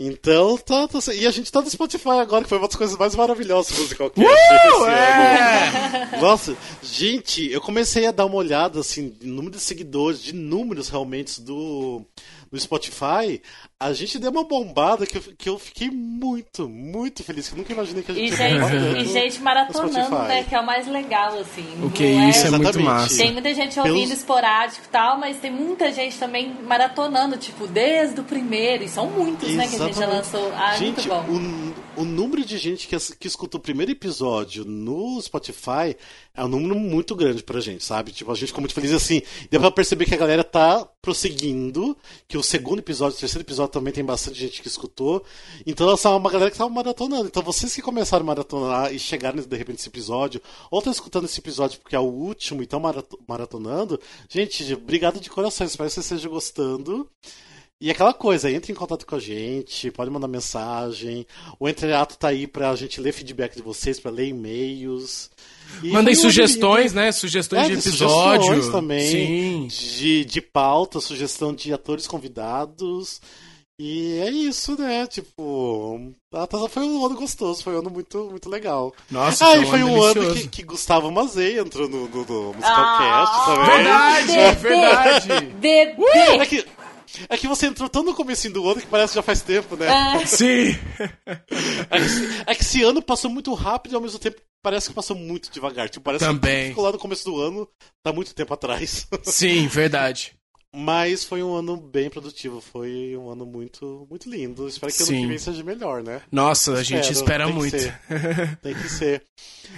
[0.04, 2.98] Então, tá, tá, E a gente tá no Spotify agora, que foi uma das coisas
[2.98, 6.20] mais maravilhosas do Musical Cast uh, é!
[6.20, 11.40] Nossa, gente, eu comecei a dar uma olhada, assim, número de seguidores, de números realmente
[11.40, 12.04] do,
[12.52, 13.42] do Spotify
[13.82, 17.48] a gente deu uma bombada que eu, que eu fiquei muito, muito feliz.
[17.50, 20.44] Que eu nunca imaginei que a gente e gente, e gente maratonando, né?
[20.44, 21.66] Que é o mais legal, assim.
[21.84, 23.18] O que é, isso é, é muito massa.
[23.18, 24.12] Tem muita gente ouvindo Pelos...
[24.12, 28.84] esporádico e tal, mas tem muita gente também maratonando, tipo, desde o primeiro.
[28.84, 29.72] E são muitos, Exatamente.
[29.72, 30.54] né, que a gente já lançou.
[30.54, 35.96] Ah, gente, o, o número de gente que, que escuta o primeiro episódio no Spotify
[36.34, 38.12] é um número muito grande pra gente, sabe?
[38.12, 39.22] Tipo, a gente ficou muito feliz assim.
[39.50, 41.98] Deu pra perceber que a galera tá prosseguindo,
[42.28, 45.24] que o segundo episódio, o terceiro episódio também tem bastante gente que escutou.
[45.66, 47.28] Então, essa é uma galera que tava maratonando.
[47.28, 51.26] Então, vocês que começaram a maratonar e chegaram de repente nesse episódio, ou estão escutando
[51.26, 52.82] esse episódio porque é o último e estão
[53.28, 54.00] maratonando,
[54.30, 55.68] gente, obrigado de coração.
[55.68, 57.10] Espero que vocês estejam gostando.
[57.82, 61.26] E aquela coisa, entre em contato com a gente, pode mandar mensagem.
[61.60, 65.32] O Entreato tá aí pra gente ler feedback de vocês, pra ler e-mails.
[65.82, 67.12] Mandem sugestões, né?
[67.12, 68.44] Sugestões é, de episódio.
[68.46, 69.10] Sugestões também.
[69.10, 69.98] Sim.
[69.98, 73.20] De, de pauta, sugestão de atores convidados.
[73.80, 75.08] E é isso, né?
[75.08, 76.14] Tipo,
[76.70, 78.94] foi um ano gostoso, foi um ano muito, muito legal.
[79.10, 80.20] Nossa, ah, e foi um delicioso.
[80.20, 83.76] ano que, que Gustavo Mazei entrou no, no, no Musicalcast ah, também.
[83.78, 85.46] Verdade, é verdade.
[85.56, 86.06] Bebê.
[86.40, 86.64] É que,
[87.30, 89.76] é que você entrou tão no começo do ano que parece que já faz tempo,
[89.76, 89.88] né?
[90.22, 90.26] É.
[90.28, 90.78] Sim.
[91.90, 94.94] É que, é que esse ano passou muito rápido e ao mesmo tempo parece que
[94.94, 95.90] passou muito devagar.
[95.90, 96.64] Tipo, parece Também.
[96.64, 97.68] que ficou lá no começo do ano,
[98.04, 99.08] tá muito tempo atrás.
[99.24, 100.36] Sim, verdade.
[100.74, 104.70] Mas foi um ano bem produtivo, foi um ano muito, muito lindo.
[104.70, 106.22] Espero que o ano que vem seja melhor, né?
[106.32, 107.76] Nossa, a gente espera tem muito.
[107.76, 109.22] Que tem que ser.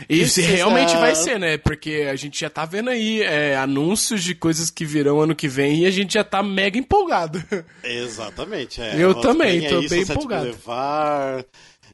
[0.07, 1.57] E se realmente vai ser, né?
[1.57, 5.47] Porque a gente já tá vendo aí é, anúncios de coisas que virão ano que
[5.47, 7.43] vem e a gente já tá mega empolgado.
[7.83, 8.95] Exatamente, é.
[8.95, 10.45] Eu também, tô bem empolgado.
[10.45, 11.43] Levar,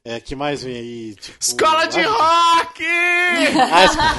[0.10, 1.16] é, que mais vem aí?
[1.16, 2.84] Tipo, escola de rock!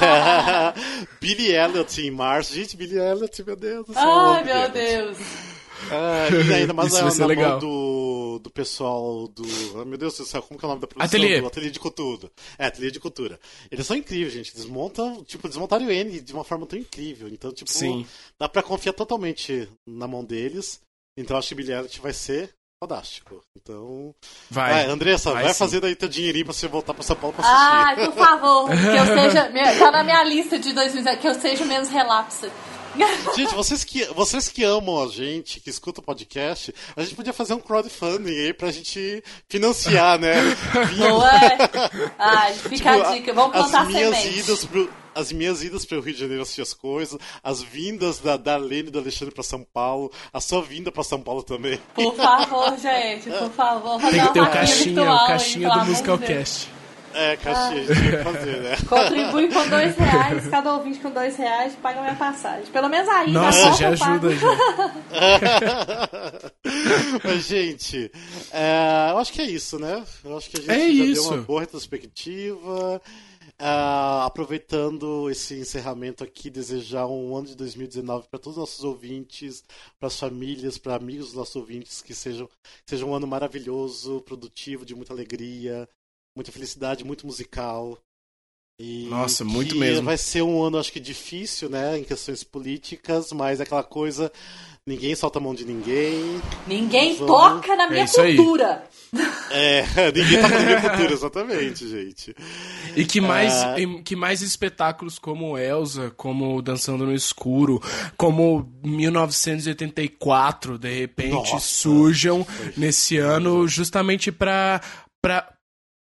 [0.01, 0.73] Ah,
[1.19, 2.53] Billy Elliot em março.
[2.53, 4.01] Gente, Billy Elliot, meu Deus do céu.
[4.03, 5.17] Ai, meu Deus.
[5.91, 7.59] Ah, e ainda mais Isso na, na legal.
[7.59, 9.43] do, do pessoal do.
[9.75, 11.05] Oh, meu Deus do céu, como que é o nome da produção?
[11.05, 11.41] Ateliê.
[11.41, 12.31] Do Ateliê de Cultura.
[12.57, 13.39] É, Ateliê de Cultura.
[13.69, 14.55] Eles são incríveis, gente.
[14.55, 17.27] Desmontam, tipo, desmontaram o N de uma forma tão incrível.
[17.27, 18.05] Então, tipo, Sim.
[18.39, 20.79] dá pra confiar totalmente na mão deles.
[21.17, 23.43] Então acho que Billy Elliot vai ser fantástico.
[23.55, 24.13] Então.
[24.49, 24.71] Vai.
[24.73, 27.45] vai Andressa, vai, vai fazer daí teu dinheirinho pra você voltar pra São Paulo pra
[27.45, 27.63] assistir.
[27.63, 29.79] Ai, por favor, que eu seja.
[29.79, 32.51] Tá na minha lista de 2020, que eu seja menos relapsa.
[33.37, 37.31] Gente, vocês que, vocês que amam a gente, que escutam o podcast, a gente podia
[37.31, 40.33] fazer um crowdfunding aí pra gente financiar, né?
[40.97, 41.57] Não é?
[42.19, 44.39] Ai, fica tipo, a dica, vamos plantar as minhas semente.
[44.39, 48.19] Idas pro, as minhas idas para o Rio de Janeiro assistir as coisas, as vindas
[48.19, 51.43] da, da Lene e do Alexandre para São Paulo, a sua vinda para São Paulo
[51.43, 51.79] também.
[51.93, 53.99] Por favor, gente, por favor.
[54.01, 56.69] Tem que ter o caixinha, o caixinha do Musicalcast.
[57.13, 57.67] É, caixinha, ah.
[57.67, 58.77] a gente tem que fazer, né?
[58.87, 62.71] Contribui com dois reais, cada ouvinte com dois reais paga minha passagem.
[62.71, 64.47] Pelo menos aí, Nossa, já ajuda, já.
[67.23, 68.11] Mas, gente,
[68.51, 70.01] é, eu acho que é isso, né?
[70.23, 71.23] Eu acho que a gente é já isso.
[71.23, 73.01] deu uma boa retrospectiva.
[73.61, 79.63] Uh, aproveitando esse encerramento aqui, desejar um ano de 2019 para todos os nossos ouvintes,
[79.99, 82.49] para as famílias, para amigos dos nossos ouvintes, que sejam,
[82.87, 85.87] seja um ano maravilhoso, produtivo, de muita alegria,
[86.35, 88.01] muita felicidade, muito musical.
[88.79, 90.05] E Nossa, muito mesmo.
[90.05, 94.31] Vai ser um ano, acho que difícil, né, em questões políticas, mas é aquela coisa
[94.85, 96.41] ninguém solta a mão de ninguém.
[96.67, 97.27] Ninguém vamos...
[97.27, 98.83] toca na minha é cultura.
[99.51, 99.83] É,
[100.13, 102.35] ninguém toca na minha cultura, exatamente, gente.
[102.95, 103.75] E que mais, ah.
[104.03, 107.81] que mais espetáculos como Elsa, como Dançando no Escuro,
[108.17, 111.59] como 1984, de repente, Nossa.
[111.59, 112.45] surjam
[112.75, 114.81] nesse ano justamente pra,
[115.21, 115.53] pra,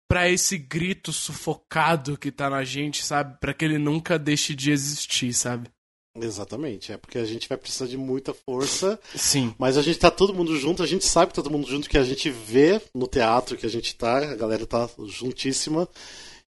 [0.08, 3.38] pra esse grito sufocado que tá na gente, sabe?
[3.40, 5.70] Pra que ele nunca deixe de existir, sabe?
[6.18, 8.98] Exatamente, é porque a gente vai precisar de muita força.
[9.16, 9.54] Sim.
[9.58, 11.90] Mas a gente tá todo mundo junto, a gente sabe que tá todo mundo junto,
[11.90, 15.88] que a gente vê no teatro que a gente tá, a galera tá juntíssima.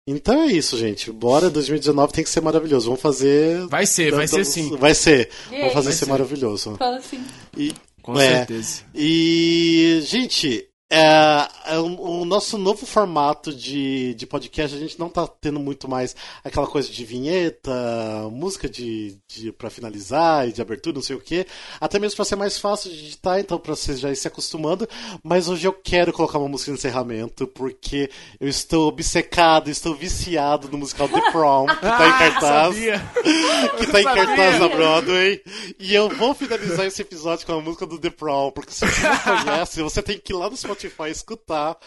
[0.08, 1.12] Então é isso, gente.
[1.12, 2.86] Bora, 2019 tem que ser maravilhoso.
[2.86, 3.68] Vamos fazer.
[3.68, 4.74] Vai ser, vai ser sim.
[4.78, 5.30] Vai ser.
[5.50, 6.76] Vamos fazer ser, ser maravilhoso.
[6.78, 7.22] Fala assim.
[7.58, 8.84] E, Com é, certeza.
[8.96, 15.10] E, gente, É, é o, o, nosso novo formato de, de podcast, a gente não
[15.10, 16.16] tá tendo muito mais
[16.46, 17.70] aquela coisa de vinheta,
[18.32, 21.46] música de, de para finalizar e de abertura, não sei o que.
[21.82, 24.88] Até mesmo para ser mais fácil de editar, então para vocês já ir se acostumando.
[25.22, 28.10] Mas hoje eu quero colocar uma música de encerramento, porque
[28.40, 32.76] eu estou obcecado, estou viciado no musical The Prom, que tá em ah, cartaz.
[33.78, 35.42] que tá em cartaz na Broadway.
[35.78, 39.02] E eu vou finalizar esse episódio com a música do The Prom, porque se você
[39.02, 41.78] não conhece, você tem que ir lá no Spotify Spotify escutar.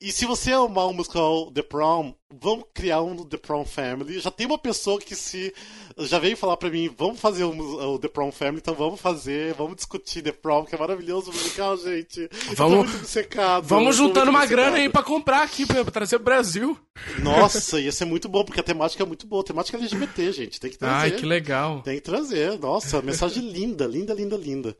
[0.00, 4.20] E se você amar o musical The Prom, vamos criar um The Prom Family.
[4.20, 5.52] Já tem uma pessoa que se
[5.98, 9.54] já veio falar pra mim, vamos fazer o, o The Prom Family, então vamos fazer,
[9.54, 12.30] vamos discutir The Prom, que é maravilhoso o musical, gente.
[12.54, 16.78] Vamos, secado, vamos juntando uma grana aí pra comprar aqui, pra trazer pro Brasil.
[17.20, 19.42] Nossa, ia ser muito bom, porque a temática é muito boa.
[19.42, 20.94] A temática é LGBT, gente, tem que trazer.
[20.94, 21.82] Ai, que legal.
[21.82, 22.56] Tem que trazer.
[22.60, 24.76] Nossa, mensagem linda, linda, linda, linda.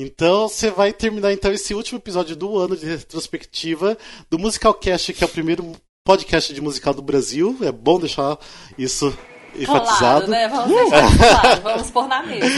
[0.00, 3.98] Então você vai terminar então esse último episódio do ano de retrospectiva
[4.30, 5.72] do Musicalcast, que é o primeiro
[6.04, 7.58] podcast de musical do Brasil.
[7.62, 8.38] É bom deixar
[8.78, 9.12] isso
[9.56, 10.26] enfatizado.
[10.26, 10.46] Claro, né?
[10.46, 12.46] Vamos deixar claro, vamos pôr na mesa.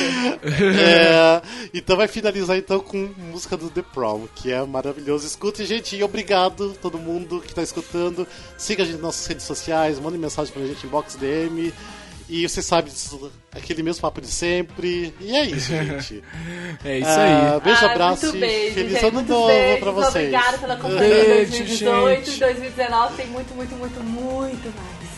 [0.52, 1.40] É,
[1.72, 5.26] então vai finalizar então com música do The Prom, que é maravilhoso.
[5.26, 8.28] Escutem, gente, e obrigado todo mundo que está escutando.
[8.58, 11.72] Siga a gente nas nossas redes sociais, mande mensagem pra gente em box DM.
[12.30, 12.92] E você sabe
[13.50, 15.12] aquele mesmo papo de sempre.
[15.20, 16.22] E é isso, gente.
[16.84, 17.56] é isso aí.
[17.56, 20.28] Uh, beijo, ah, abraço beijo, Feliz gente, ano novo beijos, pra vocês.
[20.28, 25.10] Obrigada pela companhia beijo, 2018 e 2019 tem muito, muito, muito, muito mais.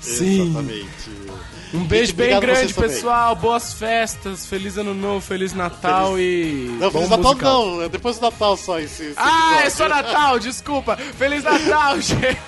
[0.00, 0.50] Sim.
[0.50, 1.55] Exatamente.
[1.76, 3.36] Um beijo bem grande, pessoal.
[3.36, 4.46] Boas festas.
[4.46, 6.70] Feliz Ano Novo, Feliz Natal feliz...
[6.70, 6.78] e.
[6.80, 7.66] Não, Feliz Natal musical.
[7.66, 7.82] não.
[7.82, 9.02] É depois do Natal só esse.
[9.04, 10.96] esse ah, é só Natal, desculpa.
[10.96, 12.38] Feliz Natal, gente.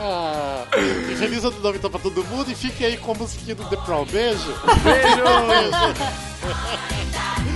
[0.00, 0.64] ah,
[1.18, 2.50] feliz Ano Novo então pra todo mundo.
[2.50, 4.06] E fique aí com a musiquinha do The Prom.
[4.06, 4.54] Beijo.
[4.82, 5.22] Beijo.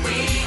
[0.05, 0.37] beijo.